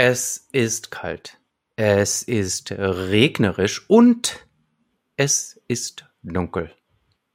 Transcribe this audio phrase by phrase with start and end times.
[0.00, 1.40] Es ist kalt.
[1.74, 4.46] Es ist regnerisch und
[5.16, 6.72] es ist dunkel.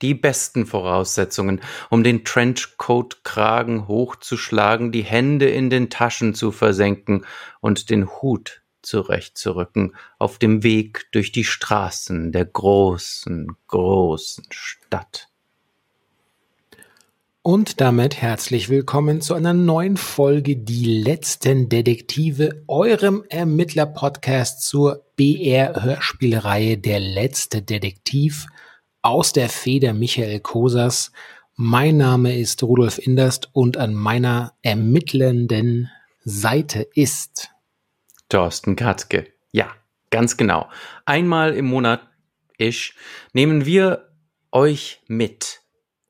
[0.02, 7.26] Die besten Voraussetzungen, um den Trenchcoat-Kragen hochzuschlagen, die Hände in den Taschen zu versenken
[7.60, 15.33] und den Hut zurechtzurücken auf dem Weg durch die Straßen der großen, großen Stadt.
[17.46, 26.78] Und damit herzlich willkommen zu einer neuen Folge Die letzten Detektive, eurem Ermittler-Podcast zur BR-Hörspielreihe
[26.78, 28.48] Der letzte Detektiv
[29.02, 31.12] aus der Feder Michael Kosas.
[31.58, 35.92] Mein Name ist Rudolf Inderst und an meiner ermittelnden
[36.24, 37.50] Seite ist
[38.30, 39.28] Thorsten Katzke.
[39.52, 39.70] Ja,
[40.12, 40.70] ganz genau.
[41.04, 42.08] Einmal im Monat
[42.58, 42.94] ich
[43.34, 44.14] nehmen wir
[44.54, 45.63] euch mit.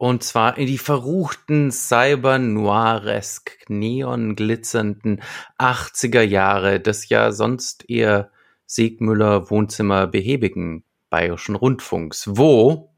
[0.04, 5.22] Und zwar in die verruchten, cyber-noiresk, neon-glitzernden
[5.58, 8.30] 80er Jahre des ja sonst eher
[8.66, 12.92] Siegmüller Wohnzimmer behäbigen bayerischen Rundfunks, wo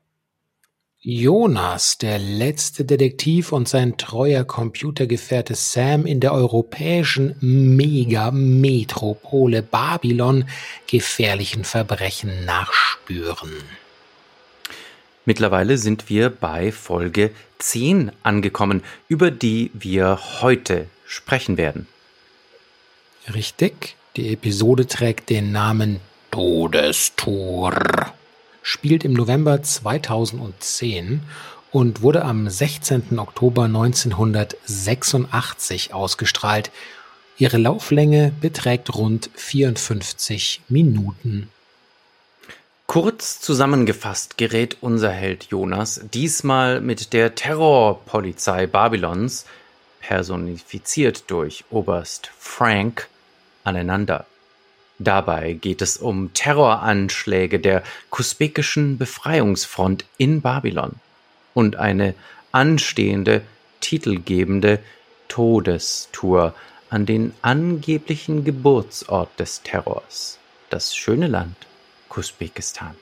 [0.99, 10.45] Jonas, der letzte Detektiv und sein treuer Computergefährte Sam in der europäischen Mega-Metropole Babylon
[10.87, 13.51] gefährlichen Verbrechen nachspüren.
[15.25, 21.87] Mittlerweile sind wir bei Folge 10 angekommen, über die wir heute sprechen werden.
[23.33, 25.99] Richtig, die Episode trägt den Namen
[26.31, 27.73] Todestor
[28.65, 31.21] spielt im November 2010
[31.71, 33.19] und wurde am 16.
[33.19, 36.71] Oktober 1986 ausgestrahlt.
[37.37, 41.51] Ihre Lauflänge beträgt rund 54 Minuten.
[42.87, 49.45] Kurz zusammengefasst gerät unser Held Jonas diesmal mit der Terrorpolizei Babylons,
[50.01, 53.09] personifiziert durch Oberst Frank,
[53.63, 54.25] aneinander.
[54.99, 60.93] Dabei geht es um Terroranschläge der Kusbekischen Befreiungsfront in Babylon
[61.55, 62.13] und eine
[62.51, 63.41] anstehende,
[63.81, 64.79] titelgebende
[65.27, 66.53] Todestour
[66.91, 70.37] an den angeblichen Geburtsort des Terrors,
[70.69, 71.57] das schöne Land
[72.15, 72.95] Kusbekistan.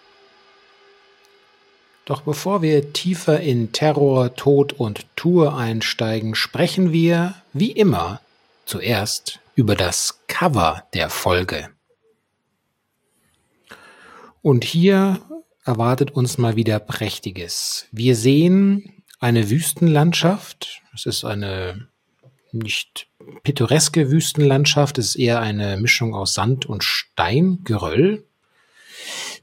[2.06, 8.22] Doch bevor wir tiefer in Terror, Tod und Tour einsteigen, sprechen wir, wie immer,
[8.66, 11.70] zuerst über das Cover der Folge.
[14.42, 15.22] Und hier
[15.64, 17.86] erwartet uns mal wieder Prächtiges.
[17.92, 20.82] Wir sehen eine Wüstenlandschaft.
[20.96, 21.88] Es ist eine
[22.52, 23.08] nicht
[23.44, 24.98] pittoreske Wüstenlandschaft.
[24.98, 28.26] Es ist eher eine Mischung aus Sand und Stein, Geröll.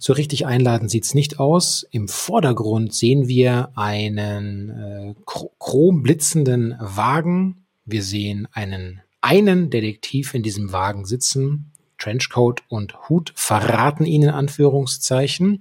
[0.03, 1.87] So richtig einladend sieht's nicht aus.
[1.91, 7.66] Im Vordergrund sehen wir einen äh, chromblitzenden Wagen.
[7.84, 11.72] Wir sehen einen einen Detektiv in diesem Wagen sitzen.
[11.99, 15.60] Trenchcoat und Hut verraten ihn in Anführungszeichen.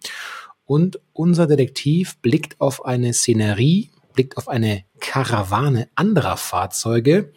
[0.64, 7.34] Und unser Detektiv blickt auf eine Szenerie, blickt auf eine Karawane anderer Fahrzeuge,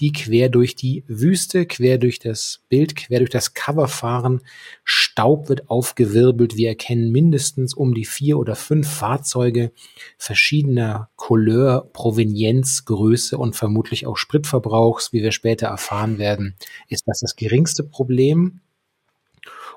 [0.00, 4.40] die quer durch die Wüste, quer durch das Bild, quer durch das Cover fahren.
[4.82, 6.56] Staub wird aufgewirbelt.
[6.56, 9.72] Wir erkennen mindestens um die vier oder fünf Fahrzeuge
[10.16, 15.12] verschiedener Couleur, Provenienz, Größe und vermutlich auch Spritverbrauchs.
[15.12, 16.56] Wie wir später erfahren werden,
[16.88, 18.60] ist das das geringste Problem.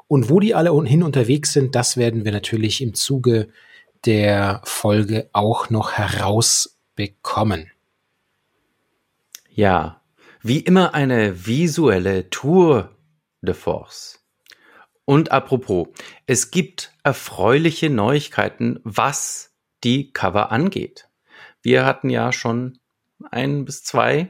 [0.07, 3.49] Und wo die alle hin unterwegs sind, das werden wir natürlich im Zuge
[4.05, 7.71] der Folge auch noch herausbekommen.
[9.49, 10.01] Ja,
[10.43, 12.95] wie immer eine visuelle Tour
[13.41, 14.23] de Force.
[15.05, 15.87] Und apropos,
[16.27, 21.09] es gibt erfreuliche Neuigkeiten, was die Cover angeht.
[21.61, 22.79] Wir hatten ja schon
[23.31, 24.29] ein bis zwei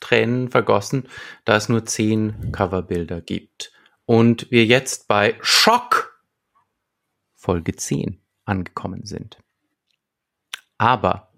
[0.00, 1.08] Tränen vergossen,
[1.44, 3.72] da es nur zehn Coverbilder gibt.
[4.06, 6.18] Und wir jetzt bei Schock
[7.34, 9.38] Folge 10 angekommen sind.
[10.76, 11.32] Aber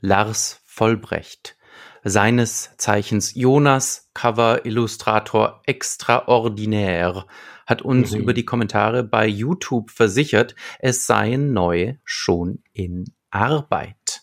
[0.00, 1.57] Lars Vollbrecht
[2.04, 7.26] seines Zeichens Jonas Cover Illustrator extraordinär,
[7.66, 8.20] hat uns mhm.
[8.20, 14.22] über die Kommentare bei YouTube versichert, es seien neue schon in Arbeit.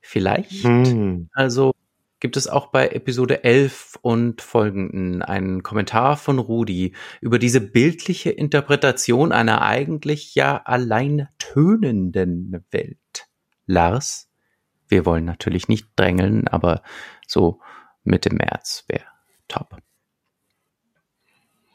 [0.00, 1.28] Vielleicht, mhm.
[1.32, 1.72] also
[2.20, 8.30] gibt es auch bei Episode 11 und folgenden einen Kommentar von Rudi über diese bildliche
[8.30, 12.98] Interpretation einer eigentlich ja allein tönenden Welt.
[13.66, 14.29] Lars,
[14.90, 16.82] wir wollen natürlich nicht drängeln, aber
[17.26, 17.60] so
[18.04, 19.04] Mitte März wäre
[19.48, 19.76] top.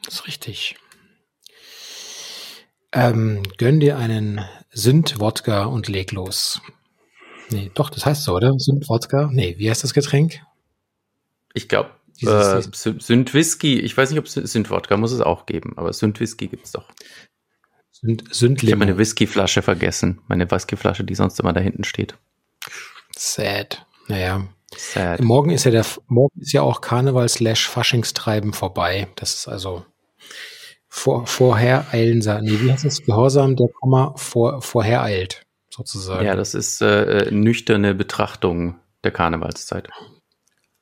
[0.04, 0.76] Das ist richtig.
[2.92, 4.42] Ähm, gönn dir einen
[4.72, 6.62] Sünd-Wodka und leg los.
[7.50, 8.54] Nee, doch, das heißt so, oder?
[8.58, 9.30] Sünd-Wodka?
[9.32, 10.42] Nee, wie heißt das Getränk?
[11.54, 11.90] Ich glaube,
[12.22, 16.72] Äh, Sündwhisky, ich weiß nicht, ob Sündwodka muss es auch geben, aber Sündwhisky gibt es
[16.72, 16.90] doch.
[17.92, 18.70] Sünd, Sündlimo.
[18.70, 20.22] Ich habe meine Whiskyflasche vergessen.
[20.28, 22.18] Meine Whiskyflasche, die sonst immer da hinten steht.
[23.18, 23.86] Sad.
[24.08, 24.48] Naja.
[24.76, 25.22] Sad.
[25.22, 29.08] Morgen ist ja der, morgen ist ja auch Karneval slash Faschingstreiben vorbei.
[29.16, 29.86] Das ist also
[30.88, 33.04] vor, vorhereilen, nee, wie heißt es?
[33.04, 36.26] Gehorsam, der Komma vor, vorhereilt, sozusagen.
[36.26, 39.90] Ja, das ist äh, nüchterne Betrachtung der Karnevalszeit.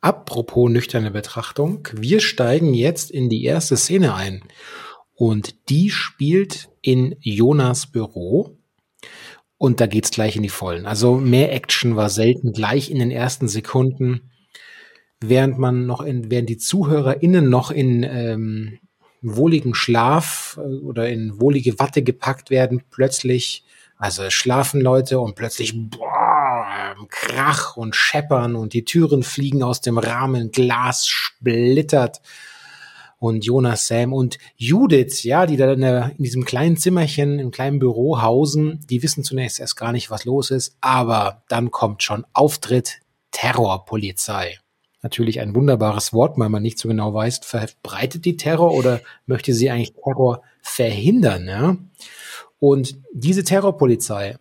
[0.01, 4.43] Apropos nüchterne Betrachtung, wir steigen jetzt in die erste Szene ein.
[5.15, 8.57] Und die spielt in Jonas Büro.
[9.63, 10.85] Und da geht's gleich in die Vollen.
[10.85, 14.29] Also mehr Action war selten gleich in den ersten Sekunden,
[15.21, 18.79] während man noch in, während die ZuhörerInnen noch in ähm,
[19.21, 23.63] wohligen Schlaf äh, oder in wohlige Watte gepackt werden, plötzlich,
[23.95, 29.97] also schlafen Leute und plötzlich boah, Krach und Scheppern und die Türen fliegen aus dem
[29.97, 32.19] Rahmen, Glas splittert
[33.23, 37.51] und Jonas Sam und Judith, ja, die da in, der, in diesem kleinen Zimmerchen, im
[37.51, 42.03] kleinen Büro hausen, die wissen zunächst erst gar nicht, was los ist, aber dann kommt
[42.03, 42.99] schon Auftritt
[43.31, 44.59] Terrorpolizei.
[45.01, 49.53] Natürlich ein wunderbares Wort, weil man nicht so genau weiß, verbreitet die Terror oder möchte
[49.53, 51.77] sie eigentlich Terror verhindern, ja?
[52.59, 54.35] Und diese Terrorpolizei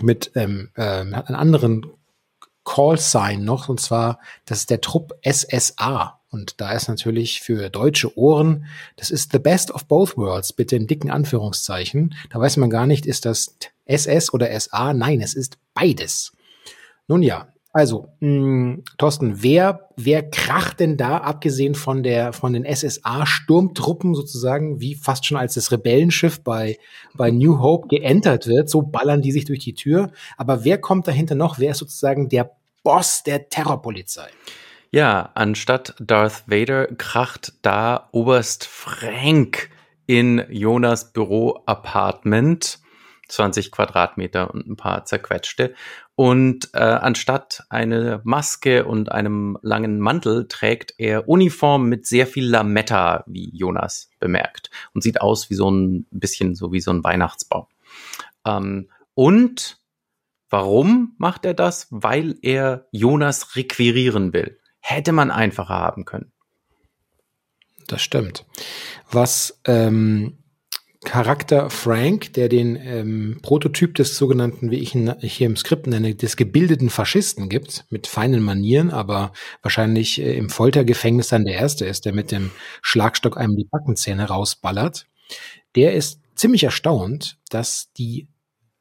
[0.00, 1.84] mit ähm, äh, hat anderen
[2.64, 6.17] Call-Sign noch, und zwar, das ist der Trupp SSA.
[6.30, 8.66] Und da ist natürlich für deutsche Ohren,
[8.96, 12.14] das ist the best of both worlds, bitte in dicken Anführungszeichen.
[12.30, 14.92] Da weiß man gar nicht, ist das SS oder SA?
[14.92, 16.32] Nein, es ist beides.
[17.06, 22.52] Nun ja, also, mh, hm, Thorsten, wer, wer kracht denn da, abgesehen von der, von
[22.52, 26.78] den SSA-Sturmtruppen sozusagen, wie fast schon als das Rebellenschiff bei,
[27.14, 30.10] bei New Hope geentert wird, so ballern die sich durch die Tür.
[30.36, 31.58] Aber wer kommt dahinter noch?
[31.58, 32.50] Wer ist sozusagen der
[32.82, 34.28] Boss der Terrorpolizei?
[34.90, 39.68] Ja, anstatt Darth Vader kracht da Oberst Frank
[40.06, 42.78] in Jonas Büro-Apartment.
[43.28, 45.74] 20 Quadratmeter und ein paar zerquetschte.
[46.14, 52.48] Und äh, anstatt eine Maske und einem langen Mantel trägt er Uniform mit sehr viel
[52.48, 54.70] Lametta, wie Jonas bemerkt.
[54.94, 57.66] Und sieht aus wie so ein bisschen so wie so ein Weihnachtsbaum.
[58.46, 59.76] Ähm, und
[60.48, 61.86] warum macht er das?
[61.90, 64.57] Weil er Jonas requirieren will
[64.88, 66.32] hätte man einfacher haben können.
[67.86, 68.46] Das stimmt.
[69.10, 70.38] Was ähm,
[71.04, 76.14] Charakter Frank, der den ähm, Prototyp des sogenannten, wie ich ihn hier im Skript nenne,
[76.14, 79.32] des gebildeten Faschisten gibt, mit feinen Manieren, aber
[79.62, 82.50] wahrscheinlich äh, im Foltergefängnis dann der Erste ist, der mit dem
[82.82, 85.06] Schlagstock einem die Backenzähne rausballert,
[85.76, 88.28] der ist ziemlich erstaunt, dass die,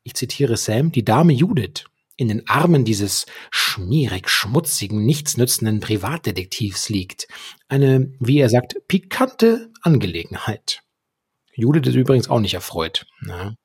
[0.03, 1.85] ich zitiere Sam, die Dame Judith,
[2.17, 7.27] in den Armen dieses schmierig schmutzigen, nichtsnützenden Privatdetektivs liegt.
[7.69, 10.81] Eine, wie er sagt, pikante Angelegenheit.
[11.53, 13.05] Judith ist übrigens auch nicht erfreut.
[13.21, 13.55] Ne?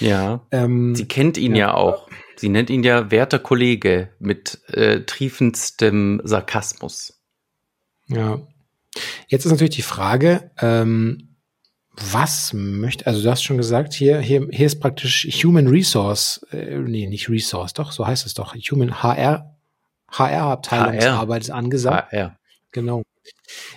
[0.00, 0.46] Ja.
[0.50, 2.08] Ähm, sie kennt ihn ja, ja, auch.
[2.36, 7.22] Sie nennt ihn ja werter Kollege mit äh, triefendstem Sarkasmus.
[8.08, 8.40] Ja.
[9.28, 11.29] Jetzt ist natürlich die Frage, ähm,
[12.00, 16.78] was möchte, also du hast schon gesagt, hier, hier, hier ist praktisch Human Resource, äh,
[16.78, 19.56] nee, nicht Resource, doch, so heißt es doch, Human HR,
[20.10, 22.12] HR-Abteilungsarbeit ist angesagt.
[22.12, 22.36] HR.
[22.72, 23.02] Genau.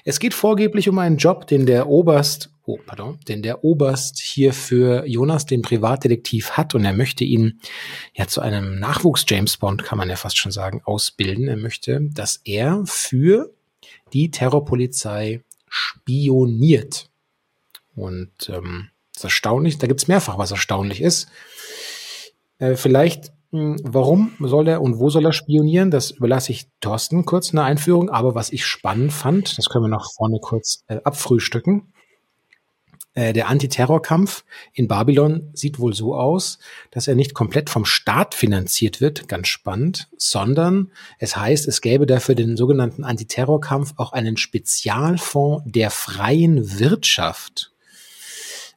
[0.04, 4.54] Es geht vorgeblich um einen Job, den der Oberst, oh, pardon, den der Oberst hier
[4.54, 7.60] für Jonas, den Privatdetektiv hat und er möchte ihn
[8.14, 11.48] ja zu einem Nachwuchs-James Bond, kann man ja fast schon sagen, ausbilden.
[11.48, 13.54] Er möchte, dass er für
[14.14, 17.10] die Terrorpolizei spioniert.
[17.96, 21.28] Und ähm, das ist erstaunlich, da gibt's mehrfach, was erstaunlich ist.
[22.58, 25.92] Äh, vielleicht, mh, hm, warum soll er und wo soll er spionieren?
[25.92, 28.10] Das überlasse ich Thorsten kurz eine Einführung.
[28.10, 31.94] Aber was ich spannend fand, das können wir noch vorne kurz äh, abfrühstücken.
[33.16, 36.58] Äh, der Antiterrorkampf in Babylon sieht wohl so aus,
[36.90, 42.08] dass er nicht komplett vom Staat finanziert wird, ganz spannend, sondern es heißt, es gäbe
[42.08, 47.73] dafür den sogenannten Antiterrorkampf auch einen Spezialfonds der freien Wirtschaft.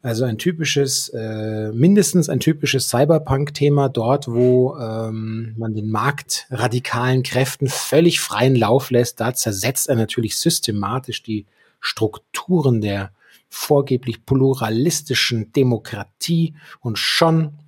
[0.06, 7.66] Also ein typisches, äh, mindestens ein typisches Cyberpunk-Thema dort, wo ähm, man den marktradikalen Kräften
[7.66, 9.18] völlig freien Lauf lässt.
[9.18, 11.46] Da zersetzt er natürlich systematisch die
[11.80, 13.10] Strukturen der
[13.48, 17.58] vorgeblich pluralistischen Demokratie und schon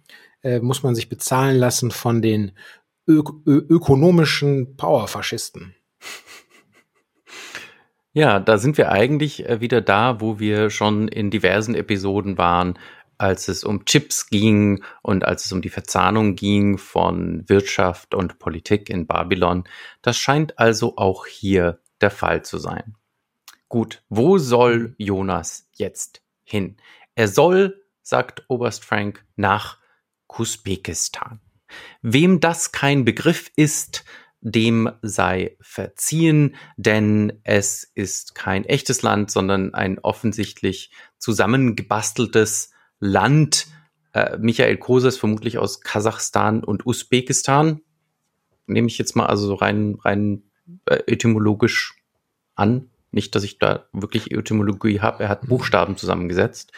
[0.45, 2.53] äh, muss man sich bezahlen lassen von den
[3.09, 5.75] ö ökonomischen Powerfaschisten.
[8.19, 12.77] Ja, da sind wir eigentlich äh, wieder da, wo wir schon in diversen Episoden waren.
[13.17, 18.41] als es um Chips ging und als es um die Verzahnung ging von Wirtschaft und
[18.41, 19.65] Politik in Babylon.
[20.03, 22.97] Das scheint also auch hier der Fall zu sein.
[23.69, 26.77] Gut, wo soll Jonas jetzt hin?
[27.15, 29.79] Er soll, sagt Oberst Frank, nach
[30.27, 31.41] Kusbekistan.
[32.03, 34.05] Wem das kein Begriff ist,
[34.41, 43.67] dem sei verziehen, denn es ist kein echtes Land, sondern ein offensichtlich zusammengebasteltes Land.
[44.13, 47.81] Äh, Michael Kose ist vermutlich aus Kasachstan und Usbekistan.
[48.67, 50.45] Nehme ich jetzt mal also so rein, rein
[50.87, 51.97] äh, etymologisch
[52.55, 52.91] an.
[53.11, 55.25] Nicht, dass ich da wirklich Etymologie habe.
[55.25, 55.49] Er hat mhm.
[55.49, 56.73] Buchstaben zusammengesetzt.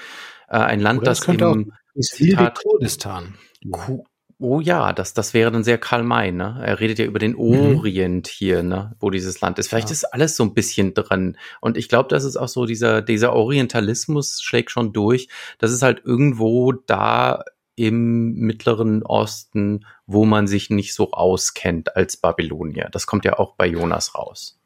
[0.49, 3.35] Äh, ein Land, Oder das, das im Zitat, Kurdistan.
[3.71, 4.05] Ku
[4.43, 6.63] Oh ja, das, das wäre dann sehr Karl May, ne?
[6.65, 7.77] Er redet ja über den mhm.
[7.77, 8.31] Orient mhm.
[8.33, 8.97] hier, ne?
[8.99, 9.69] Wo dieses Land ist.
[9.69, 9.93] Vielleicht ja.
[9.93, 11.37] ist alles so ein bisschen drin.
[11.61, 15.29] Und ich glaube, das ist auch so, dieser, dieser Orientalismus schlägt schon durch.
[15.59, 17.45] Das ist halt irgendwo da
[17.77, 22.89] im Mittleren Osten, wo man sich nicht so auskennt als Babylonier.
[22.91, 24.59] Das kommt ja auch bei Jonas raus.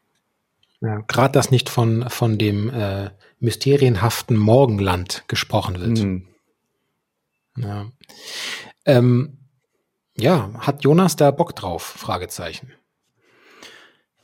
[0.80, 5.98] Ja, Gerade dass nicht von, von dem äh, mysterienhaften Morgenland gesprochen wird.
[5.98, 6.28] Mhm.
[7.56, 7.86] Ja.
[8.84, 9.38] Ähm,
[10.16, 11.82] ja, hat Jonas da Bock drauf?
[11.82, 12.72] Fragezeichen.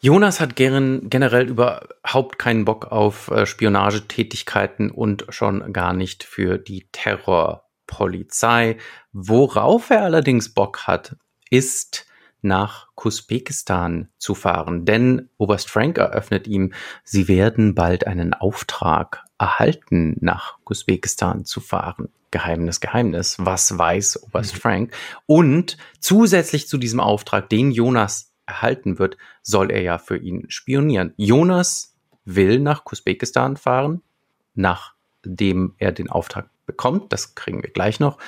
[0.02, 6.56] Jonas hat gern, generell überhaupt keinen Bock auf äh, Spionagetätigkeiten und schon gar nicht für
[6.56, 8.78] die Terrorpolizei.
[9.12, 11.16] Worauf er allerdings Bock hat,
[11.50, 12.06] ist
[12.40, 16.72] nach Kusbekistan zu fahren, denn Oberst Frank eröffnet ihm,
[17.04, 22.10] sie werden bald einen Auftrag erhalten, nach Kusbekistan zu fahren.
[22.30, 23.36] Geheimnis, Geheimnis.
[23.38, 24.58] Was weiß Oberst mhm.
[24.58, 24.92] Frank?
[25.26, 31.14] Und zusätzlich zu diesem Auftrag, den Jonas erhalten wird, soll er ja für ihn spionieren.
[31.16, 34.02] Jonas will nach Kusbekistan fahren,
[34.54, 37.12] nachdem er den Auftrag bekommt.
[37.12, 38.18] Das kriegen wir gleich noch.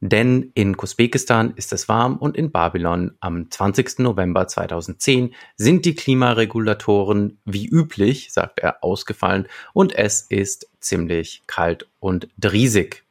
[0.00, 4.00] Denn in Kusbekistan ist es warm und in Babylon am 20.
[4.00, 11.88] November 2010 sind die Klimaregulatoren wie üblich, sagt er, ausgefallen und es ist ziemlich kalt
[11.98, 13.04] und driesig.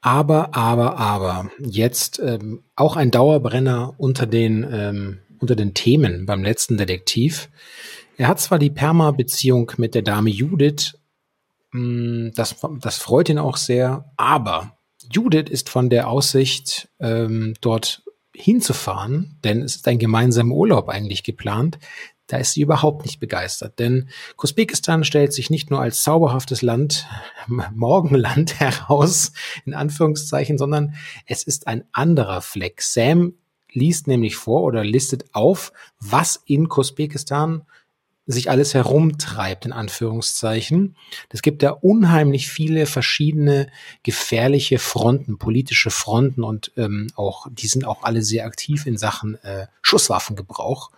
[0.00, 6.44] Aber, aber, aber, jetzt ähm, auch ein Dauerbrenner unter den, ähm, unter den Themen beim
[6.44, 7.50] letzten Detektiv.
[8.16, 10.96] Er hat zwar die Perma-Beziehung mit der Dame Judith,
[11.72, 14.75] mh, mm, das, das freut ihn auch sehr, aber
[15.10, 18.02] Judith ist von der Aussicht, ähm, dort
[18.34, 21.78] hinzufahren, denn es ist ein gemeinsamer Urlaub eigentlich geplant,
[22.26, 23.78] da ist sie überhaupt nicht begeistert.
[23.78, 27.06] Denn Kusbekistan stellt sich nicht nur als zauberhaftes Land,
[27.74, 29.32] Morgenland heraus,
[29.64, 30.94] in Anführungszeichen, sondern
[31.26, 32.82] es ist ein anderer Fleck.
[32.82, 33.34] Sam
[33.72, 37.62] liest nämlich vor oder listet auf, was in Kusbekistan
[38.26, 40.96] sich alles herumtreibt, in Anführungszeichen.
[41.30, 43.68] Es gibt da unheimlich viele verschiedene
[44.02, 49.36] gefährliche Fronten, politische Fronten und ähm, auch, die sind auch alle sehr aktiv in Sachen
[49.44, 50.90] äh, Schusswaffengebrauch.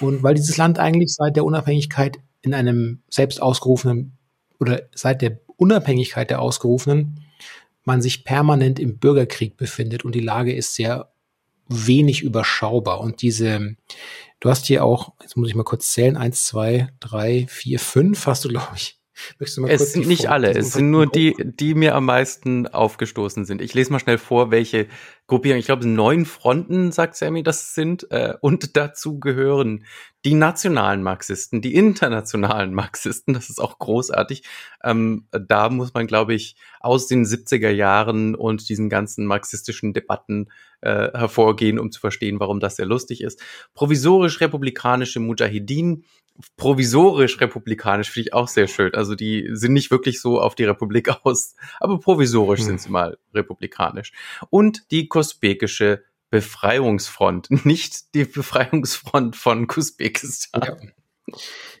[0.00, 4.16] Und weil dieses Land eigentlich seit der Unabhängigkeit in einem selbst ausgerufenen
[4.60, 7.24] oder seit der Unabhängigkeit der Ausgerufenen
[7.84, 11.09] man sich permanent im Bürgerkrieg befindet und die Lage ist sehr
[11.70, 13.00] wenig überschaubar.
[13.00, 13.76] Und diese,
[14.40, 18.26] Du hast hier auch, jetzt muss ich mal kurz zählen, eins, zwei, drei, vier, fünf
[18.26, 18.99] hast du, glaube ich.
[19.38, 22.66] Möchtest du mal es sind nicht alle, es sind nur die, die mir am meisten
[22.66, 23.60] aufgestoßen sind.
[23.60, 24.88] Ich lese mal schnell vor, welche
[25.26, 25.58] Gruppierung.
[25.58, 28.10] Ich glaube, neun Fronten, sagt Sammy, das sind.
[28.10, 29.84] Äh, und dazu gehören
[30.24, 33.32] die nationalen Marxisten, die internationalen Marxisten.
[33.32, 34.42] Das ist auch großartig.
[34.82, 40.48] Ähm, da muss man, glaube ich, aus den 70er Jahren und diesen ganzen marxistischen Debatten
[40.80, 43.40] äh, hervorgehen, um zu verstehen, warum das sehr lustig ist.
[43.74, 46.04] Provisorisch republikanische Mujahideen,
[46.56, 48.94] provisorisch republikanisch finde ich auch sehr schön.
[48.94, 52.66] Also die sind nicht wirklich so auf die Republik aus, aber provisorisch hm.
[52.66, 54.12] sind sie mal republikanisch.
[54.50, 60.62] Und die kusbekische Befreiungsfront, nicht die Befreiungsfront von Kusbekistan.
[60.62, 60.90] Ja.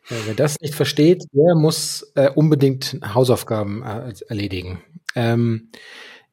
[0.08, 4.82] Ja, wer das nicht versteht, der muss äh, unbedingt Hausaufgaben äh, erledigen.
[5.16, 5.70] Ähm,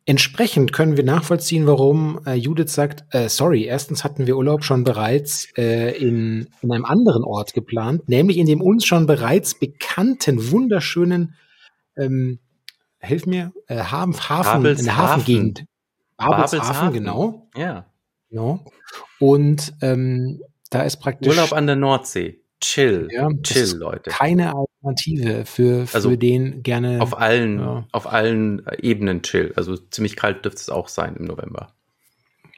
[0.09, 4.85] Entsprechend können wir nachvollziehen, warum äh, Judith sagt, äh, sorry, erstens hatten wir Urlaub schon
[4.85, 10.49] bereits äh, in, in einem anderen Ort geplant, nämlich in dem uns schon bereits bekannten,
[10.49, 11.35] wunderschönen,
[11.97, 12.39] ähm,
[12.99, 15.65] hilf mir, äh, Hafen, Hafen in der Hafengegend.
[16.15, 17.49] Babelshafen, genau.
[17.53, 17.85] Ja.
[18.29, 18.63] Genau.
[19.19, 22.39] Und ähm, da ist praktisch Urlaub an der Nordsee.
[22.59, 24.09] Chill, ja, chill, Leute.
[24.09, 27.01] Keine Alternative für, für also den gerne.
[27.01, 27.87] Auf allen, ja.
[27.91, 29.53] auf allen Ebenen chill.
[29.55, 31.73] Also ziemlich kalt dürfte es auch sein im November.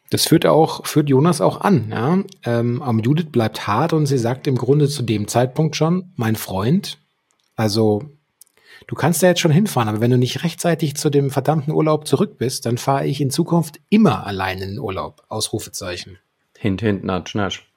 [0.09, 2.23] Das führt auch, führt Jonas auch an, ja.
[2.43, 6.35] Ähm, aber Judith bleibt hart und sie sagt im Grunde zu dem Zeitpunkt schon, mein
[6.35, 6.97] Freund,
[7.55, 8.03] also
[8.87, 12.07] du kannst da jetzt schon hinfahren, aber wenn du nicht rechtzeitig zu dem verdammten Urlaub
[12.07, 15.23] zurück bist, dann fahre ich in Zukunft immer allein in den Urlaub.
[15.27, 16.17] Ausrufezeichen.
[16.57, 17.68] Hint, hint, natsch, natsch.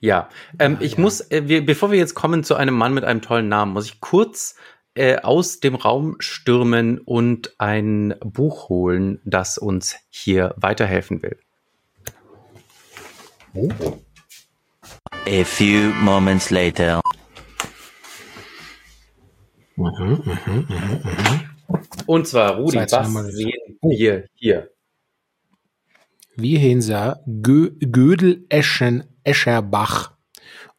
[0.00, 1.00] Ja, ähm, ah, ich ja.
[1.00, 3.86] muss, äh, wir, bevor wir jetzt kommen zu einem Mann mit einem tollen Namen, muss
[3.86, 4.56] ich kurz
[4.94, 11.38] äh, aus dem Raum stürmen und ein Buch holen, das uns hier weiterhelfen will.
[13.54, 13.68] Oh.
[15.26, 17.00] A few moments later.
[19.76, 21.48] Mhm, mh, mh, mh,
[22.06, 24.70] und zwar, Rudi, was sehen wir hier?
[26.36, 30.12] Wir sehen ja Gö Gödel Eschen Escherbach.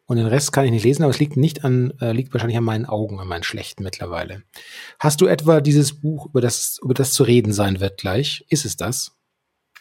[0.05, 2.57] Und den Rest kann ich nicht lesen, aber es liegt nicht an, äh, liegt wahrscheinlich
[2.57, 4.41] an meinen Augen, an meinen schlechten mittlerweile.
[4.97, 8.43] Hast du etwa dieses Buch, über das, über das zu reden sein wird gleich?
[8.49, 9.19] Ist es das?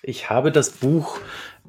[0.03, 1.19] Ich habe das Buch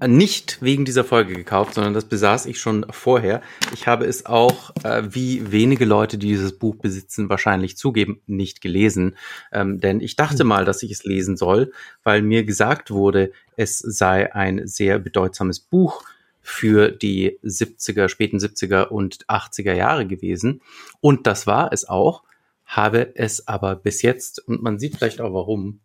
[0.06, 3.42] nicht wegen dieser Folge gekauft, sondern das besaß ich schon vorher.
[3.74, 8.62] Ich habe es auch, äh, wie wenige Leute, die dieses Buch besitzen, wahrscheinlich zugeben, nicht
[8.62, 9.18] gelesen.
[9.52, 11.72] Ähm, denn ich dachte mal, dass ich es lesen soll,
[12.04, 16.04] weil mir gesagt wurde, es sei ein sehr bedeutsames Buch
[16.42, 20.62] für die 70er, späten 70er und 80er Jahre gewesen.
[21.02, 22.24] Und das war es auch,
[22.66, 25.80] habe es aber bis jetzt, und man sieht vielleicht auch warum,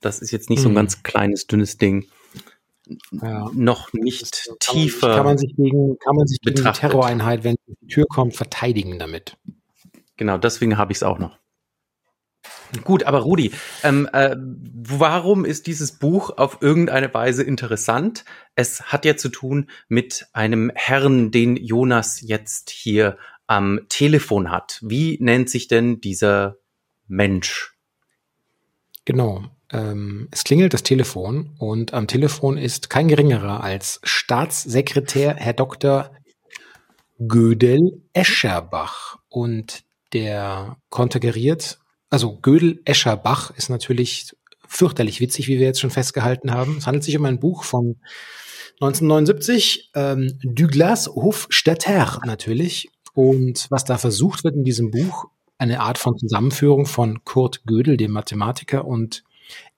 [0.00, 0.76] das ist jetzt nicht so ein hm.
[0.76, 2.06] ganz kleines, dünnes Ding,
[3.12, 3.50] ja.
[3.52, 5.08] noch nicht kann tiefer.
[5.08, 8.34] Man, kann man sich gegen, kann man sich gegen die Terroreinheit, wenn die Tür kommt,
[8.34, 9.36] verteidigen damit.
[10.16, 11.38] Genau, deswegen habe ich es auch noch.
[12.84, 18.24] Gut, aber Rudi, ähm, äh, warum ist dieses Buch auf irgendeine Weise interessant?
[18.54, 24.78] Es hat ja zu tun mit einem Herrn, den Jonas jetzt hier am Telefon hat.
[24.82, 26.56] Wie nennt sich denn dieser
[27.08, 27.74] Mensch?
[29.04, 29.44] Genau.
[29.72, 36.12] Ähm, es klingelt das Telefon und am Telefon ist kein geringerer als Staatssekretär Herr Dr.
[37.18, 39.18] Gödel Escherbach.
[39.28, 41.79] Und der kontergeriert,
[42.10, 46.76] also Gödel Escherbach ist natürlich fürchterlich witzig, wie wir jetzt schon festgehalten haben.
[46.78, 47.96] Es handelt sich um ein Buch von
[48.80, 52.90] 1979, ähm, Douglas Hofstetter natürlich.
[53.14, 55.26] Und was da versucht wird in diesem Buch,
[55.58, 59.24] eine Art von Zusammenführung von Kurt Gödel, dem Mathematiker, und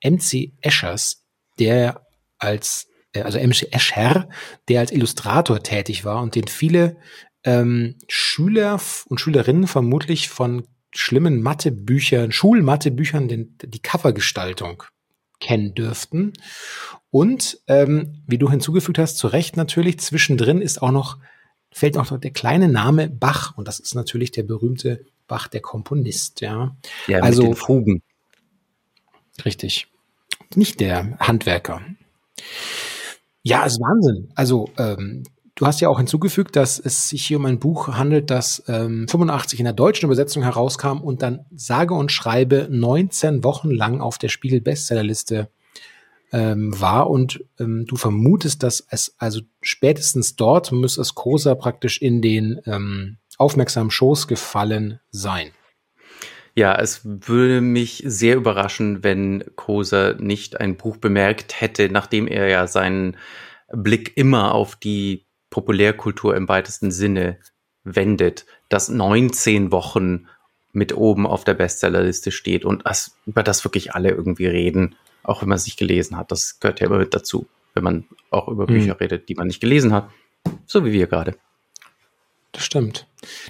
[0.05, 1.25] MC Eschers,
[1.59, 2.07] der
[2.39, 4.29] als, äh, also MC Escher,
[4.69, 6.97] der als Illustrator tätig war und den viele
[7.45, 14.83] ähm, Schüler und Schülerinnen vermutlich von schlimmen Mathebüchern, Schulmathebüchern, den, die Covergestaltung
[15.41, 16.33] kennen dürften.
[17.11, 21.19] Und ähm, wie du hinzugefügt hast, zu Recht natürlich, zwischendrin ist auch noch,
[21.71, 23.57] fällt auch noch der kleine Name Bach.
[23.57, 26.77] Und das ist natürlich der berühmte Bach, der Komponist, ja.
[27.07, 28.03] Ja, also, mit den Fugen.
[29.45, 29.89] Richtig.
[30.55, 31.83] Nicht der Handwerker.
[33.43, 34.33] Ja, ist Wahnsinn.
[34.35, 38.31] Also, ähm, du hast ja auch hinzugefügt, dass es sich hier um ein Buch handelt,
[38.31, 43.71] das ähm, 85 in der deutschen Übersetzung herauskam und dann sage und schreibe 19 Wochen
[43.71, 45.49] lang auf der Spiegel Bestsellerliste
[46.33, 52.01] ähm, war und ähm, du vermutest, dass es also spätestens dort muss es Kosa praktisch
[52.01, 55.51] in den ähm, aufmerksamen Schoß gefallen sein.
[56.55, 62.47] Ja, es würde mich sehr überraschen, wenn Koser nicht ein Buch bemerkt hätte, nachdem er
[62.49, 63.17] ja seinen
[63.73, 67.39] Blick immer auf die Populärkultur im weitesten Sinne
[67.85, 70.27] wendet, dass 19 Wochen
[70.73, 75.43] mit oben auf der Bestsellerliste steht und das, über das wirklich alle irgendwie reden, auch
[75.43, 76.33] wenn man es nicht gelesen hat.
[76.33, 78.99] Das gehört ja immer mit dazu, wenn man auch über Bücher mhm.
[78.99, 80.09] redet, die man nicht gelesen hat.
[80.67, 81.37] So wie wir gerade.
[82.53, 83.07] Das stimmt.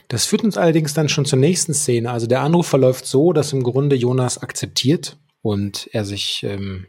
[0.08, 2.10] Das führt uns allerdings dann schon zur nächsten Szene.
[2.10, 6.86] Also der Anruf verläuft so, dass im Grunde Jonas akzeptiert und er sich ähm,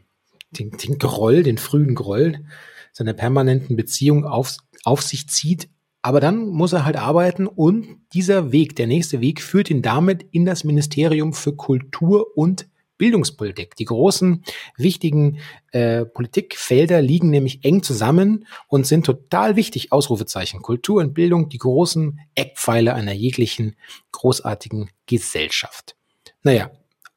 [0.50, 2.44] den, den Groll, den frühen Groll
[2.92, 5.68] seiner permanenten Beziehung auf, auf sich zieht.
[6.02, 10.26] Aber dann muss er halt arbeiten und dieser Weg, der nächste Weg, führt ihn damit
[10.32, 12.68] in das Ministerium für Kultur und
[12.98, 13.74] Bildungspolitik.
[13.76, 14.44] Die großen,
[14.76, 15.38] wichtigen
[15.72, 19.92] äh, Politikfelder liegen nämlich eng zusammen und sind total wichtig.
[19.92, 20.62] Ausrufezeichen.
[20.62, 23.76] Kultur und Bildung, die großen Eckpfeiler einer jeglichen
[24.12, 25.96] großartigen Gesellschaft.
[26.42, 26.70] Naja,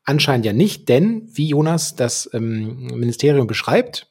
[0.03, 4.07] anscheinend ja nicht, denn wie Jonas das ähm, Ministerium beschreibt,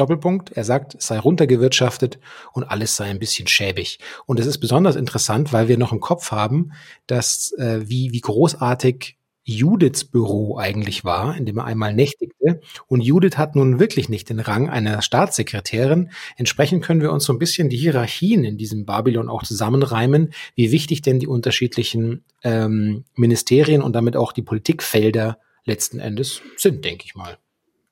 [0.00, 2.18] Doppelpunkt, er sagt, es sei runtergewirtschaftet
[2.52, 3.98] und alles sei ein bisschen schäbig.
[4.26, 6.72] Und es ist besonders interessant, weil wir noch im Kopf haben,
[7.06, 12.60] dass äh, wie, wie großartig Judiths Büro eigentlich war, in dem er einmal nächtigte.
[12.86, 16.10] Und Judith hat nun wirklich nicht den Rang einer Staatssekretärin.
[16.36, 20.72] Entsprechend können wir uns so ein bisschen die Hierarchien in diesem Babylon auch zusammenreimen, wie
[20.72, 27.04] wichtig denn die unterschiedlichen ähm, Ministerien und damit auch die Politikfelder letzten Endes sind, denke
[27.06, 27.38] ich mal.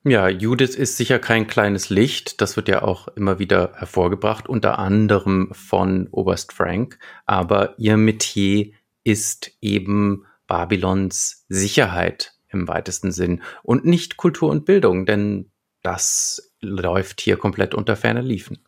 [0.05, 2.39] Ja, Judith ist sicher kein kleines Licht.
[2.39, 6.99] Das wird ja auch immer wieder hervorgebracht, unter anderem von Oberst Frank.
[7.25, 8.71] Aber ihr Metier
[9.03, 15.51] ist eben Babylons Sicherheit im weitesten Sinn und nicht Kultur und Bildung, denn
[15.83, 18.59] das läuft hier komplett unter ferner Liefen.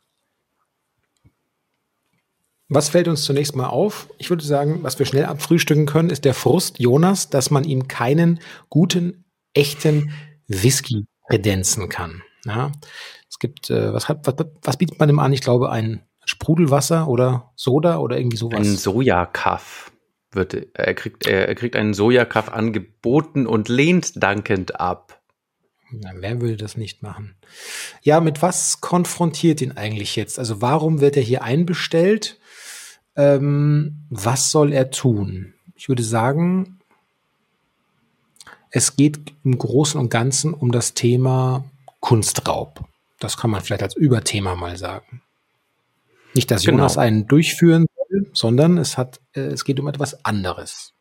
[2.67, 4.09] Was fällt uns zunächst mal auf?
[4.17, 7.87] Ich würde sagen, was wir schnell abfrühstücken können, ist der Frust Jonas, dass man ihm
[7.87, 8.39] keinen
[8.69, 10.11] guten, echten
[10.47, 12.21] Whisky kredenzen kann.
[12.45, 12.71] Ja,
[13.29, 15.33] es gibt, äh, was, hat, was, was bietet man ihm an?
[15.33, 18.59] Ich glaube, ein Sprudelwasser oder Soda oder irgendwie sowas.
[18.59, 19.91] Ein Sojakaff
[20.31, 25.21] wird, er kriegt, er, kriegt einen Sojakaff angeboten und lehnt dankend ab.
[25.91, 27.35] Na, wer will das nicht machen?
[28.01, 30.39] Ja, mit was konfrontiert ihn eigentlich jetzt?
[30.39, 32.39] Also warum wird er hier einbestellt?
[33.17, 35.53] Ähm, was soll er tun?
[35.75, 36.79] Ich würde sagen,
[38.71, 41.65] es geht im Großen und Ganzen um das Thema
[41.99, 42.86] Kunstraub.
[43.19, 45.21] Das kann man vielleicht als Überthema mal sagen.
[46.34, 46.77] Nicht, dass genau.
[46.77, 50.93] Jonas einen durchführen soll, sondern es hat, äh, es geht um etwas anderes.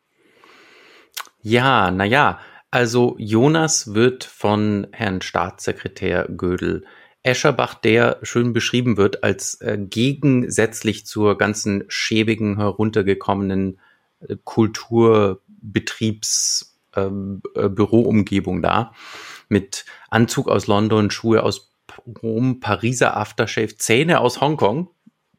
[1.41, 6.85] Ja, naja, also Jonas wird von Herrn Staatssekretär Gödel
[7.23, 13.79] Escherbach, der schön beschrieben wird als äh, gegensätzlich zur ganzen schäbigen, heruntergekommenen
[14.27, 18.93] äh, Kulturbetriebs äh, äh, Büroumgebung da,
[19.49, 21.71] mit Anzug aus London, Schuhe aus
[22.21, 24.89] Rom, Pariser Aftershave, Zähne aus Hongkong.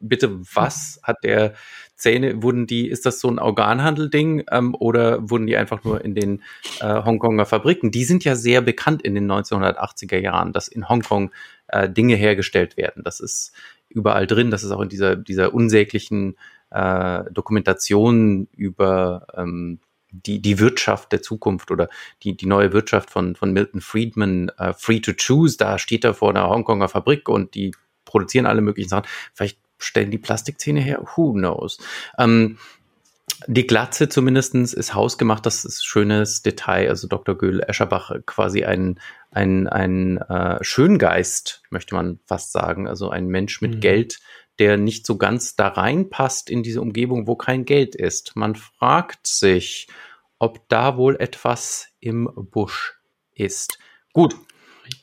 [0.00, 1.54] Bitte, was hat der
[2.02, 6.14] Zähne, wurden die, ist das so ein Organhandel-Ding ähm, oder wurden die einfach nur in
[6.14, 6.42] den
[6.80, 7.92] äh, Hongkonger Fabriken?
[7.92, 11.30] Die sind ja sehr bekannt in den 1980er Jahren, dass in Hongkong
[11.68, 13.04] äh, Dinge hergestellt werden.
[13.04, 13.52] Das ist
[13.88, 16.36] überall drin, das ist auch in dieser, dieser unsäglichen
[16.70, 19.78] äh, Dokumentation über ähm,
[20.12, 21.88] die, die Wirtschaft der Zukunft oder
[22.22, 26.14] die, die neue Wirtschaft von, von Milton Friedman, äh, Free to Choose, da steht er
[26.14, 29.08] vor einer Hongkonger Fabrik und die produzieren alle möglichen Sachen.
[29.34, 31.78] Vielleicht stellen die Plastikzähne her, who knows.
[32.18, 32.58] Ähm,
[33.46, 36.88] die Glatze zumindestens ist hausgemacht, das ist schönes Detail.
[36.88, 37.36] Also Dr.
[37.36, 42.86] Göhl Escherbach quasi ein, ein, ein äh, Schöngeist, möchte man fast sagen.
[42.86, 43.80] Also ein Mensch mit mhm.
[43.80, 44.20] Geld,
[44.62, 48.36] der nicht so ganz da reinpasst in diese Umgebung, wo kein Geld ist.
[48.36, 49.88] Man fragt sich,
[50.38, 52.94] ob da wohl etwas im Busch
[53.34, 53.80] ist.
[54.12, 54.36] Gut,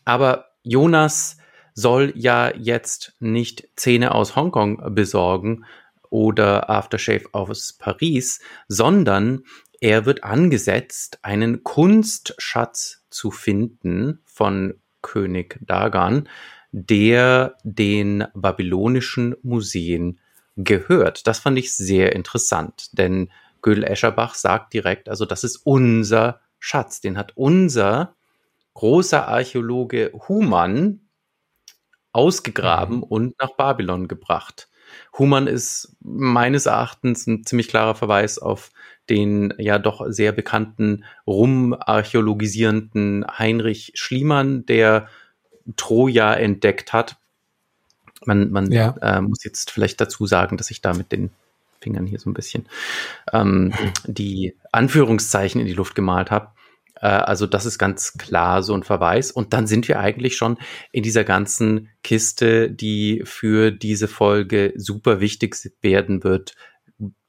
[0.06, 1.40] aber Jonas
[1.74, 5.66] soll ja jetzt nicht Zähne aus Hongkong besorgen
[6.10, 9.44] oder Aftershave aus Paris, sondern
[9.82, 16.30] er wird angesetzt, einen Kunstschatz zu finden von König Dagan,
[16.72, 20.20] der den babylonischen Museen
[20.56, 21.28] gehört.
[21.28, 23.30] Das fand ich sehr interessant, denn
[23.62, 28.16] Gödel Escherbach sagt direkt, also das ist unser Schatz, den hat unser
[28.74, 31.02] großer Archäologe Humann
[32.12, 33.04] ausgegraben mhm.
[33.04, 34.70] und nach Babylon gebracht.
[35.18, 38.72] Humann ist meines Erachtens ein ziemlich klarer Verweis auf
[39.10, 45.08] den ja doch sehr bekannten rumarchäologisierenden Heinrich Schliemann, der
[45.76, 47.18] Troja entdeckt hat.
[48.26, 48.96] Man, man ja.
[49.02, 51.32] äh, muss jetzt vielleicht dazu sagen, dass ich da mit den
[51.82, 52.68] Fingern hier so ein bisschen
[53.32, 53.74] ähm,
[54.06, 56.50] die Anführungszeichen in die Luft gemalt habe.
[56.96, 59.32] Äh, also das ist ganz klar so ein Verweis.
[59.32, 60.58] Und dann sind wir eigentlich schon
[60.92, 66.56] in dieser ganzen Kiste, die für diese Folge super wichtig werden wird.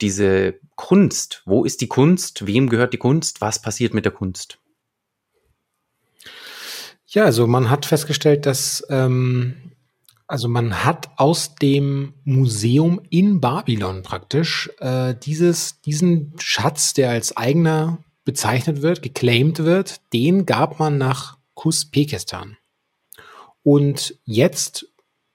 [0.00, 1.42] Diese Kunst.
[1.44, 2.46] Wo ist die Kunst?
[2.46, 3.40] Wem gehört die Kunst?
[3.40, 4.58] Was passiert mit der Kunst?
[7.12, 9.72] Ja, also man hat festgestellt, dass ähm,
[10.28, 17.36] also man hat aus dem Museum in Babylon praktisch äh, dieses diesen Schatz, der als
[17.36, 22.56] eigener bezeichnet wird, geclaimed wird, den gab man nach Kuspekistan.
[23.64, 24.86] Und jetzt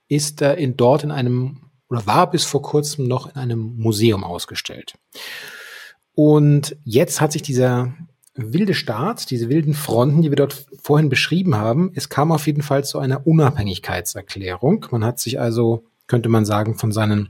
[0.08, 4.24] ist er in, dort in einem, oder war bis vor kurzem noch in einem Museum
[4.24, 4.98] ausgestellt.
[6.14, 7.94] Und jetzt hat sich dieser
[8.36, 12.62] wilde Staat, diese wilden Fronten, die wir dort vorhin beschrieben haben, es kam auf jeden
[12.62, 14.88] Fall zu einer Unabhängigkeitserklärung.
[14.92, 17.30] Man hat sich also, könnte man sagen, von seinen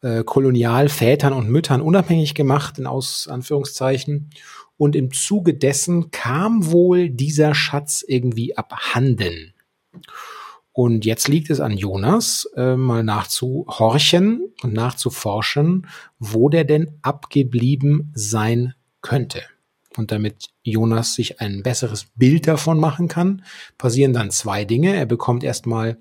[0.00, 4.30] äh, Kolonialvätern und Müttern unabhängig gemacht, in Aus Anführungszeichen,
[4.76, 9.54] und im Zuge dessen kam wohl dieser Schatz irgendwie abhanden.
[10.72, 15.86] Und jetzt liegt es an Jonas, äh, mal nachzuhorchen und nachzuforschen,
[16.18, 19.42] wo der denn abgeblieben sein könnte.
[19.96, 23.44] Und damit Jonas sich ein besseres Bild davon machen kann,
[23.78, 24.94] passieren dann zwei Dinge.
[24.94, 25.98] Er bekommt erstmal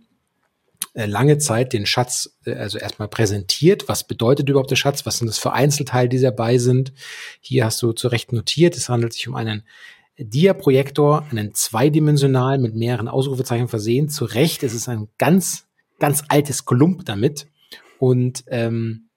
[0.93, 3.87] äh, lange Zeit den Schatz, äh, also erstmal präsentiert.
[3.87, 5.05] Was bedeutet überhaupt der Schatz?
[5.05, 6.93] Was sind das für Einzelteile, die dabei sind?
[7.41, 9.63] Hier hast du zu Recht notiert, es handelt sich um einen
[10.17, 14.09] Dia-Projektor, einen zweidimensional mit mehreren Ausrufezeichen versehen.
[14.09, 15.65] Zu Recht, es ist ein ganz,
[15.99, 17.47] ganz altes Klump damit.
[17.97, 19.09] Und ähm,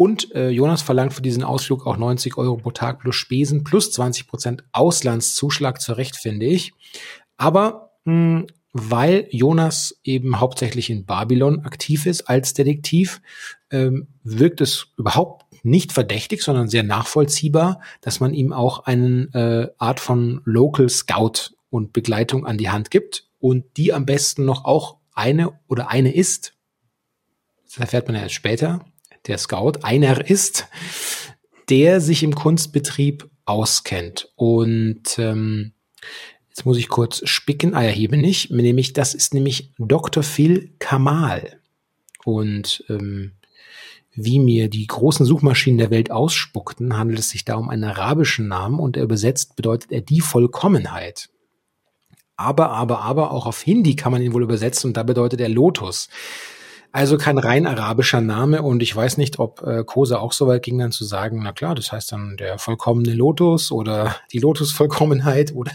[0.00, 3.92] Und äh, Jonas verlangt für diesen Ausflug auch 90 Euro pro Tag plus Spesen plus
[3.92, 6.72] 20 Prozent Auslandszuschlag zurecht, finde ich.
[7.36, 13.20] Aber mh, weil Jonas eben hauptsächlich in Babylon aktiv ist als Detektiv,
[13.70, 19.68] ähm, wirkt es überhaupt nicht verdächtig, sondern sehr nachvollziehbar, dass man ihm auch einen äh,
[19.76, 24.64] Art von Local Scout und Begleitung an die Hand gibt und die am besten noch
[24.64, 26.54] auch eine oder eine ist.
[27.66, 28.82] Das erfährt man ja erst später.
[29.26, 30.66] Der Scout einer ist,
[31.68, 35.72] der sich im Kunstbetrieb auskennt und ähm,
[36.60, 37.74] Jetzt muss ich kurz spicken.
[37.74, 38.50] Ah ja, hier bin ich.
[38.50, 40.22] Nämlich, das ist nämlich Dr.
[40.22, 41.60] Phil Kamal.
[42.24, 43.32] Und ähm,
[44.12, 48.48] wie mir die großen Suchmaschinen der Welt ausspuckten, handelt es sich da um einen arabischen
[48.48, 51.30] Namen und er übersetzt bedeutet er die Vollkommenheit.
[52.36, 55.48] Aber, aber, aber auch auf Hindi kann man ihn wohl übersetzen und da bedeutet er
[55.48, 56.08] Lotus.
[56.92, 60.64] Also kein rein arabischer Name und ich weiß nicht, ob äh, Kosa auch so weit
[60.64, 65.52] ging, dann zu sagen, na klar, das heißt dann der vollkommene Lotus oder die Lotusvollkommenheit
[65.54, 65.72] oder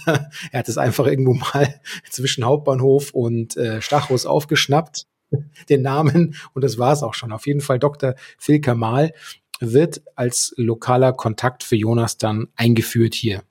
[0.52, 5.08] er hat es einfach irgendwo mal zwischen Hauptbahnhof und äh, Stachus aufgeschnappt,
[5.70, 7.32] den Namen und das war es auch schon.
[7.32, 8.16] Auf jeden Fall Dr.
[8.38, 9.14] Phil Kamal
[9.62, 13.42] wird als lokaler Kontakt für Jonas dann eingeführt hier.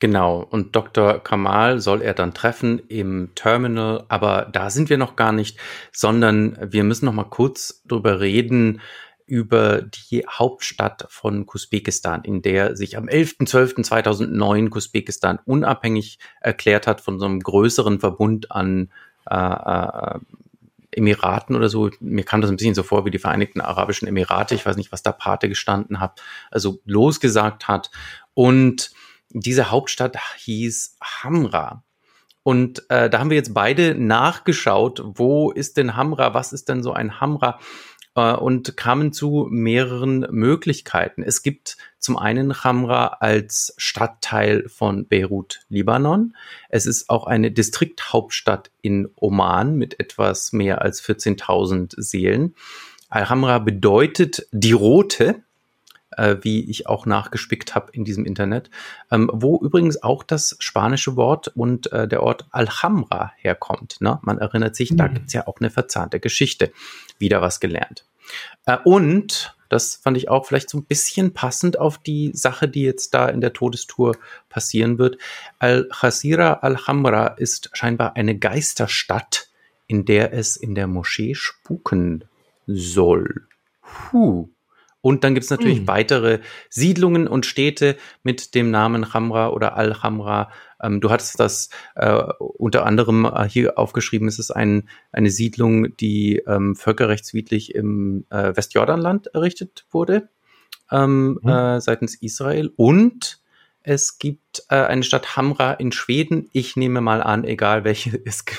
[0.00, 1.18] Genau, und Dr.
[1.18, 5.58] Kamal soll er dann treffen im Terminal, aber da sind wir noch gar nicht,
[5.92, 8.80] sondern wir müssen noch mal kurz drüber reden,
[9.26, 17.18] über die Hauptstadt von Kusbekistan, in der sich am 11.12.2009 Kusbekistan unabhängig erklärt hat von
[17.18, 18.90] so einem größeren Verbund an
[19.28, 20.18] äh, äh,
[20.92, 21.90] Emiraten oder so.
[22.00, 24.54] Mir kam das ein bisschen so vor wie die Vereinigten Arabischen Emirate.
[24.54, 26.22] Ich weiß nicht, was da Pate gestanden hat.
[26.50, 27.90] Also losgesagt hat.
[28.32, 28.92] Und
[29.30, 31.84] diese Hauptstadt hieß Hamra.
[32.42, 36.82] Und äh, da haben wir jetzt beide nachgeschaut, wo ist denn Hamra, was ist denn
[36.82, 37.58] so ein Hamra?
[38.18, 41.22] Äh, und kamen zu mehreren Möglichkeiten.
[41.22, 46.36] Es gibt zum einen Hamra als Stadtteil von Beirut, Libanon.
[46.68, 52.54] Es ist auch eine Distrikthauptstadt in Oman mit etwas mehr als 14.000 Seelen.
[53.08, 55.42] Al-Hamra bedeutet die Rote
[56.16, 58.70] äh, wie ich auch nachgespickt habe in diesem Internet,
[59.10, 64.00] ähm, wo übrigens auch das spanische Wort und äh, der Ort Alhambra herkommt.
[64.00, 64.18] Ne?
[64.22, 64.96] Man erinnert sich, mhm.
[64.96, 66.72] da gibt's ja auch eine verzahnte Geschichte.
[67.18, 68.04] Wieder was gelernt.
[68.66, 72.82] Äh, und das fand ich auch vielleicht so ein bisschen passend auf die Sache, die
[72.82, 74.16] jetzt da in der Todestour
[74.48, 75.18] passieren wird.
[75.58, 79.50] Al-Khasira Al-Hamra ist scheinbar eine Geisterstadt,
[79.86, 82.24] in der es in der Moschee spuken
[82.66, 83.46] soll.
[83.82, 84.48] Puh.
[85.00, 85.88] Und dann gibt es natürlich mhm.
[85.88, 90.50] weitere Siedlungen und Städte mit dem Namen Hamra oder Al-Hamra.
[90.82, 94.28] Ähm, du hattest das äh, unter anderem äh, hier aufgeschrieben.
[94.28, 100.28] Es ist ein, eine Siedlung, die ähm, völkerrechtswidrig im äh, Westjordanland errichtet wurde
[100.90, 101.48] ähm, mhm.
[101.48, 102.72] äh, seitens Israel.
[102.76, 103.40] Und
[103.82, 106.48] es gibt äh, eine Stadt Hamra in Schweden.
[106.52, 108.50] Ich nehme mal an, egal welche, ist,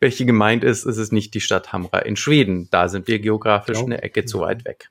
[0.00, 2.68] welche gemeint ist, ist es nicht die Stadt Hamra in Schweden.
[2.70, 4.90] Da sind wir geografisch eine Ecke zu weit weg.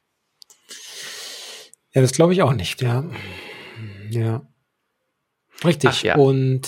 [1.98, 3.04] Ja, das glaube ich auch nicht, ja.
[4.12, 4.48] Ja.
[5.66, 5.90] Richtig.
[5.90, 6.16] Ach ja.
[6.16, 6.68] Und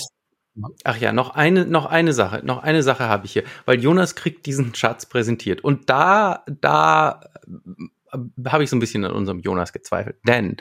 [0.83, 4.15] Ach ja, noch eine, noch eine Sache, noch eine Sache habe ich hier, weil Jonas
[4.15, 7.21] kriegt diesen Schatz präsentiert und da, da
[8.11, 10.57] äh, habe ich so ein bisschen an unserem Jonas gezweifelt, denn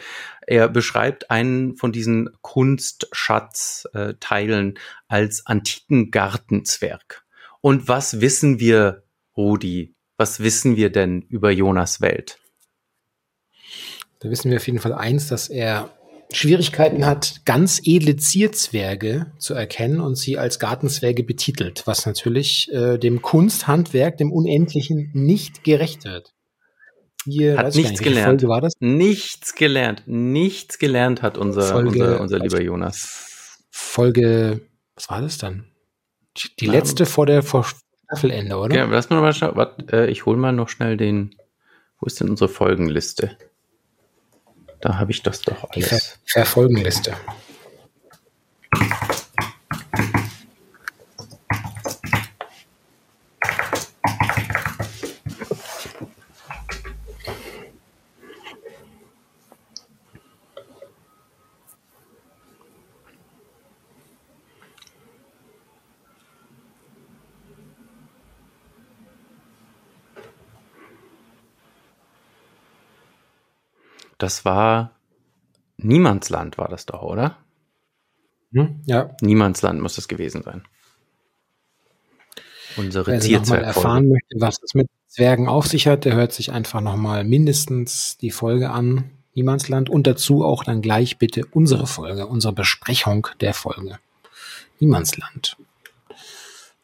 [0.47, 7.25] er beschreibt einen von diesen Kunstschatzteilen äh, als antiken Gartenzwerg.
[7.63, 9.05] Und was wissen wir,
[9.35, 9.95] Rudi?
[10.19, 12.39] Was wissen wir denn über Jonas Welt?
[14.21, 15.91] Da wissen wir auf jeden Fall eins, dass er
[16.31, 22.99] Schwierigkeiten hat, ganz edle Zierzwerge zu erkennen und sie als Gartenzwerge betitelt, was natürlich äh,
[22.99, 26.35] dem Kunsthandwerk, dem Unendlichen, nicht gerecht wird.
[27.25, 28.41] Hier, hat nichts nicht, gelernt.
[28.41, 28.75] Folge war das?
[28.81, 30.03] Nichts gelernt.
[30.07, 33.59] Nichts gelernt hat unser, Folge, unser, unser lieber Jonas.
[33.71, 34.61] Folge,
[34.95, 35.67] was war das dann?
[36.61, 37.67] Die letzte vor der vor
[38.05, 38.77] Staffelende, oder?
[38.77, 39.57] Ja, lass mal schauen.
[39.57, 41.35] Warte, äh, ich hole mal noch schnell den.
[42.01, 43.37] Wo ist denn unsere Folgenliste?
[44.81, 45.89] Da habe ich das doch alles.
[45.89, 47.15] Ver Verfolgenliste.
[74.19, 74.93] Das war
[75.77, 77.37] Niemandsland, war das doch, oder?
[78.53, 79.15] Hm, ja.
[79.21, 80.63] Niemandsland muss das gewesen sein.
[82.77, 83.67] Unsere Wer Zierzwergfolge.
[83.67, 88.17] erfahren möchte, was es mit Zwergen auf sich hat, der hört sich einfach nochmal mindestens
[88.19, 93.55] die Folge an, Niemandsland, und dazu auch dann gleich bitte unsere Folge, unsere Besprechung der
[93.55, 93.99] Folge.
[94.81, 95.57] Niemandsland.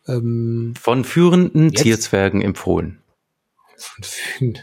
[0.07, 3.01] Ähm, Von führenden Jetzt- Zierzwergen empfohlen.
[3.77, 4.59] von Fün-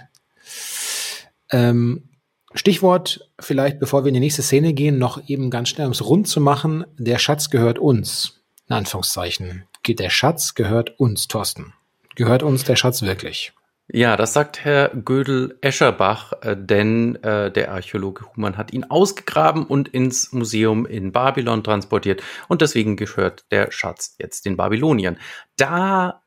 [1.51, 2.03] ähm,
[2.53, 6.05] Stichwort, vielleicht bevor wir in die nächste Szene gehen, noch eben ganz schnell, um es
[6.05, 8.41] rund zu machen, der Schatz gehört uns.
[8.67, 9.65] In Anführungszeichen.
[9.87, 11.73] Der Schatz gehört uns, Thorsten.
[12.15, 13.53] Gehört uns der Schatz wirklich?
[13.93, 19.89] Ja, das sagt Herr Gödel-Escherbach, äh, denn äh, der Archäologe Humann hat ihn ausgegraben und
[19.89, 25.17] ins Museum in Babylon transportiert und deswegen gehört der Schatz jetzt den Babyloniern.
[25.57, 26.23] Da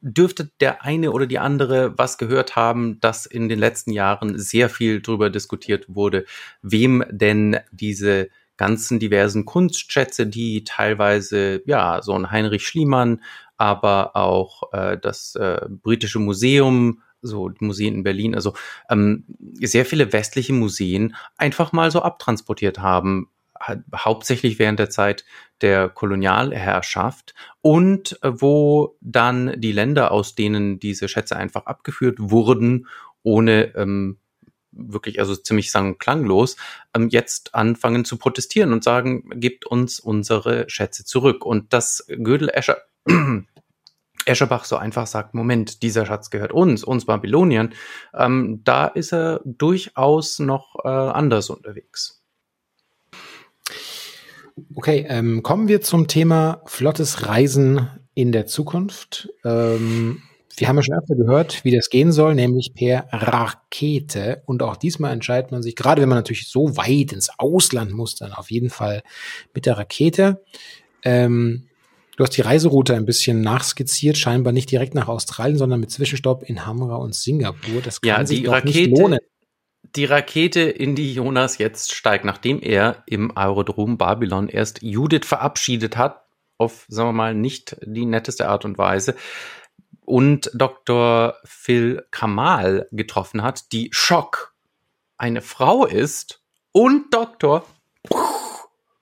[0.00, 4.68] dürfte der eine oder die andere was gehört haben, dass in den letzten Jahren sehr
[4.68, 6.24] viel darüber diskutiert wurde,
[6.62, 13.22] wem denn diese ganzen diversen Kunstschätze, die teilweise ja so ein Heinrich Schliemann,
[13.56, 18.54] aber auch äh, das äh, britische Museum, so Museen in Berlin, also
[18.90, 19.24] ähm,
[19.60, 23.37] sehr viele westliche Museen einfach mal so abtransportiert haben, ha-
[23.94, 25.24] hauptsächlich während der Zeit
[25.60, 32.86] der Kolonialherrschaft und äh, wo dann die Länder, aus denen diese Schätze einfach abgeführt wurden,
[33.22, 34.18] ohne ähm,
[34.72, 36.56] wirklich, also ziemlich sang- klanglos,
[36.94, 41.44] ähm, jetzt anfangen zu protestieren und sagen, gebt uns unsere Schätze zurück.
[41.44, 42.78] Und dass Gödel Escher,
[44.24, 47.74] Escherbach so einfach sagt, Moment, dieser Schatz gehört uns, uns Babyloniern,
[48.14, 52.22] ähm, da ist er durchaus noch äh, anders unterwegs.
[54.74, 59.28] Okay, ähm, kommen wir zum Thema flottes Reisen in der Zukunft.
[59.44, 60.22] Ähm,
[60.56, 64.42] wir haben ja schon öfter gehört, wie das gehen soll, nämlich per Rakete.
[64.46, 68.16] Und auch diesmal entscheidet man sich, gerade wenn man natürlich so weit ins Ausland muss,
[68.16, 69.02] dann auf jeden Fall
[69.54, 70.42] mit der Rakete.
[71.04, 71.68] Ähm,
[72.16, 76.42] du hast die Reiseroute ein bisschen nachskizziert, scheinbar nicht direkt nach Australien, sondern mit Zwischenstopp
[76.42, 77.80] in Hamra und Singapur.
[77.82, 79.18] Das kann Ja, sich die doch nicht Rakete, lohnen.
[79.96, 85.96] Die Rakete, in die Jonas jetzt steigt, nachdem er im Aerodrom Babylon erst Judith verabschiedet
[85.96, 86.24] hat,
[86.56, 89.14] auf, sagen wir mal, nicht die netteste Art und Weise,
[90.04, 91.36] und Dr.
[91.44, 94.54] Phil Kamal getroffen hat, die Schock
[95.16, 97.64] eine Frau ist und Doktor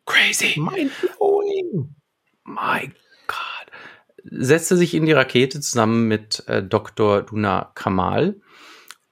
[0.06, 0.58] crazy.
[0.58, 1.94] Mind blowing.
[2.44, 2.90] My
[3.26, 3.66] God.
[4.24, 7.22] Setzte sich in die Rakete zusammen mit äh, Dr.
[7.22, 8.40] Duna Kamal.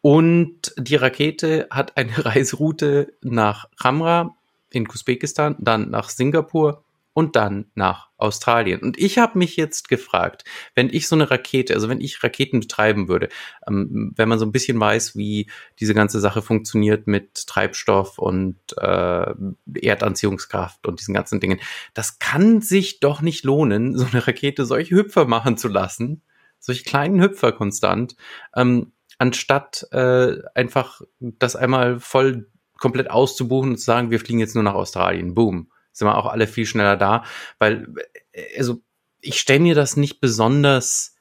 [0.04, 4.36] Und die Rakete hat eine Reiseroute nach Khamra
[4.70, 8.82] in Usbekistan, dann nach Singapur und dann nach Australien.
[8.82, 12.60] Und ich habe mich jetzt gefragt, wenn ich so eine Rakete, also wenn ich Raketen
[12.60, 13.30] betreiben würde,
[13.66, 15.48] ähm, wenn man so ein bisschen weiß, wie
[15.80, 19.34] diese ganze Sache funktioniert mit Treibstoff und äh,
[19.80, 21.60] Erdanziehungskraft und diesen ganzen Dingen,
[21.94, 26.20] das kann sich doch nicht lohnen, so eine Rakete solche Hüpfer machen zu lassen,
[26.60, 28.16] solche kleinen Hüpfer konstant,
[28.54, 28.92] ähm,
[29.24, 34.64] anstatt äh, einfach das einmal voll komplett auszubuchen und zu sagen, wir fliegen jetzt nur
[34.64, 35.34] nach Australien.
[35.34, 35.70] Boom.
[35.92, 37.24] Sind wir auch alle viel schneller da.
[37.58, 37.86] Weil,
[38.32, 38.82] äh, also,
[39.22, 41.16] ich stelle mir das nicht besonders,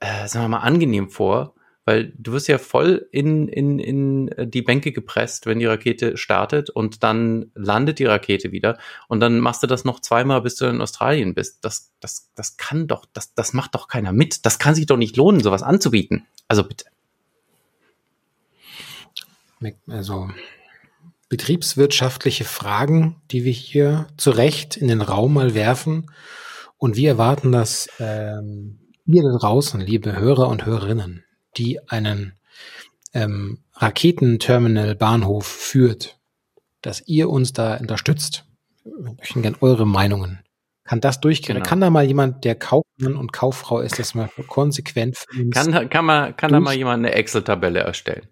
[0.00, 1.54] äh, sagen wir mal, angenehm vor,
[1.86, 6.68] weil du wirst ja voll in, in, in die Bänke gepresst, wenn die Rakete startet
[6.68, 10.66] und dann landet die Rakete wieder und dann machst du das noch zweimal, bis du
[10.66, 11.64] in Australien bist.
[11.64, 14.44] Das, das, das kann doch, das, das macht doch keiner mit.
[14.44, 16.26] Das kann sich doch nicht lohnen, sowas anzubieten.
[16.48, 16.84] Also bitte.
[19.88, 20.28] Also
[21.28, 26.10] betriebswirtschaftliche Fragen, die wir hier zu Recht in den Raum mal werfen.
[26.76, 31.24] Und wir erwarten, dass ähm, ihr da draußen, liebe Hörer und Hörerinnen,
[31.56, 32.34] die einen
[33.12, 36.18] ähm, Raketenterminal-Bahnhof führt,
[36.82, 38.44] dass ihr uns da unterstützt.
[38.84, 40.40] Wir möchten gerne eure Meinungen.
[40.84, 41.56] Kann das durchgehen?
[41.56, 41.66] Genau.
[41.66, 45.24] Kann da mal jemand, der Kaufmann und Kauffrau ist, das mal konsequent?
[45.50, 48.28] Kann, kann, man, kann da mal jemand eine Excel-Tabelle erstellen?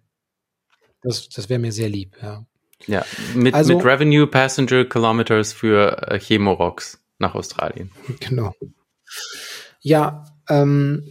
[1.03, 2.45] Das das wäre mir sehr lieb, ja.
[2.87, 7.91] Ja, mit, Also- mit Revenue Passenger Kilometers für äh, Chemorox nach Australien.
[8.21, 8.53] Genau.
[9.81, 11.05] Ja, ähm,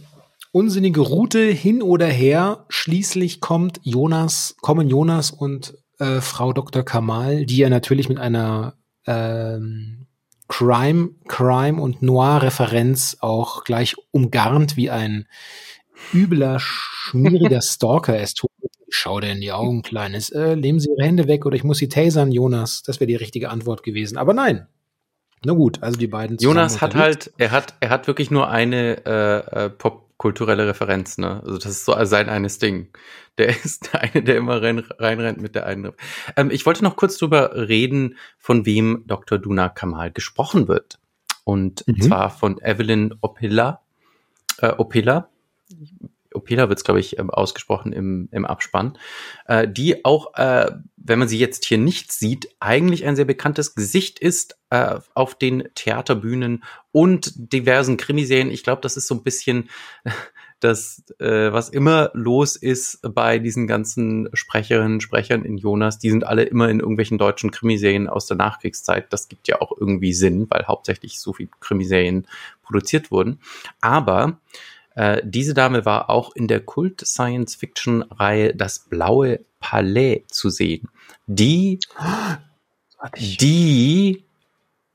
[0.50, 2.64] unsinnige Route hin oder her.
[2.68, 6.82] Schließlich kommt Jonas, kommen Jonas und äh, Frau Dr.
[6.84, 8.74] Kamal, die ja natürlich mit einer
[9.06, 10.06] ähm,
[10.48, 15.26] Crime, Crime und Noir-Referenz auch gleich umgarnt wie ein
[16.12, 18.50] übler, schmieriger Stalker es tut.
[18.94, 20.30] Schau dir in die Augen, Kleines.
[20.30, 22.82] Äh, nehmen Sie Ihre Hände weg oder ich muss Sie tasern, Jonas.
[22.82, 24.18] Das wäre die richtige Antwort gewesen.
[24.18, 24.66] Aber nein.
[25.44, 27.26] Na gut, also die beiden zusammen Jonas hat unterwegs.
[27.26, 31.40] halt, er hat, er hat wirklich nur eine äh, äh, popkulturelle Referenz, ne?
[31.44, 32.90] Also das ist so sein eines Ding.
[33.38, 35.92] Der ist der eine, der immer rein, reinrennt mit der einen.
[36.36, 39.38] Ähm, ich wollte noch kurz drüber reden, von wem Dr.
[39.38, 41.00] Duna Kamal gesprochen wird.
[41.44, 42.02] Und Mhm.
[42.02, 43.80] zwar von Evelyn Opilla.
[44.58, 45.28] äh, Opela.
[46.34, 48.98] Opela wird es, glaube ich, ähm, ausgesprochen im, im Abspann,
[49.46, 53.74] äh, die auch, äh, wenn man sie jetzt hier nicht sieht, eigentlich ein sehr bekanntes
[53.74, 58.50] Gesicht ist äh, auf den Theaterbühnen und diversen Krimiserien.
[58.50, 59.68] Ich glaube, das ist so ein bisschen
[60.62, 66.24] das, äh, was immer los ist bei diesen ganzen Sprecherinnen, Sprechern in Jonas, die sind
[66.24, 69.12] alle immer in irgendwelchen deutschen Krimiserien aus der Nachkriegszeit.
[69.12, 72.26] Das gibt ja auch irgendwie Sinn, weil hauptsächlich so viel Krimiserien
[72.62, 73.40] produziert wurden.
[73.80, 74.38] Aber
[74.94, 80.88] äh, diese Dame war auch in der Kult-Science-Fiction-Reihe Das Blaue Palais zu sehen.
[81.26, 81.78] Die,
[83.40, 84.24] die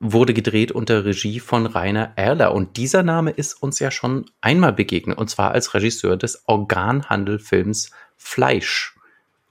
[0.00, 2.54] wurde gedreht unter Regie von Rainer Erler.
[2.54, 7.90] Und dieser Name ist uns ja schon einmal begegnet, und zwar als Regisseur des Organhandelfilms
[8.16, 8.94] Fleisch,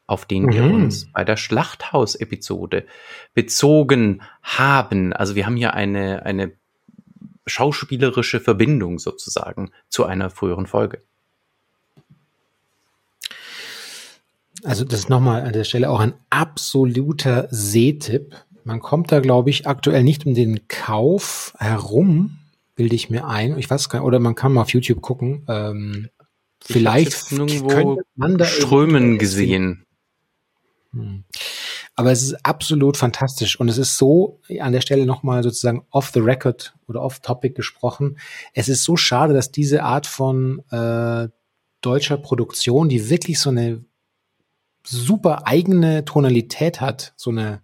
[0.05, 0.53] auf den mhm.
[0.53, 2.85] wir uns bei der Schlachthaus-Episode
[3.33, 5.11] bezogen haben.
[5.11, 6.53] Also wir haben hier eine, eine
[7.47, 11.01] schauspielerische Verbindung sozusagen zu einer früheren Folge.
[14.63, 18.35] Also das ist nochmal an der Stelle auch ein absoluter Sehtipp.
[18.63, 22.39] Man kommt da, glaube ich, aktuell nicht um den Kauf herum,
[22.75, 23.57] bilde ich mir ein.
[23.57, 25.45] Ich weiß gar nicht, oder man kann mal auf YouTube gucken.
[25.47, 26.09] Ähm,
[26.61, 29.85] vielleicht könnte man da Strömen gesehen.
[30.91, 31.23] Hm.
[31.99, 36.11] Aber es ist absolut fantastisch und es ist so an der Stelle nochmal sozusagen off
[36.13, 38.19] the record oder off topic gesprochen.
[38.53, 41.27] Es ist so schade, dass diese Art von äh,
[41.81, 43.83] deutscher Produktion, die wirklich so eine
[44.83, 47.63] super eigene Tonalität hat, so eine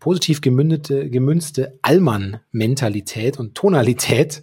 [0.00, 4.42] positiv gemündete, gemünzte Allmann-Mentalität und Tonalität,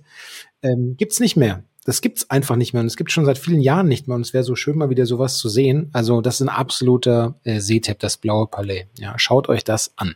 [0.62, 3.61] ähm, gibt's nicht mehr das gibt's einfach nicht mehr und es gibt schon seit vielen
[3.61, 5.89] Jahren nicht mehr und es wäre so schön mal wieder sowas zu sehen.
[5.93, 8.88] Also das ist ein absoluter äh, Sehtap, das blaue Palais.
[8.97, 10.15] Ja, schaut euch das an.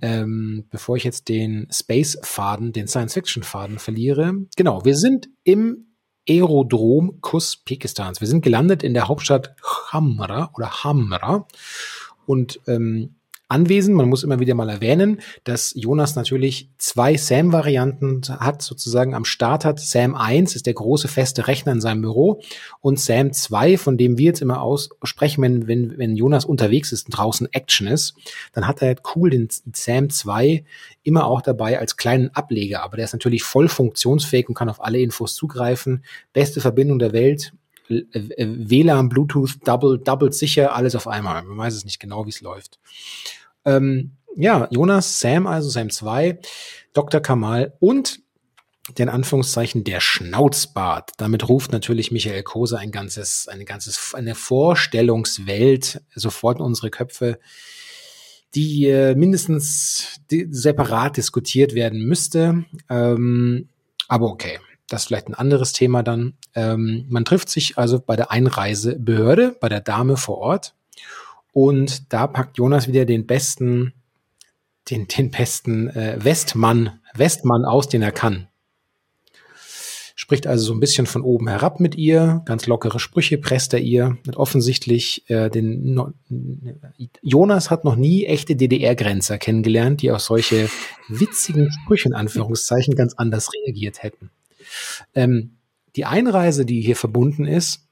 [0.00, 4.34] Ähm, bevor ich jetzt den Space-Faden, den Science-Fiction-Faden verliere.
[4.56, 5.86] Genau, wir sind im
[6.28, 8.20] Aerodrom Kuspekistans.
[8.20, 9.54] Wir sind gelandet in der Hauptstadt
[9.90, 11.46] Hamra oder Hamra
[12.26, 13.16] und ähm,
[13.52, 13.96] anwesend.
[13.96, 19.64] Man muss immer wieder mal erwähnen, dass Jonas natürlich zwei SAM-Varianten hat, sozusagen am Start
[19.64, 19.78] hat.
[19.78, 22.40] SAM 1 ist der große feste Rechner in seinem Büro
[22.80, 27.06] und SAM 2, von dem wir jetzt immer aussprechen, wenn, wenn, wenn Jonas unterwegs ist
[27.06, 28.14] und draußen Action ist,
[28.52, 30.64] dann hat er halt cool den SAM 2
[31.02, 32.82] immer auch dabei als kleinen Ableger.
[32.82, 36.04] Aber der ist natürlich voll funktionsfähig und kann auf alle Infos zugreifen.
[36.32, 37.52] Beste Verbindung der Welt,
[37.88, 41.42] WLAN, Bluetooth, Double, Double sicher, alles auf einmal.
[41.42, 42.78] Man weiß es nicht genau, wie es läuft.
[43.64, 46.38] Ähm, ja, Jonas, Sam, also Sam 2,
[46.92, 47.20] Dr.
[47.20, 48.20] Kamal und
[48.98, 51.12] den Anführungszeichen der Schnauzbart.
[51.16, 57.38] Damit ruft natürlich Michael Kose ein ganzes, eine ganzes, eine Vorstellungswelt sofort in unsere Köpfe,
[58.54, 62.64] die äh, mindestens separat diskutiert werden müsste.
[62.90, 63.68] Ähm,
[64.08, 64.58] aber okay,
[64.88, 66.34] das ist vielleicht ein anderes Thema dann.
[66.54, 70.74] Ähm, man trifft sich also bei der Einreisebehörde, bei der Dame vor Ort
[71.52, 73.92] und da packt Jonas wieder den besten,
[74.90, 78.48] den, den besten äh, Westmann, Westmann aus, den er kann.
[80.14, 83.80] Spricht also so ein bisschen von oben herab mit ihr, ganz lockere Sprüche presst er
[83.80, 84.18] ihr.
[84.26, 86.12] Und offensichtlich äh, den no,
[87.22, 90.68] Jonas hat noch nie echte DDR-Grenzer kennengelernt, die auf solche
[91.08, 94.30] witzigen Sprüche in Anführungszeichen ganz anders reagiert hätten.
[95.14, 95.56] Ähm,
[95.96, 97.88] die Einreise, die hier verbunden ist,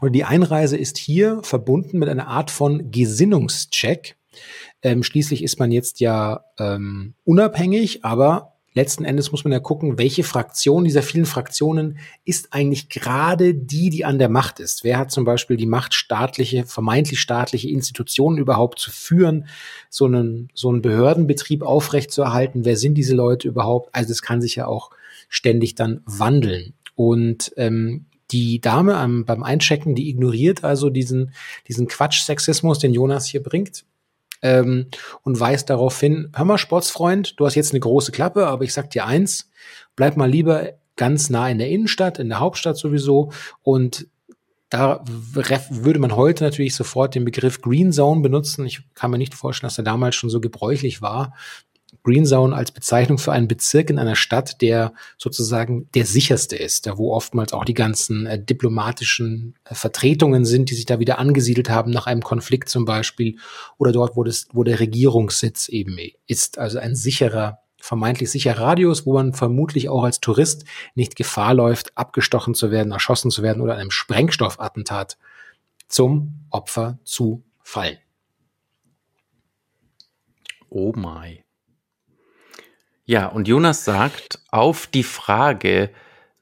[0.00, 4.16] und die Einreise ist hier verbunden mit einer Art von Gesinnungscheck.
[4.82, 9.98] Ähm, schließlich ist man jetzt ja ähm, unabhängig, aber letzten Endes muss man ja gucken,
[9.98, 14.84] welche Fraktion dieser vielen Fraktionen ist eigentlich gerade die, die an der Macht ist.
[14.84, 19.48] Wer hat zum Beispiel die Macht, staatliche, vermeintlich staatliche Institutionen überhaupt zu führen,
[19.90, 22.64] so einen, so einen Behördenbetrieb aufrechtzuerhalten?
[22.64, 23.92] Wer sind diese Leute überhaupt?
[23.92, 24.90] Also das kann sich ja auch
[25.28, 26.74] ständig dann wandeln.
[26.94, 31.32] Und ähm, die Dame am, beim Einchecken, die ignoriert also diesen,
[31.66, 33.84] diesen Quatsch-Sexismus, den Jonas hier bringt.
[34.40, 34.86] Ähm,
[35.24, 38.72] und weist darauf hin, hör mal, Sportsfreund, du hast jetzt eine große Klappe, aber ich
[38.72, 39.50] sag dir eins,
[39.96, 44.06] bleib mal lieber ganz nah in der Innenstadt, in der Hauptstadt sowieso und
[44.70, 48.66] da würde man heute natürlich sofort den Begriff Green Zone benutzen.
[48.66, 51.34] Ich kann mir nicht vorstellen, dass er damals schon so gebräuchlich war.
[52.08, 56.86] Green Zone als Bezeichnung für einen Bezirk in einer Stadt, der sozusagen der sicherste ist,
[56.86, 61.18] da wo oftmals auch die ganzen äh, diplomatischen äh, Vertretungen sind, die sich da wieder
[61.18, 63.36] angesiedelt haben nach einem Konflikt zum Beispiel,
[63.76, 66.56] oder dort, wo, das, wo der Regierungssitz eben ist.
[66.56, 71.98] Also ein sicherer, vermeintlich sicherer Radius, wo man vermutlich auch als Tourist nicht Gefahr läuft,
[71.98, 75.18] abgestochen zu werden, erschossen zu werden oder einem Sprengstoffattentat
[75.88, 77.98] zum Opfer zu fallen.
[80.70, 81.44] Oh my.
[83.08, 85.88] Ja, und Jonas sagt auf die Frage,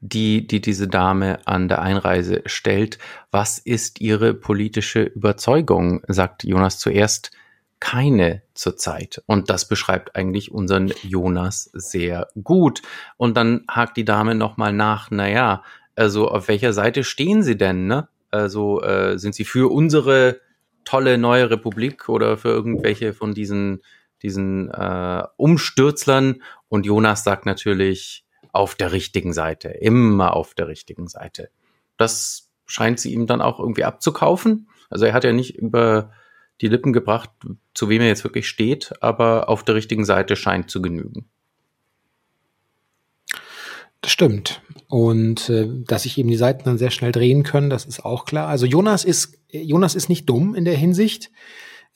[0.01, 2.99] die, die diese Dame an der Einreise stellt.
[3.31, 6.03] Was ist ihre politische Überzeugung?
[6.09, 7.31] sagt Jonas zuerst.
[7.79, 9.23] Keine zurzeit.
[9.27, 12.83] Und das beschreibt eigentlich unseren Jonas sehr gut.
[13.17, 15.63] Und dann hakt die Dame nochmal nach, naja,
[15.95, 18.09] also auf welcher Seite stehen Sie denn, ne?
[18.33, 20.41] Also äh, sind Sie für unsere
[20.85, 23.83] tolle neue Republik oder für irgendwelche von diesen,
[24.23, 26.43] diesen äh, Umstürzlern?
[26.69, 31.51] Und Jonas sagt natürlich, auf der richtigen Seite, immer auf der richtigen Seite.
[31.99, 34.69] Das scheint sie ihm dann auch irgendwie abzukaufen.
[34.89, 36.13] Also er hat ja nicht über
[36.61, 37.31] die Lippen gebracht,
[37.75, 41.29] zu wem er jetzt wirklich steht, aber auf der richtigen Seite scheint zu genügen.
[44.01, 44.63] Das stimmt.
[44.89, 48.25] Und äh, dass sich eben die Seiten dann sehr schnell drehen können, das ist auch
[48.25, 48.49] klar.
[48.49, 51.31] Also Jonas ist, Jonas ist nicht dumm in der Hinsicht.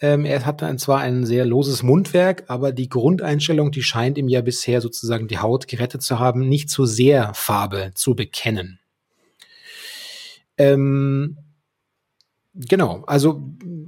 [0.00, 4.40] Ähm, er hat zwar ein sehr loses Mundwerk, aber die Grundeinstellung, die scheint ihm ja
[4.40, 8.80] bisher sozusagen die Haut gerettet zu haben, nicht zu sehr Farbe zu bekennen.
[10.56, 11.36] Ähm,
[12.52, 13.40] Genau, also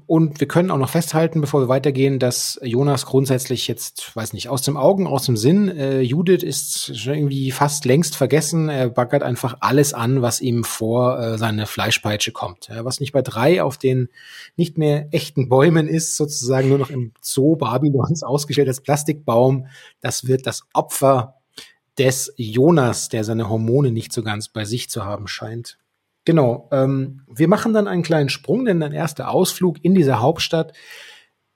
[0.07, 4.49] und wir können auch noch festhalten, bevor wir weitergehen, dass Jonas grundsätzlich jetzt, weiß nicht,
[4.49, 8.69] aus dem Augen, aus dem Sinn, äh, Judith ist schon irgendwie fast längst vergessen.
[8.69, 12.69] Er baggert einfach alles an, was ihm vor äh, seine Fleischpeitsche kommt.
[12.69, 14.09] Ja, was nicht bei drei auf den
[14.55, 19.67] nicht mehr echten Bäumen ist, sozusagen nur noch im Zoo Babylons ausgestellt als Plastikbaum,
[20.01, 21.35] das wird das Opfer
[21.99, 25.79] des Jonas, der seine Hormone nicht so ganz bei sich zu haben scheint.
[26.25, 26.69] Genau.
[26.73, 30.73] Ähm, wir machen dann einen kleinen Sprung, denn ein erster Ausflug in diese Hauptstadt.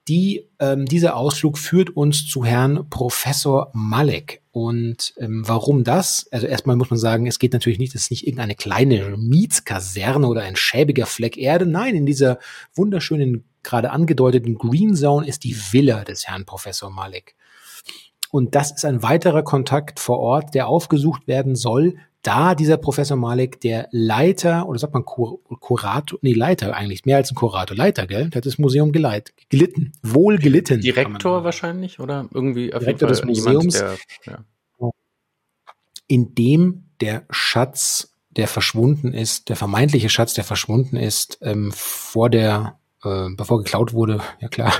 [0.07, 4.41] Die, ähm, dieser Ausflug führt uns zu Herrn Professor Malek.
[4.51, 6.27] Und ähm, warum das?
[6.31, 10.27] Also erstmal muss man sagen, es geht natürlich nicht, es ist nicht irgendeine kleine Mietskaserne
[10.27, 11.65] oder ein schäbiger Fleck Erde.
[11.65, 12.39] Nein, in dieser
[12.73, 17.35] wunderschönen, gerade angedeuteten Green Zone ist die Villa des Herrn Professor Malek.
[18.31, 21.97] Und das ist ein weiterer Kontakt vor Ort, der aufgesucht werden soll,
[22.27, 27.15] da dieser Professor Malik der Leiter, oder sagt man Kur Kurator, nee, Leiter eigentlich, mehr
[27.15, 28.29] als ein Kurator, Leiter, gell?
[28.29, 30.81] Der hat das Museum geleit, gelitten, wohl gelitten.
[30.81, 34.43] Direktor wahrscheinlich, oder irgendwie auf Direktor des Museums, jemand, der,
[34.79, 34.89] ja.
[36.07, 42.29] in dem der Schatz, der verschwunden ist, der vermeintliche Schatz, der verschwunden ist, ähm, vor
[42.29, 44.73] der, äh, bevor geklaut wurde, ja klar,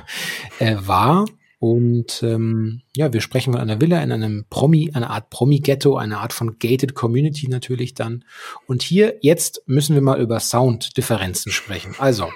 [0.59, 1.25] äh, war
[1.59, 6.19] und ähm, ja, wir sprechen von einer Villa in einem Promi, einer Art Promi-Ghetto, eine
[6.19, 8.25] Art von gated Community natürlich dann.
[8.67, 11.95] Und hier jetzt müssen wir mal über Sounddifferenzen sprechen.
[11.97, 12.29] Also,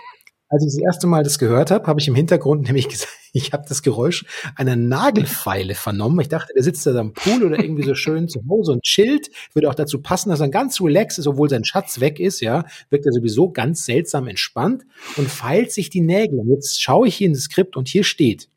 [0.50, 3.54] als ich das erste Mal das gehört habe, habe ich im Hintergrund nämlich gesagt, ich
[3.54, 6.20] habe das Geräusch einer Nagelfeile vernommen.
[6.20, 9.30] Ich dachte, der sitzt da am Pool oder irgendwie so schön zu Hause und chillt.
[9.54, 12.66] Würde auch dazu passen, dass er ganz relaxed ist, obwohl sein Schatz weg ist, ja.
[12.90, 14.84] Wirkt er sowieso ganz seltsam entspannt
[15.16, 16.40] und feilt sich die Nägel.
[16.40, 18.50] Und jetzt schaue ich hier in das Skript und hier steht,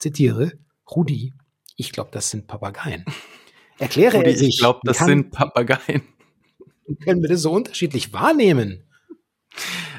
[0.00, 0.52] zitiere,
[0.90, 1.34] Rudi,
[1.76, 3.04] ich glaube, das sind Papageien.
[3.78, 4.48] Erkläre Rudi, er sich.
[4.48, 6.02] Ich glaube, das kann, sind Papageien.
[7.04, 8.84] Können wir das so unterschiedlich wahrnehmen?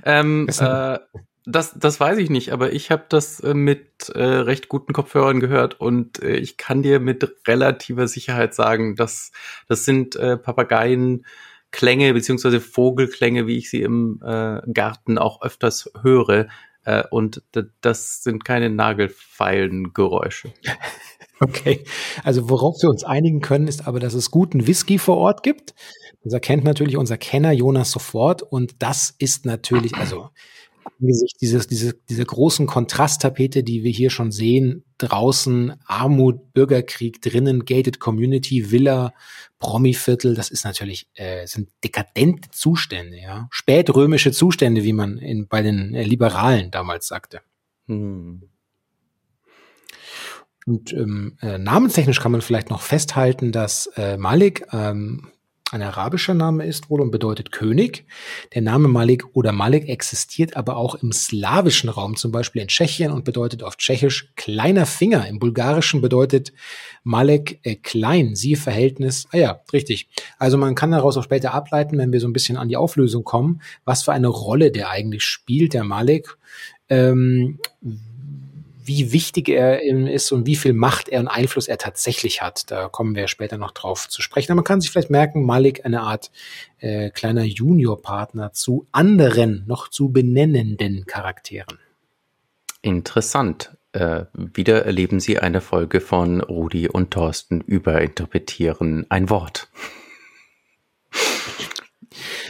[0.03, 0.99] Ähm, äh,
[1.45, 5.39] das, das weiß ich nicht, aber ich habe das äh, mit äh, recht guten Kopfhörern
[5.39, 9.31] gehört und äh, ich kann dir mit relativer Sicherheit sagen, dass
[9.67, 16.47] das sind äh, Papageienklänge beziehungsweise Vogelklänge, wie ich sie im äh, Garten auch öfters höre.
[16.83, 17.43] Äh, und
[17.81, 20.53] das sind keine Nagelfeilengeräusche.
[21.43, 21.83] Okay,
[22.23, 25.73] also worauf wir uns einigen können, ist aber, dass es guten Whisky vor Ort gibt.
[26.23, 30.29] Das erkennt natürlich unser Kenner Jonas sofort und das ist natürlich, also
[30.99, 37.65] angesichts dieses, diese, dieser großen Kontrasttapete, die wir hier schon sehen, draußen Armut, Bürgerkrieg, drinnen
[37.65, 39.13] Gated Community, Villa,
[39.59, 43.47] Promiviertel, das ist natürlich, äh, sind dekadente Zustände, ja.
[43.51, 47.41] Spätrömische Zustände, wie man in, bei den äh, Liberalen damals sagte.
[47.87, 48.43] Hm.
[50.65, 55.31] Und ähm, äh, namenstechnisch kann man vielleicht noch festhalten, dass äh, Malik ähm,
[55.71, 58.05] ein arabischer Name ist wohl und bedeutet König.
[58.53, 63.11] Der Name Malik oder Malik existiert aber auch im slawischen Raum, zum Beispiel in Tschechien
[63.11, 65.27] und bedeutet auf Tschechisch kleiner Finger.
[65.27, 66.51] Im Bulgarischen bedeutet
[67.03, 69.27] Malek äh, klein, siehe Verhältnis.
[69.31, 70.09] Ah ja, richtig.
[70.37, 73.23] Also man kann daraus auch später ableiten, wenn wir so ein bisschen an die Auflösung
[73.23, 76.37] kommen, was für eine Rolle der eigentlich spielt, der Malik.
[76.89, 77.59] Ähm,
[78.83, 82.71] wie wichtig er ist und wie viel Macht er und Einfluss er tatsächlich hat.
[82.71, 84.51] Da kommen wir später noch drauf zu sprechen.
[84.51, 86.31] Aber man kann sich vielleicht merken, Malik eine Art
[86.79, 91.79] äh, kleiner Juniorpartner zu anderen, noch zu benennenden Charakteren.
[92.81, 93.77] Interessant.
[93.93, 99.69] Äh, wieder erleben Sie eine Folge von Rudi und Thorsten überinterpretieren ein Wort.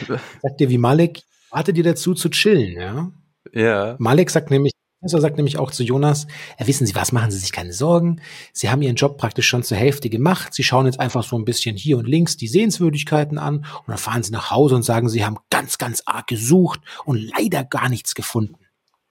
[0.06, 3.10] Sagt dir, wie Malik, wartet ihr dazu zu chillen, ja?
[3.52, 3.96] Ja.
[3.98, 4.72] Malik sagt nämlich,
[5.02, 6.28] Professor sagt nämlich auch zu Jonas,
[6.60, 8.20] ja, wissen Sie was, machen Sie sich keine Sorgen.
[8.52, 10.54] Sie haben Ihren Job praktisch schon zur Hälfte gemacht.
[10.54, 13.98] Sie schauen jetzt einfach so ein bisschen hier und links die Sehenswürdigkeiten an und dann
[13.98, 17.88] fahren Sie nach Hause und sagen, Sie haben ganz, ganz arg gesucht und leider gar
[17.88, 18.54] nichts gefunden.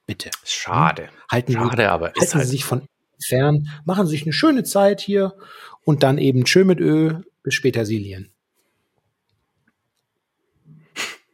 [0.05, 0.31] Bitte.
[0.45, 1.09] Schade.
[1.29, 2.83] Halten, Schade, aber ist halten halt Sie sich von
[3.21, 5.35] fern, machen Sie sich eine schöne Zeit hier
[5.83, 8.31] und dann eben schön mit Öl bis später Silien.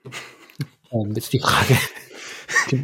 [0.89, 1.77] Ähm, jetzt die Frage.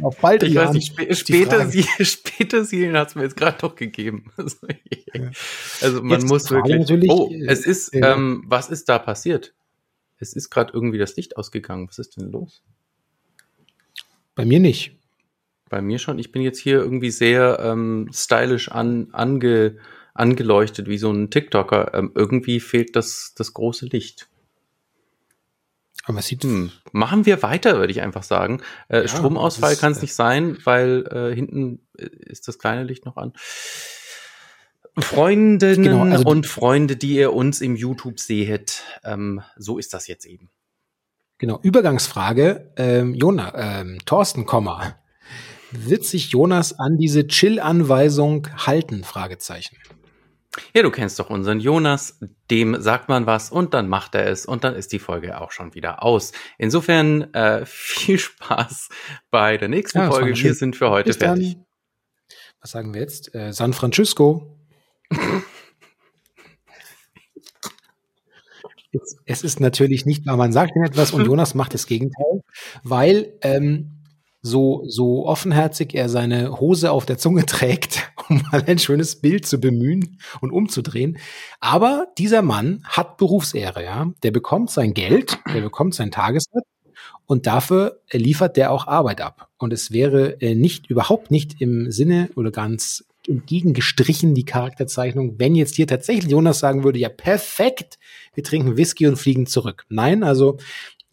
[0.02, 1.66] Auf bald Ich weiß nicht, die später.
[1.66, 4.30] Sie später Seelen hat es mir jetzt gerade doch gegeben.
[4.36, 4.56] Also,
[5.14, 5.30] Ja.
[5.80, 7.10] also man Jetzt muss wirklich.
[7.10, 8.14] oh, äh, es ist, ja.
[8.14, 9.54] ähm, was ist da passiert?
[10.18, 11.88] Es ist gerade irgendwie das Licht ausgegangen.
[11.88, 12.62] Was ist denn los?
[14.34, 14.96] Bei mir nicht.
[15.68, 16.18] Bei mir schon.
[16.18, 19.76] Ich bin jetzt hier irgendwie sehr ähm, stylisch an, ange,
[20.14, 21.94] angeleuchtet, wie so ein TikToker.
[21.94, 24.28] Ähm, irgendwie fehlt das, das große Licht.
[26.04, 26.70] Aber es sieht Hm.
[26.92, 28.60] Machen wir weiter, würde ich einfach sagen.
[28.88, 32.84] Äh, Ja, Stromausfall kann es äh, nicht sein, weil äh, hinten äh, ist das kleine
[32.84, 33.32] Licht noch an.
[34.96, 40.06] Freundinnen Genau, also und Freunde, die ihr uns im YouTube seht, ähm, so ist das
[40.06, 40.50] jetzt eben.
[41.38, 42.72] Genau, Übergangsfrage.
[42.76, 44.96] Ähm, Jona, ähm, Thorsten, Komma.
[45.72, 49.02] Wird sich Jonas an diese Chill-Anweisung halten?
[49.02, 49.76] Fragezeichen.
[50.74, 52.18] Ja, du kennst doch unseren Jonas,
[52.50, 55.50] dem sagt man was und dann macht er es und dann ist die Folge auch
[55.50, 56.32] schon wieder aus.
[56.58, 58.88] Insofern äh, viel Spaß
[59.30, 60.36] bei der nächsten Ja, Folge.
[60.36, 61.54] Wir sind für heute Bis fertig.
[61.54, 61.66] dann.
[62.60, 63.34] Was sagen wir jetzt?
[63.34, 64.58] Äh, San Francisco.
[68.92, 72.42] es, es ist natürlich nicht, weil man sagt ihm etwas und Jonas macht das Gegenteil,
[72.82, 73.93] weil ähm,
[74.46, 79.46] so, so offenherzig er seine Hose auf der Zunge trägt, um mal ein schönes Bild
[79.46, 81.16] zu bemühen und umzudrehen.
[81.60, 84.12] Aber dieser Mann hat Berufsehre, ja.
[84.22, 86.66] Der bekommt sein Geld, der bekommt sein Tagessatz
[87.24, 89.48] und dafür liefert der auch Arbeit ab.
[89.56, 95.54] Und es wäre äh, nicht, überhaupt nicht im Sinne oder ganz entgegengestrichen die Charakterzeichnung, wenn
[95.54, 97.98] jetzt hier tatsächlich Jonas sagen würde, ja perfekt,
[98.34, 99.86] wir trinken Whisky und fliegen zurück.
[99.88, 100.58] Nein, also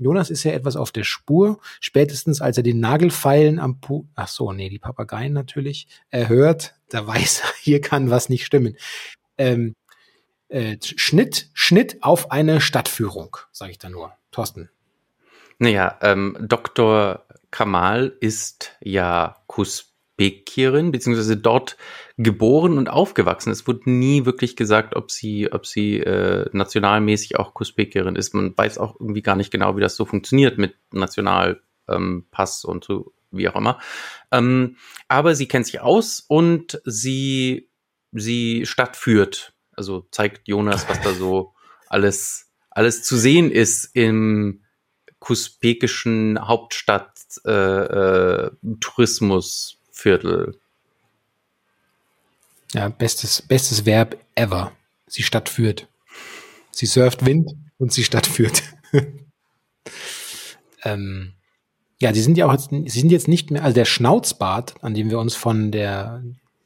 [0.01, 4.27] Jonas ist ja etwas auf der Spur, spätestens als er den Nagelfeilen am Pu ach
[4.27, 8.75] so, nee, die Papageien natürlich, erhört, da weiß er, hier kann was nicht stimmen.
[9.37, 9.75] Ähm,
[10.49, 14.13] äh, Schnitt, Schnitt auf eine Stadtführung, sage ich da nur.
[14.31, 14.69] Thorsten.
[15.59, 17.25] Naja, ähm, Dr.
[17.51, 19.37] Kamal ist ja
[20.17, 21.77] Kusbekierin, beziehungsweise dort
[22.17, 23.51] geboren und aufgewachsen.
[23.51, 28.33] Es wurde nie wirklich gesagt, ob sie, ob sie äh, nationalmäßig auch Kusbekierin ist.
[28.33, 32.63] Man weiß auch irgendwie gar nicht genau, wie das so funktioniert mit Nationalpass ähm, Pass
[32.63, 33.79] und so, wie auch immer.
[34.31, 37.69] Ähm, aber sie kennt sich aus und sie,
[38.11, 39.53] sie stadtführt.
[39.75, 41.53] Also zeigt Jonas, was da so
[41.87, 44.61] alles, alles zu sehen ist im
[45.19, 47.13] kusbekischen Hauptstadt
[47.45, 48.51] äh, äh,
[50.01, 50.59] Tourismusviertel.
[52.73, 54.71] Ja, bestes, bestes Verb ever.
[55.07, 55.87] Sie stadtführt.
[56.71, 58.63] Sie surft Wind und sie stadtführt.
[60.83, 61.33] ähm,
[61.99, 64.93] ja, sie sind ja auch jetzt, sie sind jetzt nicht mehr, also der Schnauzbart, an
[64.93, 66.23] dem wir uns von der,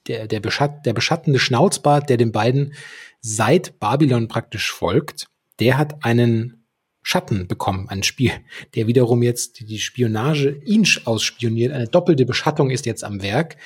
[0.07, 2.75] der, der, Beschatt, der beschattende Schnauzbart, der den beiden
[3.19, 5.27] seit Babylon praktisch folgt,
[5.59, 6.64] der hat einen
[7.07, 8.31] Schatten bekommen, ein Spiel,
[8.73, 11.71] der wiederum jetzt die, Spionage ihn ausspioniert.
[11.71, 13.57] Eine doppelte Beschattung ist jetzt am Werk.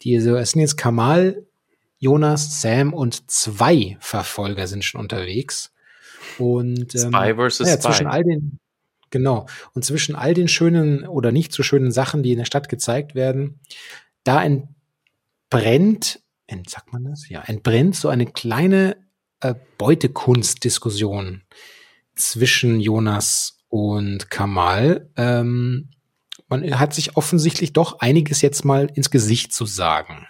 [0.00, 1.44] Die, es sind jetzt Kamal,
[1.98, 5.74] Jonas, Sam und zwei Verfolger sind schon unterwegs.
[6.38, 7.82] Und ähm, Spy versus ja, Spy.
[7.82, 8.60] zwischen all den
[9.10, 12.70] genau und zwischen all den schönen oder nicht so schönen Sachen, die in der Stadt
[12.70, 13.60] gezeigt werden,
[14.24, 17.28] da entbrennt, ent, sagt man das?
[17.28, 18.96] Ja, entbrennt so eine kleine
[19.40, 21.42] äh, Beutekunstdiskussion
[22.16, 25.10] zwischen Jonas und Kamal.
[25.16, 25.90] Ähm,
[26.48, 30.26] man hat sich offensichtlich doch einiges jetzt mal ins Gesicht zu sagen.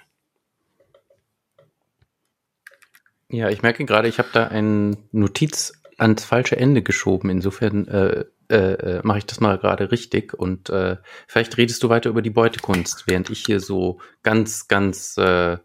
[3.29, 7.29] Ja, ich merke gerade, ich habe da eine Notiz ans falsche Ende geschoben.
[7.31, 10.35] Insofern äh, äh, mache ich das mal gerade richtig.
[10.35, 15.17] Und äh, vielleicht redest du weiter über die Beutekunst, während ich hier so ganz, ganz
[15.19, 15.59] äh,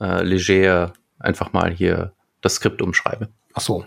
[0.00, 3.28] äh, leger einfach mal hier das Skript umschreibe.
[3.54, 3.84] Ach so.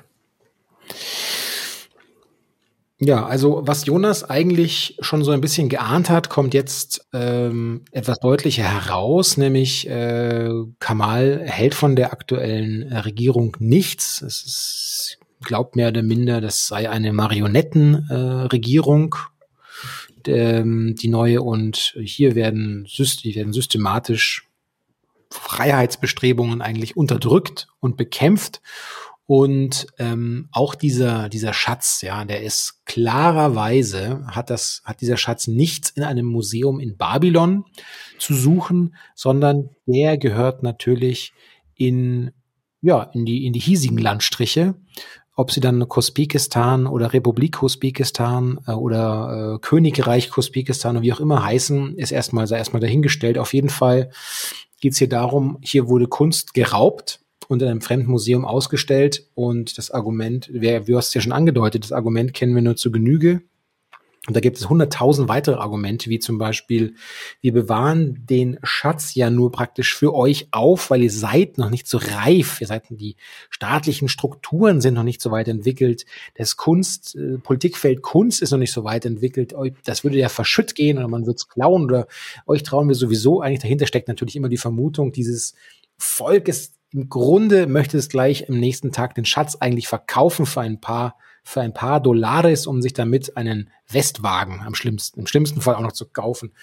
[3.05, 8.19] Ja, also was Jonas eigentlich schon so ein bisschen geahnt hat, kommt jetzt ähm, etwas
[8.19, 10.49] deutlicher heraus, nämlich äh,
[10.79, 14.21] Kamal hält von der aktuellen Regierung nichts.
[14.21, 19.15] Es ist, glaubt mehr oder minder, das sei eine Marionettenregierung,
[20.25, 24.47] äh, ähm, die neue und hier werden, werden systematisch
[25.29, 28.61] Freiheitsbestrebungen eigentlich unterdrückt und bekämpft.
[29.25, 35.47] Und ähm, auch dieser, dieser Schatz, ja, der ist klarerweise, hat das, hat dieser Schatz
[35.47, 37.63] nichts in einem Museum in Babylon
[38.19, 41.33] zu suchen, sondern der gehört natürlich
[41.75, 42.31] in,
[42.81, 44.75] ja, in die, in die hiesigen Landstriche.
[45.35, 51.21] Ob sie dann Kospikistan oder Republik Kospikistan äh, oder äh, Königreich Kospikistan oder wie auch
[51.21, 53.37] immer heißen, ist erstmal, sei erstmal dahingestellt.
[53.37, 54.11] Auf jeden Fall
[54.79, 57.22] geht es hier darum, hier wurde Kunst geraubt
[57.53, 59.27] und in einem fremden Museum ausgestellt.
[59.35, 62.75] Und das Argument, wer, du hast es ja schon angedeutet, das Argument kennen wir nur
[62.75, 63.41] zu Genüge.
[64.25, 66.95] Und da gibt es hunderttausend weitere Argumente, wie zum Beispiel,
[67.41, 71.89] wir bewahren den Schatz ja nur praktisch für euch auf, weil ihr seid noch nicht
[71.89, 72.61] so reif.
[72.61, 73.17] Ihr seid, die
[73.49, 76.05] staatlichen Strukturen sind noch nicht so weit entwickelt.
[76.35, 79.53] Das Kunst, äh, Politikfeld Kunst ist noch nicht so weit entwickelt.
[79.83, 82.07] Das würde ja verschütt gehen oder man würde es klauen oder
[82.47, 83.41] euch trauen wir sowieso.
[83.41, 85.53] Eigentlich dahinter steckt natürlich immer die Vermutung, dieses
[85.97, 90.61] Volk ist im Grunde möchte es gleich im nächsten Tag den Schatz eigentlich verkaufen für
[90.61, 95.61] ein paar, für ein paar Dollares, um sich damit einen Westwagen am schlimmsten, im schlimmsten
[95.61, 96.53] Fall auch noch zu kaufen.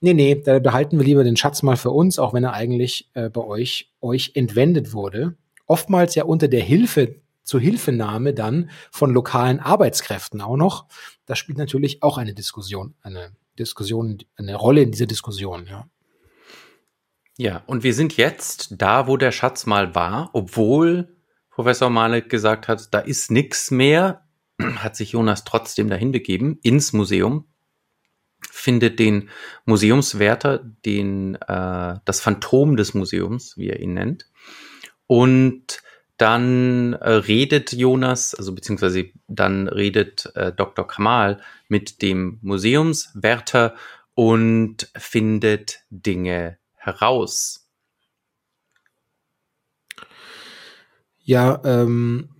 [0.00, 3.10] Nee, nee, da behalten wir lieber den Schatz mal für uns, auch wenn er eigentlich
[3.14, 5.36] äh, bei euch, euch entwendet wurde.
[5.66, 10.86] Oftmals ja unter der Hilfe, zur Hilfenahme dann von lokalen Arbeitskräften auch noch.
[11.26, 15.86] Das spielt natürlich auch eine Diskussion, eine Diskussion, eine Rolle in dieser Diskussion, ja.
[17.38, 21.16] Ja, und wir sind jetzt da, wo der Schatz mal war, obwohl
[21.50, 24.26] Professor Malek gesagt hat, da ist nichts mehr,
[24.76, 27.46] hat sich Jonas trotzdem dahin begeben, ins Museum,
[28.50, 29.28] findet den
[29.66, 34.30] Museumswärter, den, äh, das Phantom des Museums, wie er ihn nennt,
[35.06, 35.82] und
[36.16, 40.86] dann äh, redet Jonas, also beziehungsweise dann redet äh, Dr.
[40.86, 43.74] Kamal mit dem Museumswärter
[44.14, 47.68] und findet Dinge heraus?
[51.22, 52.30] Ja, ähm,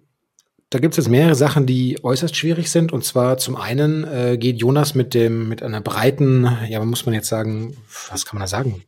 [0.70, 2.92] da gibt es jetzt mehrere Sachen, die äußerst schwierig sind.
[2.92, 7.14] Und zwar zum einen äh, geht Jonas mit dem mit einer breiten, ja, muss man
[7.14, 7.76] jetzt sagen,
[8.10, 8.82] was kann man da sagen,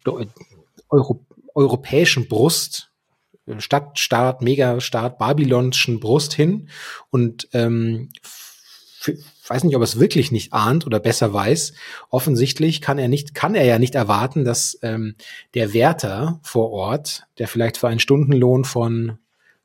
[0.88, 2.90] Euro, europäischen Brust,
[3.59, 6.68] Stadtstaat, Megastaat, babylonischen Brust hin
[7.11, 8.11] und ähm,
[9.49, 11.72] weiß nicht, ob er es wirklich nicht ahnt oder besser weiß.
[12.11, 15.14] Offensichtlich kann er nicht, kann er ja nicht erwarten, dass ähm,
[15.55, 19.18] der Wärter vor Ort, der vielleicht für einen Stundenlohn von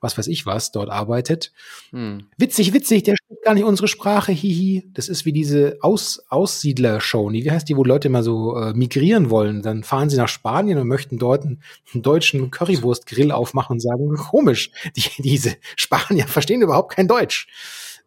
[0.03, 1.53] was weiß ich was dort arbeitet.
[1.91, 2.27] Hm.
[2.37, 4.89] Witzig, witzig, der spricht gar nicht unsere Sprache, hihi.
[4.93, 7.31] Das ist wie diese Aus Aussiedler-Show.
[7.31, 9.61] Wie heißt die, wo Leute mal so äh, migrieren wollen?
[9.61, 11.63] Dann fahren sie nach Spanien und möchten dort einen,
[11.93, 17.47] einen deutschen Currywurst-Grill aufmachen und sagen, komisch, die, diese Spanier verstehen überhaupt kein Deutsch.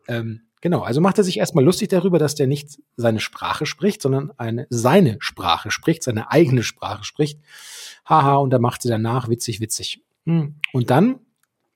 [0.07, 4.03] Ähm, Genau, also macht er sich erstmal lustig darüber, dass der nicht seine Sprache spricht,
[4.03, 7.41] sondern eine seine Sprache spricht, seine eigene Sprache spricht.
[8.05, 10.03] Haha, und da macht sie danach witzig, witzig.
[10.25, 10.57] Hm.
[10.73, 11.21] Und dann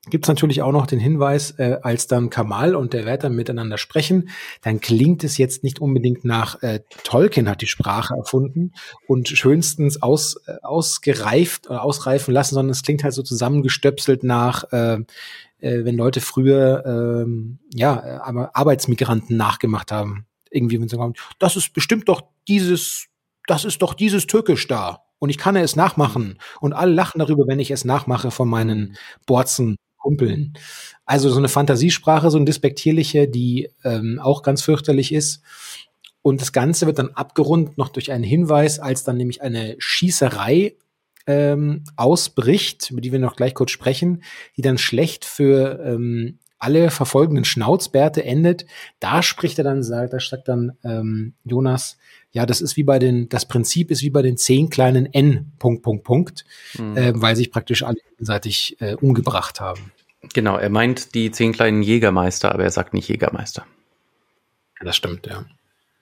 [0.09, 4.29] gibt's natürlich auch noch den Hinweis, äh, als dann Kamal und der Wärter miteinander sprechen,
[4.61, 8.73] dann klingt es jetzt nicht unbedingt nach äh, Tolkien hat die Sprache erfunden
[9.07, 14.63] und schönstens aus, äh, ausgereift oder ausreifen lassen, sondern es klingt halt so zusammengestöpselt nach
[14.71, 14.97] äh,
[15.61, 20.25] äh, wenn Leute früher ähm, ja aber Arbeitsmigranten nachgemacht haben.
[20.49, 23.07] Irgendwie, wenn sie sagen, das ist bestimmt doch dieses,
[23.47, 25.03] das ist doch dieses Türkisch da.
[25.19, 26.39] Und ich kann es nachmachen.
[26.59, 28.97] Und alle lachen darüber, wenn ich es nachmache von meinen
[29.27, 30.53] Borzen Kumpeln.
[31.05, 35.41] Also so eine Fantasiesprache, so ein despektierliche, die ähm, auch ganz fürchterlich ist.
[36.21, 40.75] Und das Ganze wird dann abgerundet noch durch einen Hinweis, als dann nämlich eine Schießerei
[41.27, 44.23] ähm, ausbricht, über die wir noch gleich kurz sprechen,
[44.57, 48.65] die dann schlecht für ähm, alle verfolgenden Schnauzbärte endet.
[48.99, 51.97] Da spricht er dann, sagt, da sagt dann ähm, Jonas,
[52.31, 55.51] ja, das ist wie bei den, das Prinzip ist wie bei den zehn kleinen N,
[55.59, 56.45] Punkt, Punkt, Punkt,
[56.77, 56.97] mhm.
[56.97, 59.91] äh, weil sich praktisch alle gegenseitig äh, umgebracht haben.
[60.33, 63.65] Genau, er meint die zehn kleinen Jägermeister, aber er sagt nicht Jägermeister.
[64.79, 65.45] Ja, das stimmt, ja.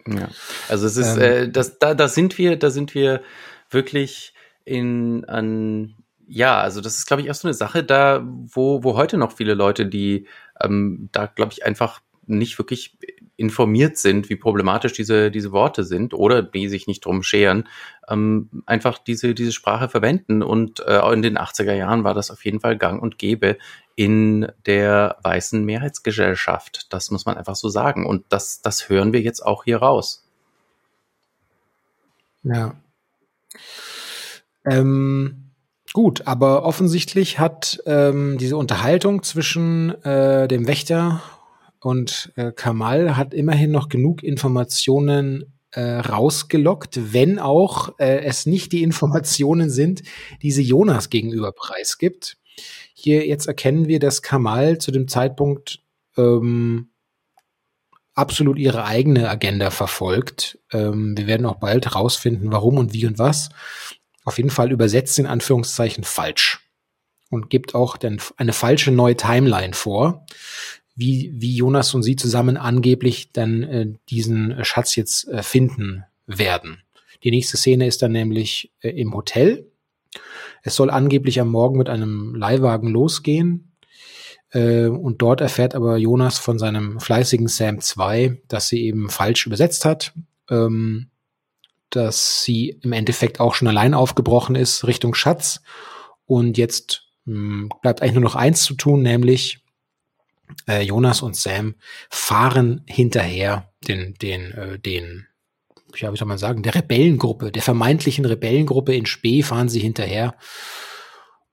[0.07, 0.30] Ja,
[0.69, 3.21] also es ist, ähm, äh, das, da, da sind wir, da sind wir
[3.69, 4.34] wirklich
[4.65, 5.95] in an
[6.32, 9.32] ja, also das ist, glaube ich, auch so eine Sache da, wo, wo heute noch
[9.32, 10.27] viele Leute, die
[10.61, 12.95] ähm, da, glaube ich, einfach nicht wirklich
[13.40, 17.68] informiert sind, wie problematisch diese, diese Worte sind oder die sich nicht drum scheren,
[18.10, 20.44] ähm, einfach diese, diese Sprache verwenden.
[20.44, 23.58] Und äh, in den 80er Jahren war das auf jeden Fall gang und gäbe
[23.96, 26.88] in der weißen Mehrheitsgesellschaft.
[26.94, 28.06] Das muss man einfach so sagen.
[28.06, 30.26] Und das, das hören wir jetzt auch hier raus.
[32.44, 32.76] Ja.
[34.66, 35.52] Ähm,
[35.94, 41.22] gut, aber offensichtlich hat ähm, diese Unterhaltung zwischen äh, dem Wächter
[41.82, 48.71] und äh, Kamal hat immerhin noch genug Informationen äh, rausgelockt, wenn auch äh, es nicht
[48.71, 50.03] die Informationen sind,
[50.41, 52.38] die sie Jonas gegenüber preisgibt.
[52.93, 55.82] hier jetzt erkennen wir, dass Kamal zu dem Zeitpunkt
[56.17, 56.89] ähm,
[58.13, 60.59] absolut ihre eigene Agenda verfolgt.
[60.73, 63.49] Ähm, wir werden auch bald herausfinden, warum und wie und was.
[64.25, 66.69] Auf jeden Fall übersetzt in Anführungszeichen falsch
[67.30, 70.25] und gibt auch dann eine falsche neue Timeline vor,
[71.00, 76.84] wie, wie Jonas und sie zusammen angeblich dann äh, diesen Schatz jetzt äh, finden werden.
[77.24, 79.72] Die nächste Szene ist dann nämlich äh, im Hotel.
[80.62, 83.72] Es soll angeblich am Morgen mit einem Leihwagen losgehen.
[84.52, 89.45] Äh, und dort erfährt aber Jonas von seinem fleißigen Sam 2, dass sie eben falsch
[89.45, 90.14] übersetzt hat.
[90.50, 91.12] Ähm,
[91.91, 95.62] dass sie im Endeffekt auch schon allein aufgebrochen ist Richtung Schatz.
[96.26, 99.62] Und jetzt mh, hm, bleibt eigentlich nur noch eins zu tun, nämlich
[100.68, 101.76] äh, Jonas und Sam
[102.10, 105.28] fahren hinterher den, den, äh, den,
[105.95, 110.36] ja, wie soll man sagen, der Rebellengruppe, der vermeintlichen Rebellengruppe in Spee fahren sie hinterher.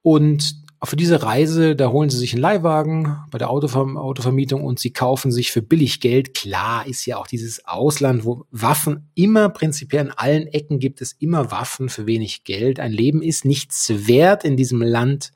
[0.01, 4.79] Und für diese Reise, da holen sie sich einen Leihwagen bei der Autover Autovermietung und
[4.79, 6.35] sie kaufen sich für billig Geld.
[6.35, 11.13] Klar ist ja auch dieses Ausland, wo Waffen immer prinzipiell in allen Ecken gibt es
[11.13, 12.79] immer Waffen für wenig Geld.
[12.79, 15.31] Ein Leben ist nichts wert in diesem Land.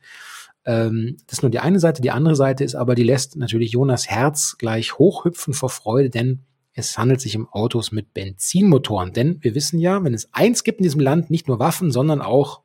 [0.65, 2.01] Ähm, das ist nur die eine Seite.
[2.01, 6.43] Die andere Seite ist aber, die lässt natürlich Jonas Herz gleich hochhüpfen vor Freude, denn
[6.73, 9.13] es handelt sich um Autos mit Benzinmotoren.
[9.13, 12.21] Denn wir wissen ja, wenn es eins gibt in diesem Land, nicht nur Waffen, sondern
[12.21, 12.61] auch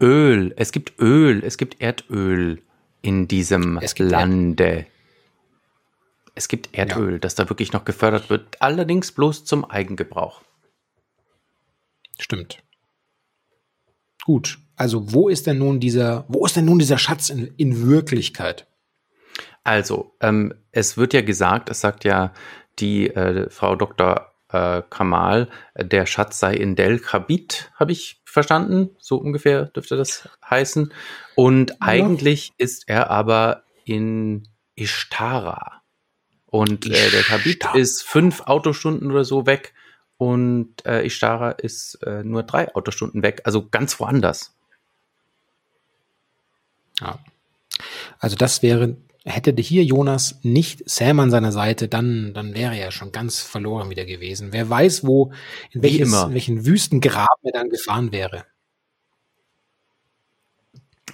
[0.00, 0.52] Öl.
[0.56, 1.42] Es gibt Öl.
[1.42, 2.62] Es gibt Erdöl
[3.00, 4.86] in diesem Es Lande.
[6.34, 10.42] Es gibt Erdöl, das da wirklich noch gefördert wird, allerdings bloß zum Eigengebrauch.
[12.18, 12.62] Stimmt.
[14.24, 14.58] Gut.
[14.76, 18.66] Also wo ist denn nun dieser, wo ist denn nun dieser Schatz in, in Wirklichkeit?
[19.64, 22.32] Also, ähm, es wird ja gesagt, es sagt ja
[22.78, 24.32] die äh, Frau Dr.
[24.52, 28.90] Äh, Kamal, der Schatz sei in Del Khabit, habe ich verstanden.
[28.98, 30.92] So ungefähr dürfte das heißen.
[31.34, 34.46] Und eigentlich ist er aber in
[34.76, 35.82] Ishtara.
[36.44, 37.76] Und äh, der Khabit Ishtar.
[37.76, 39.74] ist fünf Autostunden oder so weg.
[40.16, 43.40] Und äh, Ishtara ist äh, nur drei Autostunden weg.
[43.44, 44.55] Also ganz woanders.
[47.00, 47.18] Ja.
[48.18, 52.90] Also das wäre, hätte hier Jonas nicht Sam an seiner Seite, dann, dann wäre er
[52.90, 54.52] schon ganz verloren wieder gewesen.
[54.52, 55.32] Wer weiß, wo,
[55.72, 58.44] in, welches, in welchen Wüstengraben er dann gefahren wäre.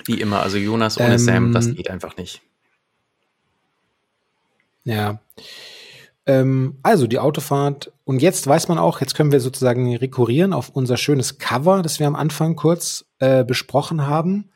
[0.05, 0.43] Wie immer.
[0.43, 2.43] Also Jonas ohne Ähm, Sam, das geht einfach nicht.
[4.85, 5.21] Ja.
[6.27, 7.93] Ähm, also die Autofahrt.
[8.05, 11.99] Und jetzt weiß man auch, jetzt können wir sozusagen rekurrieren auf unser schönes Cover, das
[11.99, 14.51] wir am Anfang kurz äh, besprochen haben.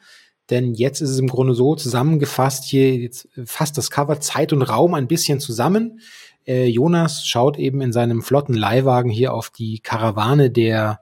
[0.51, 4.63] Denn jetzt ist es im Grunde so zusammengefasst, hier jetzt fasst das Cover Zeit und
[4.63, 6.01] Raum ein bisschen zusammen.
[6.47, 11.01] Äh, Jonas schaut eben in seinem flotten Leihwagen hier auf die Karawane der,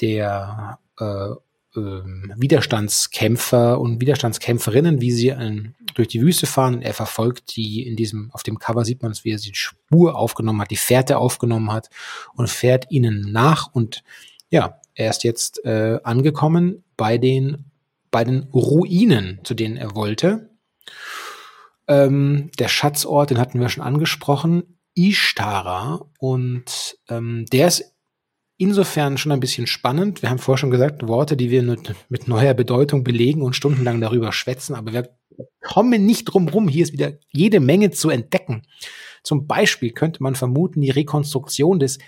[0.00, 1.30] der äh,
[1.76, 6.76] ähm, Widerstandskämpfer und Widerstandskämpferinnen, wie sie ähm, durch die Wüste fahren.
[6.76, 9.54] Und er verfolgt die in diesem, auf dem Cover sieht man es, wie er die
[9.54, 11.88] Spur aufgenommen hat, die Fährte aufgenommen hat
[12.34, 13.72] und fährt ihnen nach.
[13.72, 14.02] Und
[14.50, 17.69] ja, er ist jetzt äh, angekommen bei den,
[18.10, 20.50] bei den Ruinen, zu denen er wollte.
[21.88, 26.10] Ähm, der Schatzort, den hatten wir schon angesprochen, Ishtara.
[26.18, 27.94] Und ähm, der ist
[28.56, 30.22] insofern schon ein bisschen spannend.
[30.22, 34.00] Wir haben vorher schon gesagt, Worte, die wir mit, mit neuer Bedeutung belegen und stundenlang
[34.00, 35.08] darüber schwätzen, aber wir
[35.62, 36.68] kommen nicht drum rum.
[36.68, 38.62] Hier ist wieder jede Menge zu entdecken.
[39.22, 41.98] Zum Beispiel könnte man vermuten, die Rekonstruktion des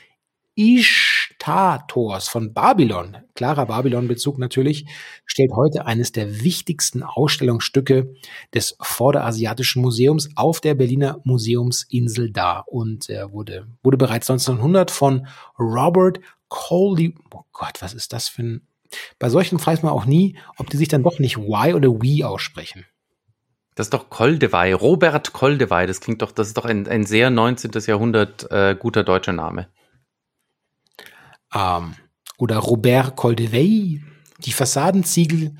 [1.43, 4.86] Ishtar-Tors von Babylon, klarer Babylon-Bezug natürlich,
[5.26, 8.14] stellt heute eines der wichtigsten Ausstellungsstücke
[8.55, 15.26] des Vorderasiatischen Museums auf der Berliner Museumsinsel dar und er wurde, wurde bereits 1900 von
[15.59, 18.66] Robert Coley, oh Gott, was ist das für ein,
[19.18, 22.24] bei solchen weiß man auch nie, ob die sich dann doch nicht Y oder We
[22.24, 22.84] aussprechen.
[23.74, 25.86] Das ist doch Koldewey, Robert Koldewey.
[25.86, 27.70] Das klingt doch, das ist doch ein, ein sehr 19.
[27.86, 29.66] Jahrhundert äh, guter deutscher Name.
[31.55, 31.94] Ähm,
[32.38, 34.03] oder Robert Coldevey,
[34.44, 35.53] die Fassadenziegel,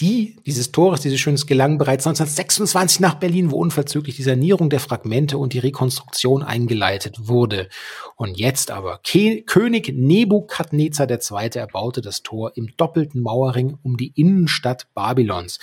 [0.00, 4.80] die dieses Tores, dieses Schönes gelangen bereits 1926 nach Berlin, wo unverzüglich die Sanierung der
[4.80, 7.68] Fragmente und die Rekonstruktion eingeleitet wurde.
[8.16, 11.50] Und jetzt aber Ke König Nebukadnezar II.
[11.54, 15.60] erbaute das Tor im doppelten Mauerring um die Innenstadt Babylons.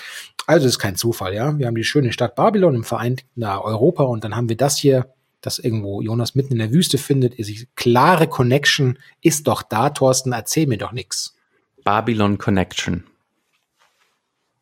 [0.47, 1.57] Also ist kein Zufall, ja.
[1.57, 5.13] Wir haben die schöne Stadt Babylon im vereinten Europa und dann haben wir das hier,
[5.41, 7.35] das irgendwo Jonas mitten in der Wüste findet.
[7.35, 10.33] Ist die klare Connection ist doch da, Thorsten.
[10.33, 11.35] Erzähl mir doch nix.
[11.83, 13.05] Babylon Connection.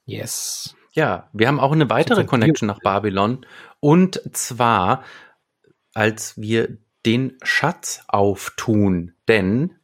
[0.06, 0.76] Yes.
[0.94, 3.46] Ja, wir haben auch eine weitere Connection nach Babylon.
[3.80, 5.04] Und zwar,
[5.94, 9.14] als wir den Schatz auftun.
[9.28, 9.76] Denn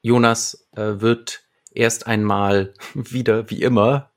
[0.00, 1.42] Jonas äh, wird
[1.72, 4.10] erst einmal wieder, wie immer,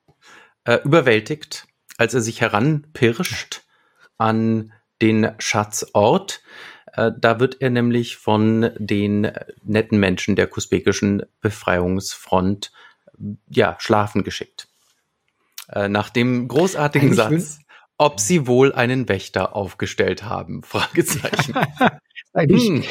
[0.64, 1.68] äh, überwältigt.
[1.98, 3.62] als er sich heranpirscht
[4.18, 6.42] an den Schatzort.
[6.94, 9.32] Äh, da wird er nämlich von den
[9.64, 12.72] netten Menschen der kusbekischen Befreiungsfront
[13.50, 14.68] ja, schlafen geschickt.
[15.70, 17.60] Äh, nach dem großartigen Eigentlich Satz,
[17.98, 20.64] ob sie wohl einen Wächter aufgestellt haben?
[20.64, 21.56] Fragezeichen.
[22.36, 22.84] Hm.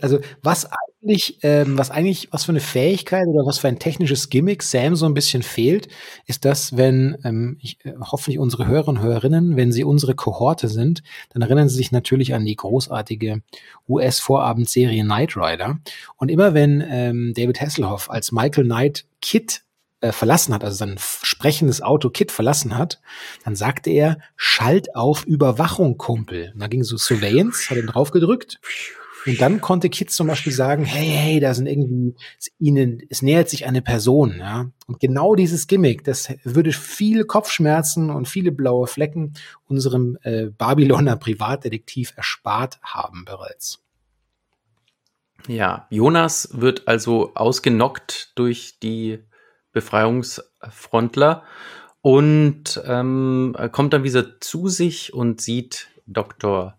[0.00, 0.68] also was
[1.02, 4.94] eigentlich, ähm, was eigentlich, was für eine Fähigkeit oder was für ein technisches Gimmick Sam
[4.94, 5.88] so ein bisschen fehlt,
[6.26, 10.68] ist das, wenn ähm, ich, äh, hoffentlich unsere Hörer und Hörerinnen, wenn sie unsere Kohorte
[10.68, 13.42] sind, dann erinnern sie sich natürlich an die großartige
[13.88, 15.78] US-Vorabendserie Knight Rider.
[16.16, 19.62] Und immer wenn ähm, David Hasselhoff als Michael Knight Kit
[20.04, 23.00] äh, verlassen hat, also sein sprechendes Auto Kit verlassen hat,
[23.42, 26.50] dann sagte er, schalt auf Überwachung, Kumpel.
[26.52, 28.60] Und dann ging so Surveillance, hat ihn draufgedrückt.
[29.24, 33.22] Und dann konnte Kit zum Beispiel sagen, hey, hey, da sind irgendwie, es ihnen, es
[33.22, 34.70] nähert sich eine Person, ja.
[34.86, 39.32] Und genau dieses Gimmick, das würde viele Kopfschmerzen und viele blaue Flecken
[39.66, 43.80] unserem äh, Babyloner Privatdetektiv erspart haben bereits.
[45.48, 49.20] Ja, Jonas wird also ausgenockt durch die
[49.74, 51.42] Befreiungsfrontler
[52.00, 56.78] und ähm, kommt dann wieder zu sich und sieht Dr.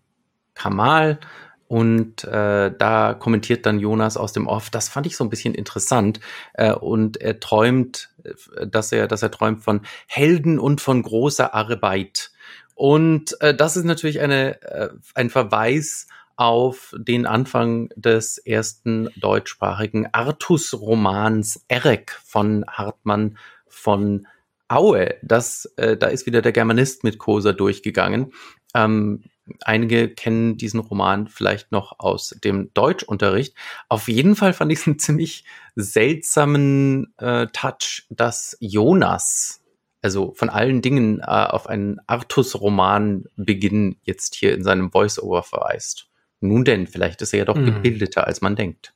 [0.54, 1.20] Kamal
[1.68, 5.54] und äh, da kommentiert dann Jonas aus dem Off, das fand ich so ein bisschen
[5.54, 6.20] interessant
[6.54, 11.54] äh, und er träumt, äh, dass er, dass er träumt von Helden und von großer
[11.54, 12.30] Arbeit
[12.76, 16.06] und äh, das ist natürlich eine, äh, ein Verweis
[16.36, 24.26] auf den Anfang des ersten deutschsprachigen Artus-Romans Erek von Hartmann von
[24.68, 25.14] Aue.
[25.22, 28.32] Das, äh, da ist wieder der Germanist mit Koser durchgegangen.
[28.74, 29.24] Ähm,
[29.62, 33.54] einige kennen diesen Roman vielleicht noch aus dem Deutschunterricht.
[33.88, 35.44] Auf jeden Fall fand ich es einen ziemlich
[35.76, 39.62] seltsamen äh, Touch, dass Jonas,
[40.02, 46.08] also von allen Dingen äh, auf einen Artus-Roman-Beginn jetzt hier in seinem Voice-Over verweist.
[46.40, 47.66] Nun denn, vielleicht ist er ja doch Mhm.
[47.66, 48.92] gebildeter, als man denkt.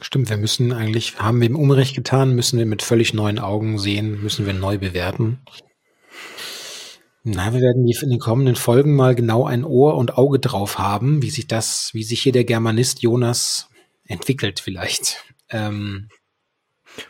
[0.00, 3.78] Stimmt, wir müssen eigentlich, haben wir im Unrecht getan, müssen wir mit völlig neuen Augen
[3.78, 5.40] sehen, müssen wir neu bewerten.
[7.24, 10.78] Na, wir werden die- in den kommenden Folgen mal genau ein Ohr und Auge drauf
[10.78, 13.68] haben, wie sich das, wie sich hier der Germanist Jonas
[14.04, 15.24] entwickelt vielleicht.
[15.48, 16.08] Ähm,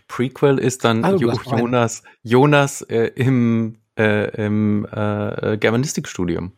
[0.09, 1.33] Prequel ist dann du jo.
[1.33, 6.53] Jonas, Jonas äh, im, äh, im äh, Germanistikstudium.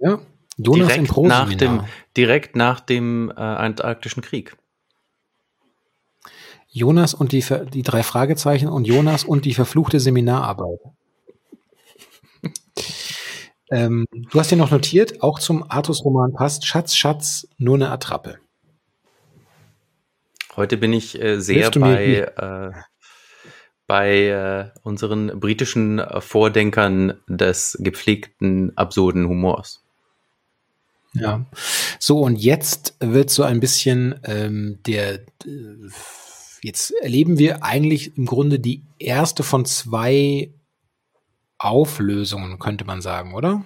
[0.00, 0.18] Ja,
[0.56, 1.84] Jonas im direkt nach dem,
[2.16, 4.56] direkt nach dem äh, Antarktischen Krieg.
[6.68, 10.78] Jonas und die, die drei Fragezeichen und Jonas und die verfluchte Seminararbeit.
[13.70, 18.38] ähm, du hast dir noch notiert, auch zum Artus-Roman passt Schatz, Schatz, nur eine Attrappe.
[20.56, 22.72] Heute bin ich äh, sehr bei, äh,
[23.86, 29.82] bei äh, unseren britischen äh, Vordenkern des gepflegten, absurden Humors.
[31.14, 31.44] Ja.
[31.98, 35.88] So, und jetzt wird so ein bisschen ähm, der, äh,
[36.62, 40.52] jetzt erleben wir eigentlich im Grunde die erste von zwei
[41.58, 43.64] Auflösungen, könnte man sagen, oder?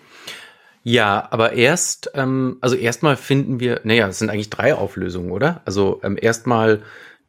[0.82, 5.62] Ja, aber erst, ähm, also erstmal finden wir, naja, es sind eigentlich drei Auflösungen, oder?
[5.64, 6.82] Also ähm, erstmal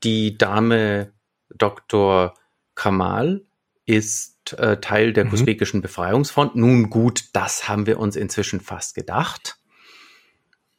[0.04, 1.14] die Dame
[1.56, 2.34] Dr.
[2.74, 3.46] Kamal
[3.86, 5.30] ist äh, Teil der Mhm.
[5.30, 6.56] kusbekischen Befreiungsfront.
[6.56, 9.58] Nun gut, das haben wir uns inzwischen fast gedacht.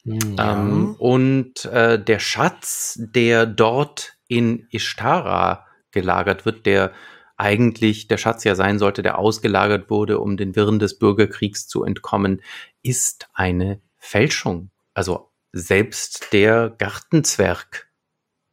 [0.07, 6.93] Ähm, und äh, der Schatz, der dort in Ishtara gelagert wird, der
[7.37, 11.85] eigentlich der Schatz ja sein sollte, der ausgelagert wurde, um den Wirren des Bürgerkriegs zu
[11.85, 12.41] entkommen,
[12.83, 14.71] ist eine Fälschung.
[14.95, 17.89] Also selbst der Gartenzwerg,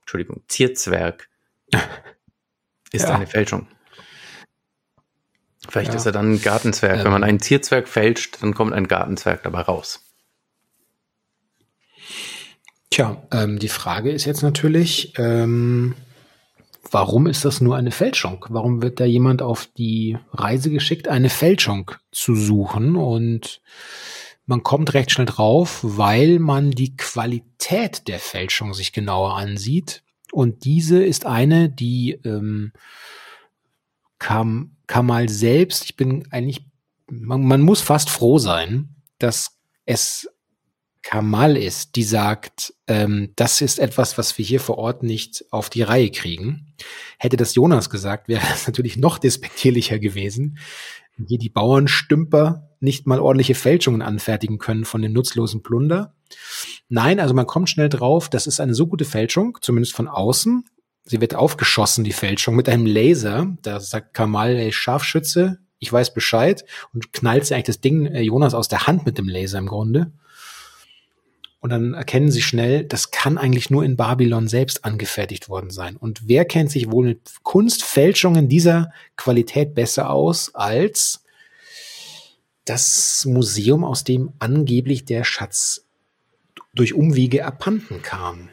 [0.02, 1.30] Entschuldigung, Zierzwerg,
[2.92, 3.16] ist Ja.
[3.16, 3.68] eine Fälschung.
[5.70, 5.96] Vielleicht Ja.
[5.96, 6.98] ist er dann ein Gartenzwerg.
[7.00, 7.06] Ähm.
[7.06, 10.03] Wenn man einen Zierzwerg fälscht, dann kommt ein Gartenzwerg dabei raus.
[12.94, 15.96] Tja, ähm, die Frage ist jetzt natürlich, ähm,
[16.92, 18.46] warum ist das nur eine Fälschung?
[18.50, 22.96] Warum wird da jemand auf die Reise geschickt, eine Fälschung zu suchen?
[22.96, 23.62] Und
[24.46, 30.04] man kommt recht schnell drauf, weil man die Qualität der Fälschung sich genauer ansieht.
[30.32, 32.74] Und diese ist eine, die ähm,
[34.20, 36.68] kam, Kamal selbst, ich bin eigentlich,
[37.10, 40.30] man, man muss fast froh sein, dass es
[41.04, 45.70] Kamal ist, die sagt, ähm, das ist etwas, was wir hier vor Ort nicht auf
[45.70, 46.74] die Reihe kriegen.
[47.20, 50.58] Hätte das Jonas gesagt, wäre das natürlich noch despektierlicher gewesen.
[51.28, 56.16] Hier die Bauernstümper nicht mal ordentliche Fälschungen anfertigen können von dem nutzlosen Plunder.
[56.90, 60.66] Nein, also man kommt schnell drauf, das ist eine so gute Fälschung, zumindest von außen,
[61.06, 63.58] Sie wird aufgeschossen, die Fälschung, mit einem Laser.
[63.62, 68.22] Da sagt Kamal, ey, Scharfschütze, ich weiß Bescheid und knallt sie eigentlich das Ding äh,
[68.22, 70.14] Jonas aus der Hand mit dem Laser im Grunde.
[71.64, 75.96] Und dann erkennen sie schnell, das kann eigentlich nur in Babylon selbst angefertigt worden sein.
[75.96, 81.24] Und wer kennt sich wohl mit Kunstfälschungen dieser Qualität besser aus als
[82.66, 85.86] das Museum, aus dem angeblich der Schatz
[86.74, 88.50] durch Umwege abhanden kam?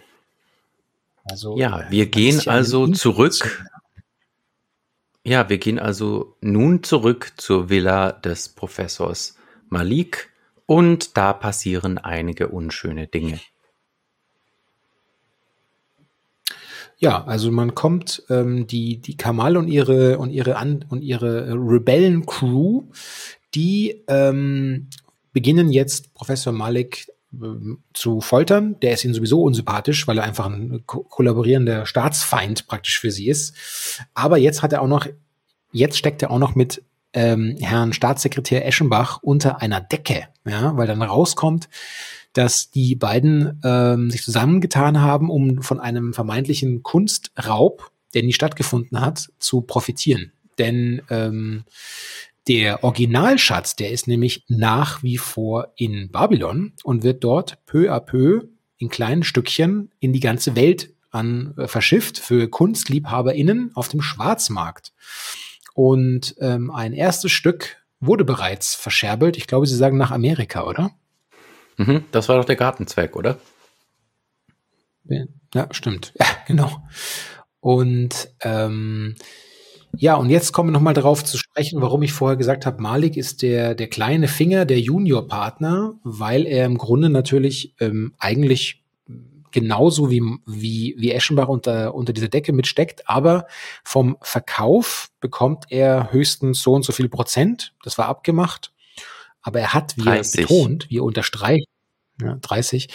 [1.25, 3.67] Also, ja, wir gehen also zurück.
[5.25, 9.35] Ja, wir gehen also nun zurück zur Villa des Professors
[9.69, 10.30] Malik
[10.71, 13.41] und da passieren einige unschöne Dinge.
[16.97, 21.55] Ja, also man kommt ähm, die die Kamal und ihre und ihre An und ihre
[21.55, 22.85] Rebellen-Crew,
[23.53, 24.87] die ähm,
[25.33, 27.11] beginnen jetzt Professor Malik
[27.93, 28.79] zu foltern.
[28.79, 33.29] Der ist ihnen sowieso unsympathisch, weil er einfach ein ko kollaborierender Staatsfeind praktisch für sie
[33.29, 33.57] ist.
[34.14, 35.09] Aber jetzt hat er auch noch,
[35.73, 40.87] jetzt steckt er auch noch mit ähm, Herrn Staatssekretär Eschenbach unter einer Decke, ja, weil
[40.87, 41.69] dann rauskommt,
[42.33, 49.01] dass die beiden ähm, sich zusammengetan haben, um von einem vermeintlichen Kunstraub, der nie stattgefunden
[49.01, 50.33] hat, zu profitieren.
[50.59, 51.65] Denn ähm,
[52.49, 58.01] der Originalschatz, der ist nämlich nach wie vor in Babylon und wird dort peu à
[58.01, 58.43] peu
[58.79, 64.93] in kleinen Stückchen in die ganze Welt an äh, verschifft für KunstliebhaberInnen auf dem Schwarzmarkt.
[65.75, 69.37] Und ähm, ein erstes Stück wurde bereits verscherbelt.
[69.37, 70.93] Ich glaube, Sie sagen nach Amerika, oder?
[71.77, 73.39] Mhm, das war doch der Gartenzweck, oder?
[75.55, 76.12] Ja, stimmt.
[76.18, 76.83] Ja, genau.
[77.61, 79.16] Und ähm,
[79.97, 83.16] ja, und jetzt kommen wir nochmal darauf zu sprechen, warum ich vorher gesagt habe, Malik
[83.16, 88.80] ist der, der kleine Finger, der Juniorpartner, weil er im Grunde natürlich ähm, eigentlich
[89.53, 93.46] genauso wie, wie, wie Eschenbach unter, unter dieser Decke mitsteckt, aber
[93.84, 97.74] vom Verkauf bekommt er höchstens so und so viel Prozent.
[97.82, 98.72] Das war abgemacht.
[99.42, 100.40] Aber er hat, wie 30.
[100.40, 101.66] er betont, wie er unterstreicht,
[102.20, 102.88] ja, 30,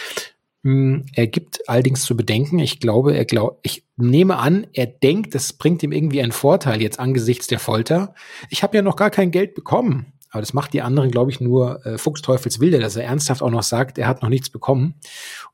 [0.66, 5.36] hm, er gibt allerdings zu bedenken, ich glaube, er glaubt, ich nehme an, er denkt,
[5.36, 8.16] das bringt ihm irgendwie einen Vorteil jetzt angesichts der Folter.
[8.50, 10.14] Ich habe ja noch gar kein Geld bekommen.
[10.36, 13.64] Aber das macht die anderen, glaube ich, nur äh, Fuchsteufelswilde, dass er ernsthaft auch noch
[13.64, 14.96] sagt, er hat noch nichts bekommen.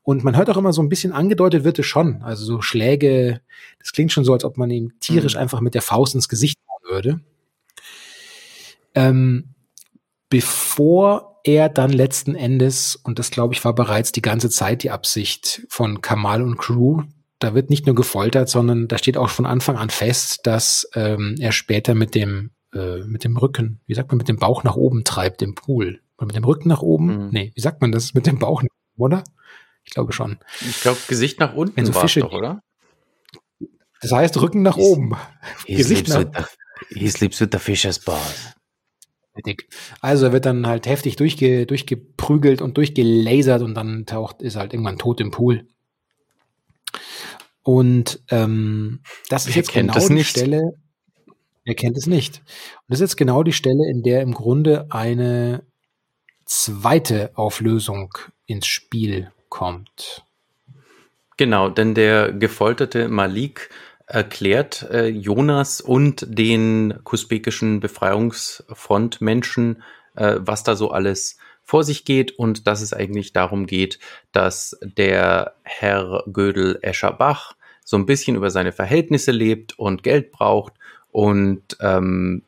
[0.02, 2.20] Und man hört auch immer so ein bisschen angedeutet wird es schon.
[2.24, 3.42] Also so Schläge,
[3.78, 5.40] das klingt schon so, als ob man ihm tierisch mhm.
[5.42, 7.20] einfach mit der Faust ins Gesicht hauen würde.
[8.96, 9.54] Ähm,
[10.28, 14.90] bevor er dann letzten Endes, und das glaube ich war bereits die ganze Zeit die
[14.90, 17.04] Absicht von Kamal und Crew,
[17.38, 21.36] da wird nicht nur gefoltert, sondern da steht auch von Anfang an fest, dass ähm,
[21.38, 24.76] er später mit dem, äh, mit dem Rücken, wie sagt man, mit dem Bauch nach
[24.76, 26.00] oben treibt im Pool.
[26.18, 27.26] Oder mit dem Rücken nach oben?
[27.26, 27.30] Mhm.
[27.30, 28.14] Nee, wie sagt man das?
[28.14, 29.24] Mit dem Bauch nach oben, oder?
[29.84, 30.38] Ich glaube schon.
[30.60, 32.62] Ich glaube, Gesicht nach unten Wenn so Fische, doch, oder?
[34.00, 35.14] Das heißt Rücken nach oben.
[35.66, 36.46] Gesicht nach oben.
[36.90, 38.54] He sleeps with the fisher's boss.
[40.00, 44.74] Also er wird dann halt heftig durchge, durchgeprügelt und durchgelasert und dann taucht, ist halt
[44.74, 45.66] irgendwann tot im Pool.
[47.62, 50.24] Und ähm, das ist jetzt genau die.
[50.24, 50.74] Stelle,
[51.64, 52.38] er kennt es nicht.
[52.38, 55.64] Und das ist jetzt genau die Stelle, in der im Grunde eine
[56.44, 60.24] zweite Auflösung ins Spiel kommt.
[61.36, 63.70] Genau, denn der gefolterte Malik
[64.06, 69.82] erklärt äh, Jonas und den kusbekischen Befreiungsfrontmenschen,
[70.14, 73.98] äh, was da so alles vor sich geht und dass es eigentlich darum geht,
[74.32, 80.74] dass der Herr Gödel Escherbach so ein bisschen über seine Verhältnisse lebt und Geld braucht
[81.12, 82.42] und ähm,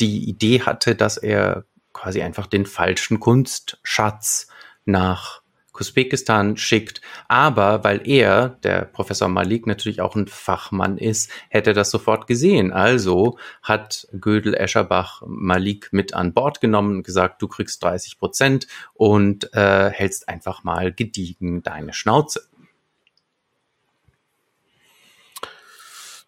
[0.00, 4.48] die Idee hatte, dass er quasi einfach den falschen Kunstschatz
[4.84, 5.42] nach
[5.82, 7.00] Usbekistan schickt.
[7.28, 12.72] Aber weil er, der Professor Malik, natürlich auch ein Fachmann ist, hätte das sofort gesehen.
[12.72, 18.66] Also hat Gödel Escherbach Malik mit an Bord genommen und gesagt, du kriegst 30 Prozent
[18.94, 22.48] und äh, hältst einfach mal gediegen deine Schnauze.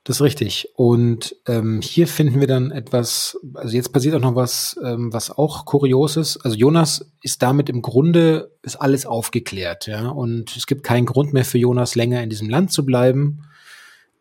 [0.04, 0.68] Das ist richtig.
[0.76, 5.30] Und ähm, hier finden wir dann etwas, also jetzt passiert auch noch was, ähm, was
[5.30, 6.36] auch kurios ist.
[6.44, 10.08] Also Jonas ist damit im Grunde, ist alles aufgeklärt, ja.
[10.08, 13.46] Und es gibt keinen Grund mehr für Jonas länger in diesem Land zu bleiben.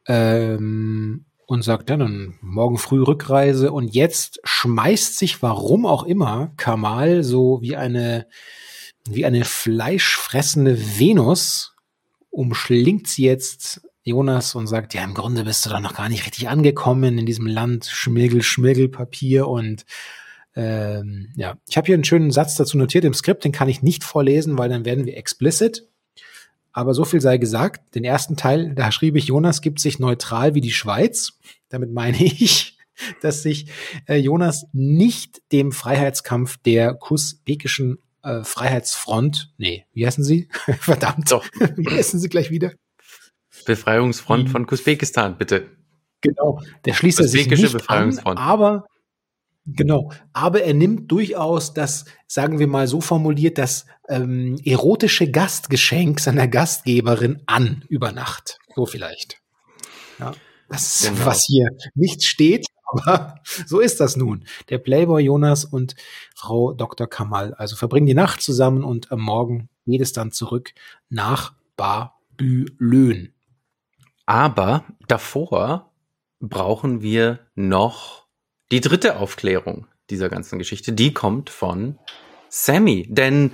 [0.07, 3.71] Ähm, und sagt ja dann morgen früh Rückreise.
[3.71, 8.27] Und jetzt schmeißt sich, warum auch immer, Kamal so wie eine,
[9.07, 11.75] wie eine fleischfressende Venus,
[12.29, 16.25] umschlingt sie jetzt Jonas und sagt, ja, im Grunde bist du doch noch gar nicht
[16.25, 19.85] richtig angekommen in diesem Land, Schmirgel, Schmirgelpapier und
[20.55, 23.81] ähm, ja, ich habe hier einen schönen Satz dazu notiert im Skript, den kann ich
[23.81, 25.87] nicht vorlesen, weil dann werden wir explicit.
[26.73, 27.95] aber so viel sei gesagt.
[27.95, 31.33] Den ersten Teil, da schrieb ich, Jonas gibt sich neutral wie die Schweiz.
[31.69, 32.77] Damit meine ich,
[33.21, 33.67] dass sich
[34.07, 40.49] äh, Jonas nicht dem Freiheitskampf der kusbekischen äh, Freiheitsfront, nee, wie heißen sie?
[40.79, 41.45] Verdammt, Doch.
[41.75, 42.73] wie heißen sie gleich wieder?
[43.65, 45.69] Befreiungsfront Die- von Usbekistan, bitte.
[46.21, 48.85] Genau, der schließt er sich nicht an, aber
[49.65, 56.19] genau, aber er nimmt durchaus das, sagen wir mal so formuliert, das ähm, erotische Gastgeschenk
[56.21, 58.57] seiner Gastgeberin an über Nacht.
[58.75, 59.41] So vielleicht.
[60.19, 60.31] Ja,
[60.69, 61.25] das ist, Genau.
[61.25, 63.35] was hier nicht steht, aber
[63.65, 64.45] so ist das nun.
[64.69, 65.95] Der Playboy Jonas und
[66.35, 67.07] Frau Dr.
[67.07, 70.71] Kamal also verbringen die Nacht zusammen und am Morgen geht es dann zurück
[71.09, 73.32] nach Babylön.
[74.25, 75.93] Aber davor
[76.39, 78.27] brauchen wir noch
[78.71, 80.93] die dritte Aufklärung dieser ganzen Geschichte.
[80.93, 81.99] Die kommt von
[82.49, 83.07] Sammy.
[83.09, 83.51] Denn,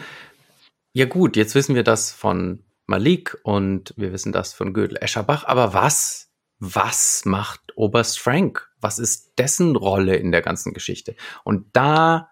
[0.93, 5.45] ja gut, jetzt wissen wir das von Malik und wir wissen das von Gödel Escherbach.
[5.45, 8.69] Aber was, was macht Oberst Frank?
[8.81, 11.15] Was ist dessen Rolle in der ganzen Geschichte?
[11.43, 12.29] Und da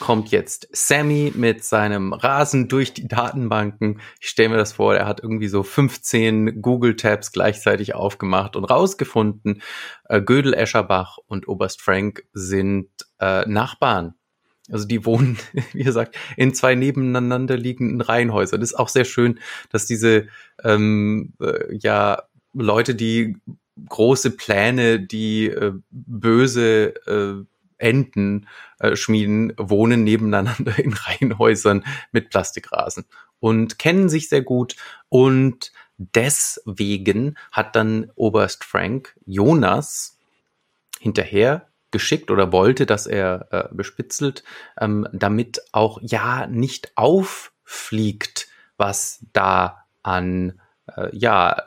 [0.00, 4.00] kommt jetzt Sammy mit seinem Rasen durch die Datenbanken.
[4.20, 9.62] Ich stelle mir das vor, er hat irgendwie so 15 Google-Tabs gleichzeitig aufgemacht und rausgefunden,
[10.08, 12.88] äh, Gödel Escherbach und Oberst Frank sind
[13.20, 14.14] äh, Nachbarn.
[14.70, 15.38] Also die wohnen,
[15.72, 18.60] wie gesagt, in zwei nebeneinander liegenden Reihenhäusern.
[18.60, 19.40] Das ist auch sehr schön,
[19.70, 20.28] dass diese
[20.62, 22.22] ähm, äh, ja
[22.54, 23.36] Leute, die
[23.88, 27.44] große Pläne, die äh, böse äh,
[27.82, 28.46] Enden
[28.78, 33.04] äh, schmieden, wohnen nebeneinander in Reihenhäusern mit Plastikrasen
[33.40, 34.76] und kennen sich sehr gut.
[35.08, 40.18] Und deswegen hat dann Oberst Frank Jonas
[41.00, 44.44] hinterher geschickt oder wollte, dass er äh, bespitzelt,
[44.80, 50.60] ähm, damit auch ja nicht auffliegt, was da an
[50.96, 51.64] äh, ja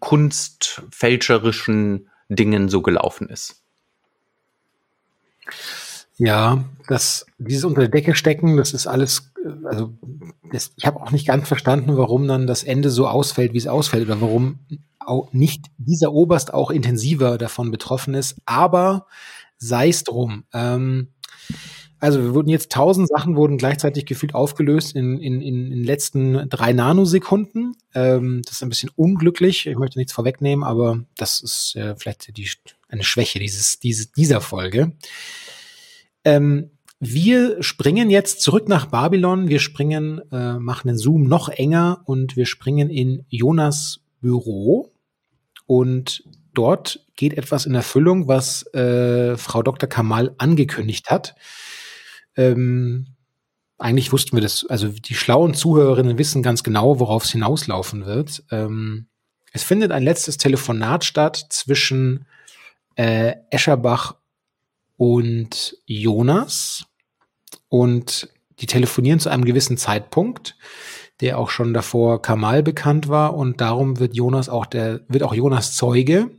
[0.00, 3.65] kunstfälscherischen Dingen so gelaufen ist.
[6.18, 9.92] Ja, das, dieses unter der Decke stecken, das ist alles, äh, also
[10.50, 13.66] das, ich habe auch nicht ganz verstanden, warum dann das Ende so ausfällt, wie es
[13.66, 14.60] ausfällt, oder warum
[14.98, 18.36] auch nicht dieser Oberst auch intensiver davon betroffen ist.
[18.46, 19.06] Aber
[19.58, 20.44] sei es drum.
[20.52, 21.08] Ähm,
[21.98, 26.48] also wir wurden jetzt tausend Sachen wurden gleichzeitig gefühlt aufgelöst in, in, in den letzten
[26.50, 27.74] drei Nanosekunden.
[27.94, 29.66] Ähm, das ist ein bisschen unglücklich.
[29.66, 32.48] Ich möchte nichts vorwegnehmen, aber das ist äh, vielleicht die,
[32.88, 34.92] eine Schwäche dieses, dieses, dieser Folge.
[36.24, 39.48] Ähm, wir springen jetzt zurück nach Babylon.
[39.48, 44.92] Wir springen, äh, machen den Zoom noch enger und wir springen in Jonas Büro.
[45.66, 49.88] Und dort geht etwas in Erfüllung, was äh, Frau Dr.
[49.88, 51.34] Kamal angekündigt hat.
[52.34, 53.08] Ähm,
[53.78, 58.42] eigentlich wussten wir das, also die schlauen Zuhörerinnen wissen ganz genau, worauf es hinauslaufen wird.
[58.50, 59.08] Ähm,
[59.52, 62.26] es findet ein letztes Telefonat statt zwischen
[62.96, 64.16] äh, Escherbach
[64.96, 66.86] und Jonas.
[67.68, 68.28] Und
[68.58, 70.56] die telefonieren zu einem gewissen Zeitpunkt,
[71.20, 73.34] der auch schon davor Kamal bekannt war.
[73.34, 76.30] Und darum wird Jonas auch der, wird auch Jonas Zeuge.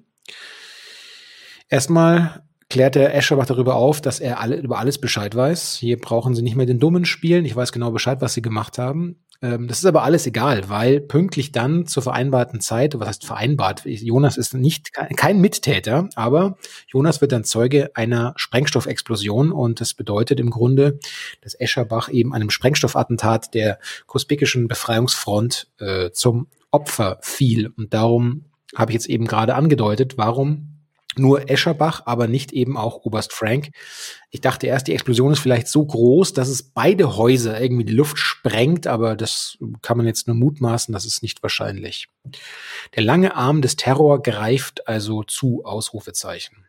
[1.70, 5.78] Erstmal klärt der Escherbach darüber auf, dass er alle, über alles Bescheid weiß.
[5.78, 7.46] Hier brauchen sie nicht mehr den Dummen spielen.
[7.46, 9.24] Ich weiß genau Bescheid, was sie gemacht haben.
[9.42, 13.84] Ähm, das ist aber alles egal, weil pünktlich dann zur vereinbarten Zeit, was heißt vereinbart?
[13.86, 16.58] Jonas ist nicht kein Mittäter, aber
[16.88, 21.00] Jonas wird dann Zeuge einer Sprengstoffexplosion und das bedeutet im Grunde,
[21.42, 27.72] dass Escherbach eben einem Sprengstoffattentat der kusbekischen Befreiungsfront äh, zum Opfer fiel.
[27.78, 28.46] Und darum
[28.76, 30.77] habe ich jetzt eben gerade angedeutet, warum
[31.20, 33.70] nur Escherbach, aber nicht eben auch Oberst Frank.
[34.30, 37.94] Ich dachte erst, die Explosion ist vielleicht so groß, dass es beide Häuser irgendwie die
[37.94, 42.08] Luft sprengt, aber das kann man jetzt nur mutmaßen, das ist nicht wahrscheinlich.
[42.96, 46.66] Der lange Arm des Terror greift also zu, Ausrufezeichen.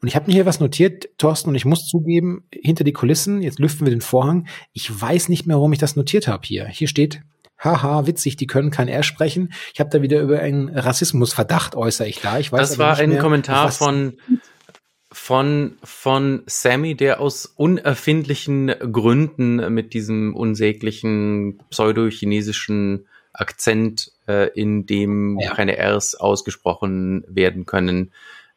[0.00, 3.42] Und ich habe mir hier was notiert, Thorsten, und ich muss zugeben, hinter die Kulissen,
[3.42, 6.66] jetzt lüften wir den Vorhang, ich weiß nicht mehr, warum ich das notiert habe hier.
[6.66, 7.22] Hier steht,
[7.64, 9.52] haha, witzig, die können kein R sprechen.
[9.72, 12.38] Ich habe da wieder über einen Rassismusverdacht äußere ich da.
[12.38, 14.18] Ich weiß das war ein mehr, Kommentar von,
[15.10, 25.38] von, von Sammy, der aus unerfindlichen Gründen mit diesem unsäglichen pseudo-chinesischen Akzent, äh, in dem
[25.40, 25.54] Ja.
[25.54, 28.12] keine Rs ausgesprochen werden können,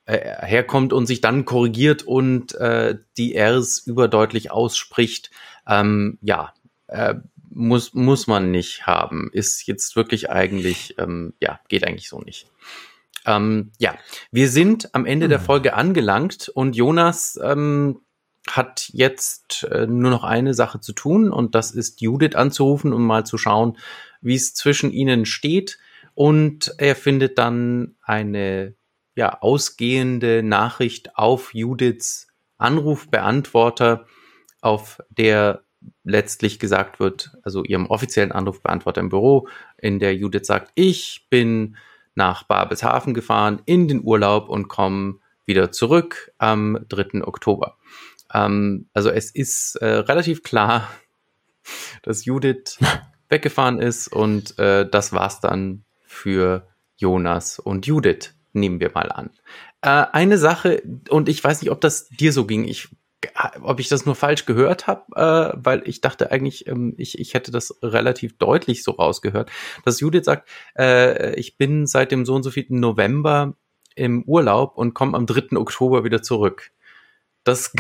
[0.06, 5.32] äh, herkommt und sich dann korrigiert und äh, die Rs überdeutlich ausspricht.
[5.68, 6.54] Ähm, ja,
[6.88, 7.16] äh,
[7.58, 9.30] muss, muss man nicht haben.
[9.34, 12.48] Ist jetzt wirklich eigentlich, ähm, ja, geht eigentlich so nicht.
[13.26, 13.96] Ähm, ja,
[14.32, 15.46] wir sind am Ende der Hm.
[15.46, 18.02] Folge angelangt und Jonas ähm,
[18.48, 23.06] hat jetzt äh, nur noch eine Sache zu tun und das ist Judith anzurufen, um
[23.06, 23.78] mal zu schauen,
[24.22, 25.78] wie es zwischen ihnen steht.
[26.14, 28.76] Und er findet dann eine
[29.16, 32.28] ja, ausgehende Nachricht auf Judiths
[32.58, 34.06] Anrufbeantworter,
[34.62, 35.64] auf der
[36.04, 39.48] letztlich gesagt wird, also ihrem offiziellen Anrufbeantworter im Büro,
[39.78, 41.78] in der Judith sagt, ich bin
[42.16, 47.24] nach Babelshafen gefahren in den Urlaub und komme wieder zurück am 3.
[47.24, 47.78] Oktober.
[48.34, 50.90] Ähm, also es ist äh, relativ klar,
[52.02, 52.80] dass Judith
[53.30, 59.30] weggefahren ist und äh, das war's dann für Jonas und Judith, nehmen wir mal an.
[59.82, 62.90] Äh, eine Sache, und ich weiß nicht, ob das dir so ging, ich
[63.62, 67.34] ob ich das nur falsch gehört habe, äh, weil ich dachte eigentlich, ähm, ich, ich
[67.34, 69.50] hätte das relativ deutlich so rausgehört,
[69.86, 73.56] dass Judith sagt, äh, ich bin seit dem so und so vielen November
[73.96, 75.58] im Urlaub und komme am 3.
[75.58, 76.72] Oktober wieder zurück.
[77.44, 77.74] Das,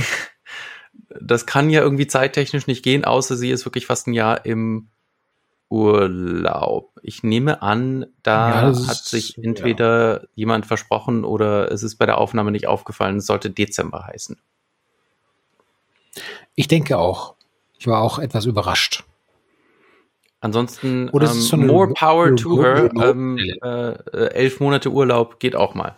[1.22, 4.90] das kann ja irgendwie zeittechnisch nicht gehen, außer sie ist wirklich fast ein Jahr im
[5.70, 6.98] Urlaub.
[7.04, 10.28] Ich nehme an, da ja, hat sich entweder ja.
[10.34, 13.18] jemand versprochen oder es ist bei der Aufnahme nicht aufgefallen.
[13.18, 14.42] Es sollte Dezember heißen.
[16.56, 17.36] Ich denke auch.
[17.80, 19.04] Ich war auch etwas überrascht.
[20.40, 22.92] Ansonsten Oder ähm, so more power to her.
[22.96, 25.98] Ähm, äh, elf Monate Urlaub geht auch mal.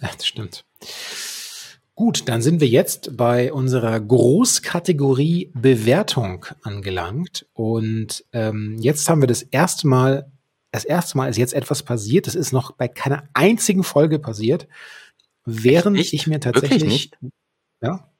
[0.00, 0.64] Ja, das stimmt.
[1.94, 7.46] Gut, dann sind wir jetzt bei unserer Großkategorie Bewertung angelangt.
[7.54, 10.30] Und ähm, jetzt haben wir das erste Mal,
[10.70, 12.28] das erste Mal ist jetzt etwas passiert.
[12.28, 14.68] Das ist noch bei keiner einzigen Folge passiert,
[15.44, 17.10] während ich mir tatsächlich.
[17.80, 18.10] Ja.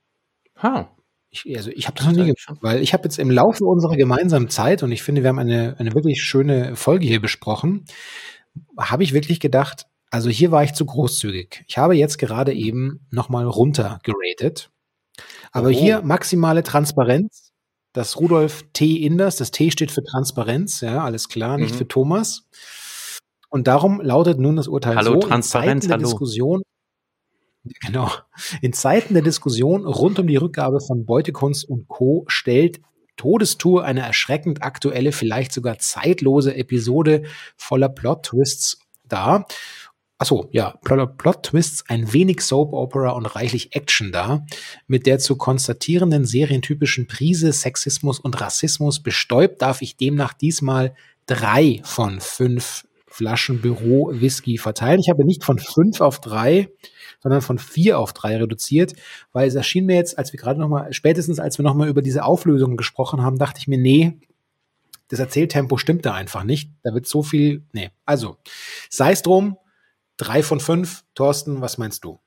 [0.62, 0.94] Ha.
[1.30, 3.96] Ich, also ich habe das noch nie gemacht, weil ich habe jetzt im Laufe unserer
[3.96, 7.84] gemeinsamen Zeit und ich finde, wir haben eine, eine wirklich schöne Folge hier besprochen,
[8.78, 11.64] habe ich wirklich gedacht, also hier war ich zu großzügig.
[11.68, 14.70] Ich habe jetzt gerade eben nochmal runter geratet.
[15.52, 15.70] Aber oh.
[15.70, 17.52] hier maximale Transparenz.
[17.92, 18.96] Das Rudolf T.
[18.96, 21.78] Inders, das T steht für Transparenz, ja, alles klar, nicht mhm.
[21.78, 22.48] für Thomas.
[23.48, 26.18] Und darum lautet nun das Urteil hallo, so, Transparenz, in Zeiten der hallo.
[26.18, 26.62] Diskussion,
[27.80, 28.10] genau,
[28.60, 32.24] in Zeiten der Diskussion rund um die Rückgabe von Beutekunst und Co.
[32.28, 32.80] stellt
[33.16, 37.24] Todestour eine erschreckend aktuelle, vielleicht sogar zeitlose Episode
[37.56, 39.46] voller Plot-Twists dar.
[40.18, 44.46] Achso, ja, Plot-Twists, ein wenig Soap-Opera und reichlich Action da,
[44.88, 50.94] mit der zu konstatierenden serientypischen Prise Sexismus und Rassismus bestäubt, darf ich demnach diesmal
[51.26, 55.00] drei von fünf Flaschen Büro-Whisky verteilen.
[55.00, 56.68] Ich habe nicht von fünf auf drei,
[57.20, 58.94] sondern von vier auf drei reduziert,
[59.32, 62.24] weil es erschien mir jetzt, als wir gerade nochmal, spätestens als wir nochmal über diese
[62.24, 64.18] Auflösung gesprochen haben, dachte ich mir, nee,
[65.08, 66.70] das Erzähltempo stimmt da einfach nicht.
[66.82, 67.90] Da wird so viel, nee.
[68.04, 68.36] Also,
[68.90, 69.56] sei es drum,
[70.18, 71.04] Drei von fünf.
[71.14, 72.20] Thorsten, was meinst du?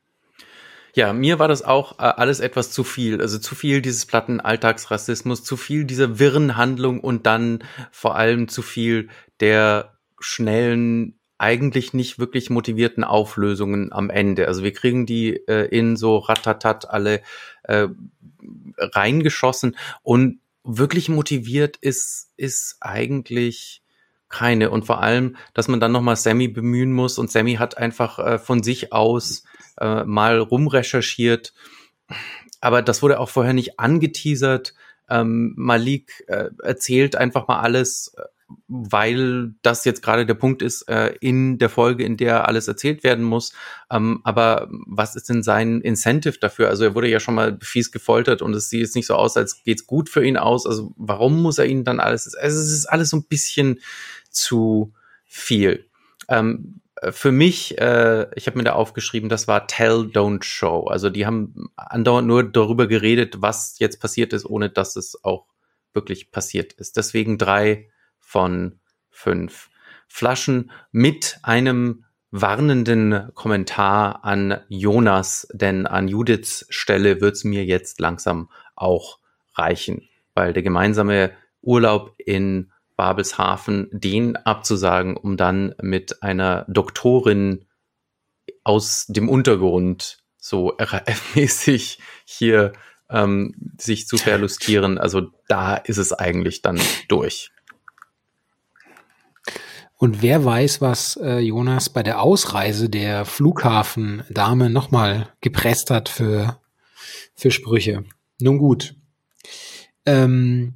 [0.96, 3.22] Ja, mir war das auch äh, alles etwas zu viel.
[3.22, 8.48] Also zu viel dieses platten Alltagsrassismus, zu viel dieser wirren Handlung und dann vor allem
[8.48, 9.10] zu viel
[9.40, 14.48] der schnellen, eigentlich nicht wirklich motivierten Auflösungen am Ende.
[14.48, 17.22] Also wir kriegen die äh, in so ratatat alle
[17.64, 17.88] äh,
[18.78, 23.82] reingeschossen und wirklich motiviert ist, ist eigentlich
[24.30, 24.70] keine.
[24.70, 28.40] Und vor allem, dass man dann nochmal Sammy bemühen muss und Sammy hat einfach äh,
[28.40, 29.44] von sich aus
[29.80, 31.54] äh, mal rumrecherchiert.
[32.62, 34.74] Aber das wurde auch vorher nicht angeteasert.
[35.10, 38.22] Ähm, Malik äh, erzählt einfach mal alles, äh,
[38.68, 43.04] weil das jetzt gerade der Punkt ist äh, in der Folge, in der alles erzählt
[43.04, 43.54] werden muss.
[43.90, 46.70] Ähm, aber was ist denn sein Incentive dafür?
[46.70, 49.38] Also er wurde ja schon mal fies gefoltert und es sieht jetzt nicht so aus,
[49.38, 50.66] als geht's gut für ihn aus.
[50.66, 52.34] Also warum muss er ihn dann alles?
[52.36, 53.80] Also es ist alles so ein bisschen
[54.30, 54.94] zu
[55.26, 55.86] viel.
[56.30, 60.86] Ähm, für mich, äh, ich habe mir da aufgeschrieben, das war Tell, Don't Show.
[60.88, 65.48] Also die haben andauernd nur darüber geredet, was jetzt passiert ist, ohne dass es auch
[65.94, 66.98] wirklich passiert ist.
[66.98, 67.90] Deswegen drei
[68.32, 68.80] von
[69.10, 69.70] fünf
[70.08, 78.50] Flaschen mit einem warnenden Kommentar an Jonas, denn an Judiths Stelle wird's mir jetzt langsam
[78.74, 79.20] auch
[79.54, 81.32] reichen, weil der gemeinsame
[81.62, 87.66] Urlaub in Babelshafen, den abzusagen, um dann mit einer Doktorin
[88.64, 92.72] aus dem Untergrund so RAF-mäßig hier
[93.10, 94.98] ähm, sich zu verlustieren.
[94.98, 96.80] Also da ist es eigentlich dann
[97.10, 97.52] durch.
[100.02, 106.60] Und wer weiß, was äh, Jonas bei der Ausreise der Flughafendame nochmal gepresst hat für,
[107.36, 108.04] für Sprüche.
[108.40, 108.96] Nun gut.
[110.08, 110.74] Ähm,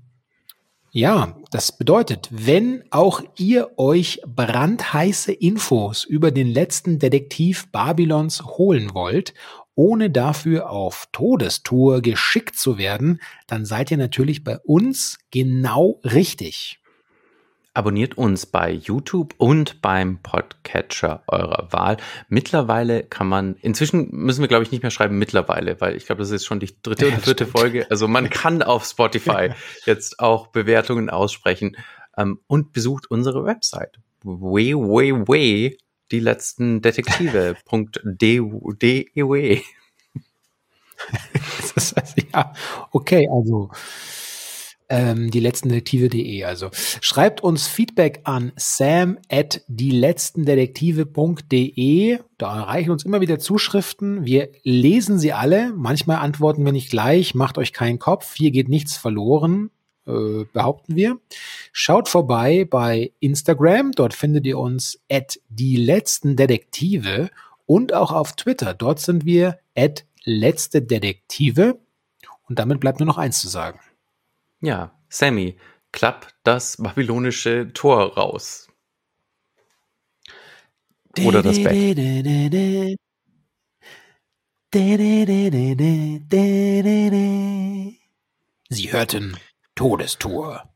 [0.91, 8.93] ja, das bedeutet, wenn auch ihr euch brandheiße Infos über den letzten Detektiv Babylons holen
[8.93, 9.34] wollt,
[9.73, 16.80] ohne dafür auf Todestour geschickt zu werden, dann seid ihr natürlich bei uns genau richtig.
[17.76, 21.97] Abonniert uns bei YouTube und beim Podcatcher eurer Wahl.
[22.30, 26.22] Mittlerweile kann man, inzwischen müssen wir, glaube ich, nicht mehr schreiben mittlerweile, weil ich glaube,
[26.22, 27.85] das ist schon die dritte oder vierte Folge.
[27.89, 29.49] Also man kann auf Spotify
[29.85, 31.76] jetzt auch Bewertungen aussprechen
[32.18, 33.99] ähm, und besucht unsere Website.
[34.23, 35.77] Way, way, way,
[36.11, 38.73] die letzten Detektive.dew.
[42.34, 42.53] ja,
[42.91, 43.69] okay, also
[44.90, 46.44] ähm, die letzten Detektive.de.
[46.44, 52.20] Also schreibt uns Feedback an sam at die letzten Detektive.de.
[52.38, 54.26] Da erreichen uns immer wieder Zuschriften.
[54.26, 55.74] Wir lesen sie alle.
[55.76, 57.36] Manchmal antworten wir nicht gleich.
[57.36, 58.36] Macht euch keinen Kopf.
[58.36, 59.72] Hier geht nichts verloren.
[60.07, 61.18] Äh, behaupten wir.
[61.72, 63.91] Schaut vorbei bei Instagram.
[63.91, 67.30] Dort findet ihr uns at die letzten Detektive
[67.66, 68.74] und auch auf Twitter.
[68.74, 71.80] Dort sind wir at letzte Detektive.
[72.48, 73.80] Und damit bleibt nur noch eins zu sagen.
[74.65, 75.59] Ja, Sammy,
[75.91, 78.67] klapp das babylonische Tor raus.
[81.23, 81.95] Oder das Bett.
[88.69, 89.37] Sie hörten
[89.75, 90.73] Todestor.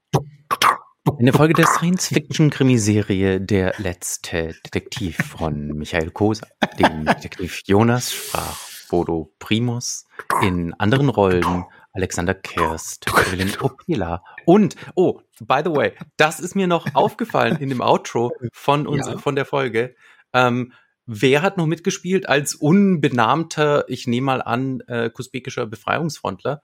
[1.17, 6.47] Eine Folge der Science-Fiction-Krimiserie Der letzte Detektiv von Michael Koser.
[6.77, 8.55] Dem Detektiv Jonas sprach
[8.91, 10.05] Bodo Primus
[10.43, 16.67] in anderen Rollen Alexander Kirst, Evelyn Opila und, oh, by the way, das ist mir
[16.67, 19.17] noch aufgefallen in dem Outro von uns, ja.
[19.17, 19.95] von der Folge.
[20.33, 20.73] Ähm,
[21.05, 26.61] wer hat noch mitgespielt als unbenannter, ich nehme mal an, äh, kusbekischer Befreiungsfrontler?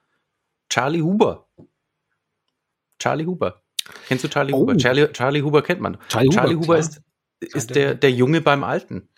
[0.68, 1.48] Charlie Huber.
[2.98, 3.62] Charlie Huber.
[4.06, 4.60] Kennst du Charlie oh.
[4.60, 4.76] Huber?
[4.76, 5.98] Charlie, Charlie Huber kennt man.
[6.08, 7.02] Charlie, Charlie Huber, Huber ist,
[7.40, 9.08] ist der, der Junge beim Alten.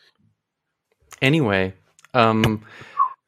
[1.21, 1.73] Anyway,
[2.15, 2.65] ähm,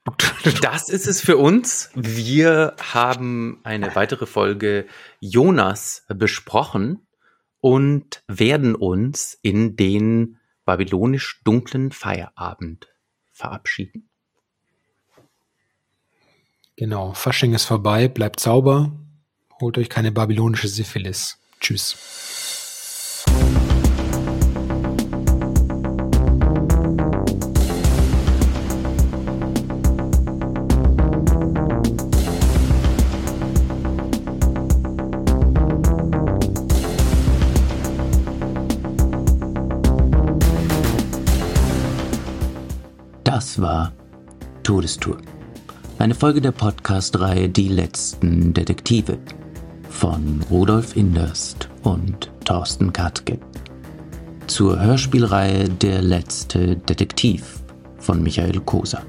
[0.63, 1.91] das ist es für uns.
[1.95, 4.87] Wir haben eine weitere Folge
[5.21, 7.07] Jonas besprochen
[7.61, 12.89] und werden uns in den babylonisch dunklen Feierabend
[13.33, 14.09] verabschieden.
[16.77, 18.93] Genau, Fasching ist vorbei, bleibt sauber,
[19.61, 21.39] holt euch keine babylonische Syphilis.
[21.61, 22.40] Tschüss.
[43.61, 43.93] War
[44.62, 45.19] Todestour.
[45.99, 49.19] Eine Folge der Podcast-Reihe Die letzten Detektive
[49.91, 53.39] von Rudolf Inderst und Thorsten Katke.
[54.47, 57.61] Zur Hörspielreihe Der letzte Detektiv
[57.99, 59.03] von Michael Koser.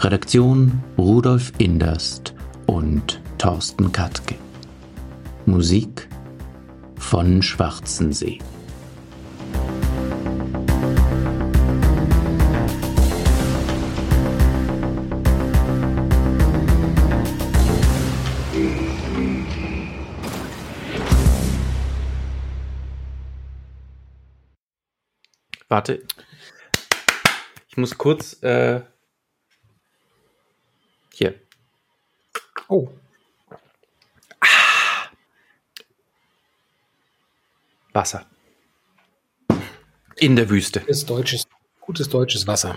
[0.00, 2.34] Redaktion Rudolf Inderst
[2.66, 4.34] und Thorsten Katke.
[5.46, 6.08] Musik
[6.96, 8.38] von Schwarzensee.
[25.70, 26.02] Warte.
[27.68, 28.42] Ich muss kurz.
[28.42, 28.80] Äh,
[31.14, 31.40] hier.
[32.68, 32.88] Oh.
[34.40, 35.08] Ah.
[37.92, 38.26] Wasser.
[40.16, 40.80] In der Wüste.
[40.80, 41.48] Gutes deutsches,
[41.80, 42.76] gutes deutsches Wasser.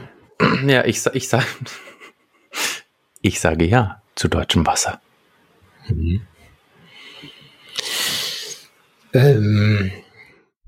[0.66, 1.46] Ja, ich, ich, sag,
[3.22, 5.02] ich sage ja zu deutschem Wasser.
[5.88, 6.28] Mhm.
[9.14, 9.92] Ähm,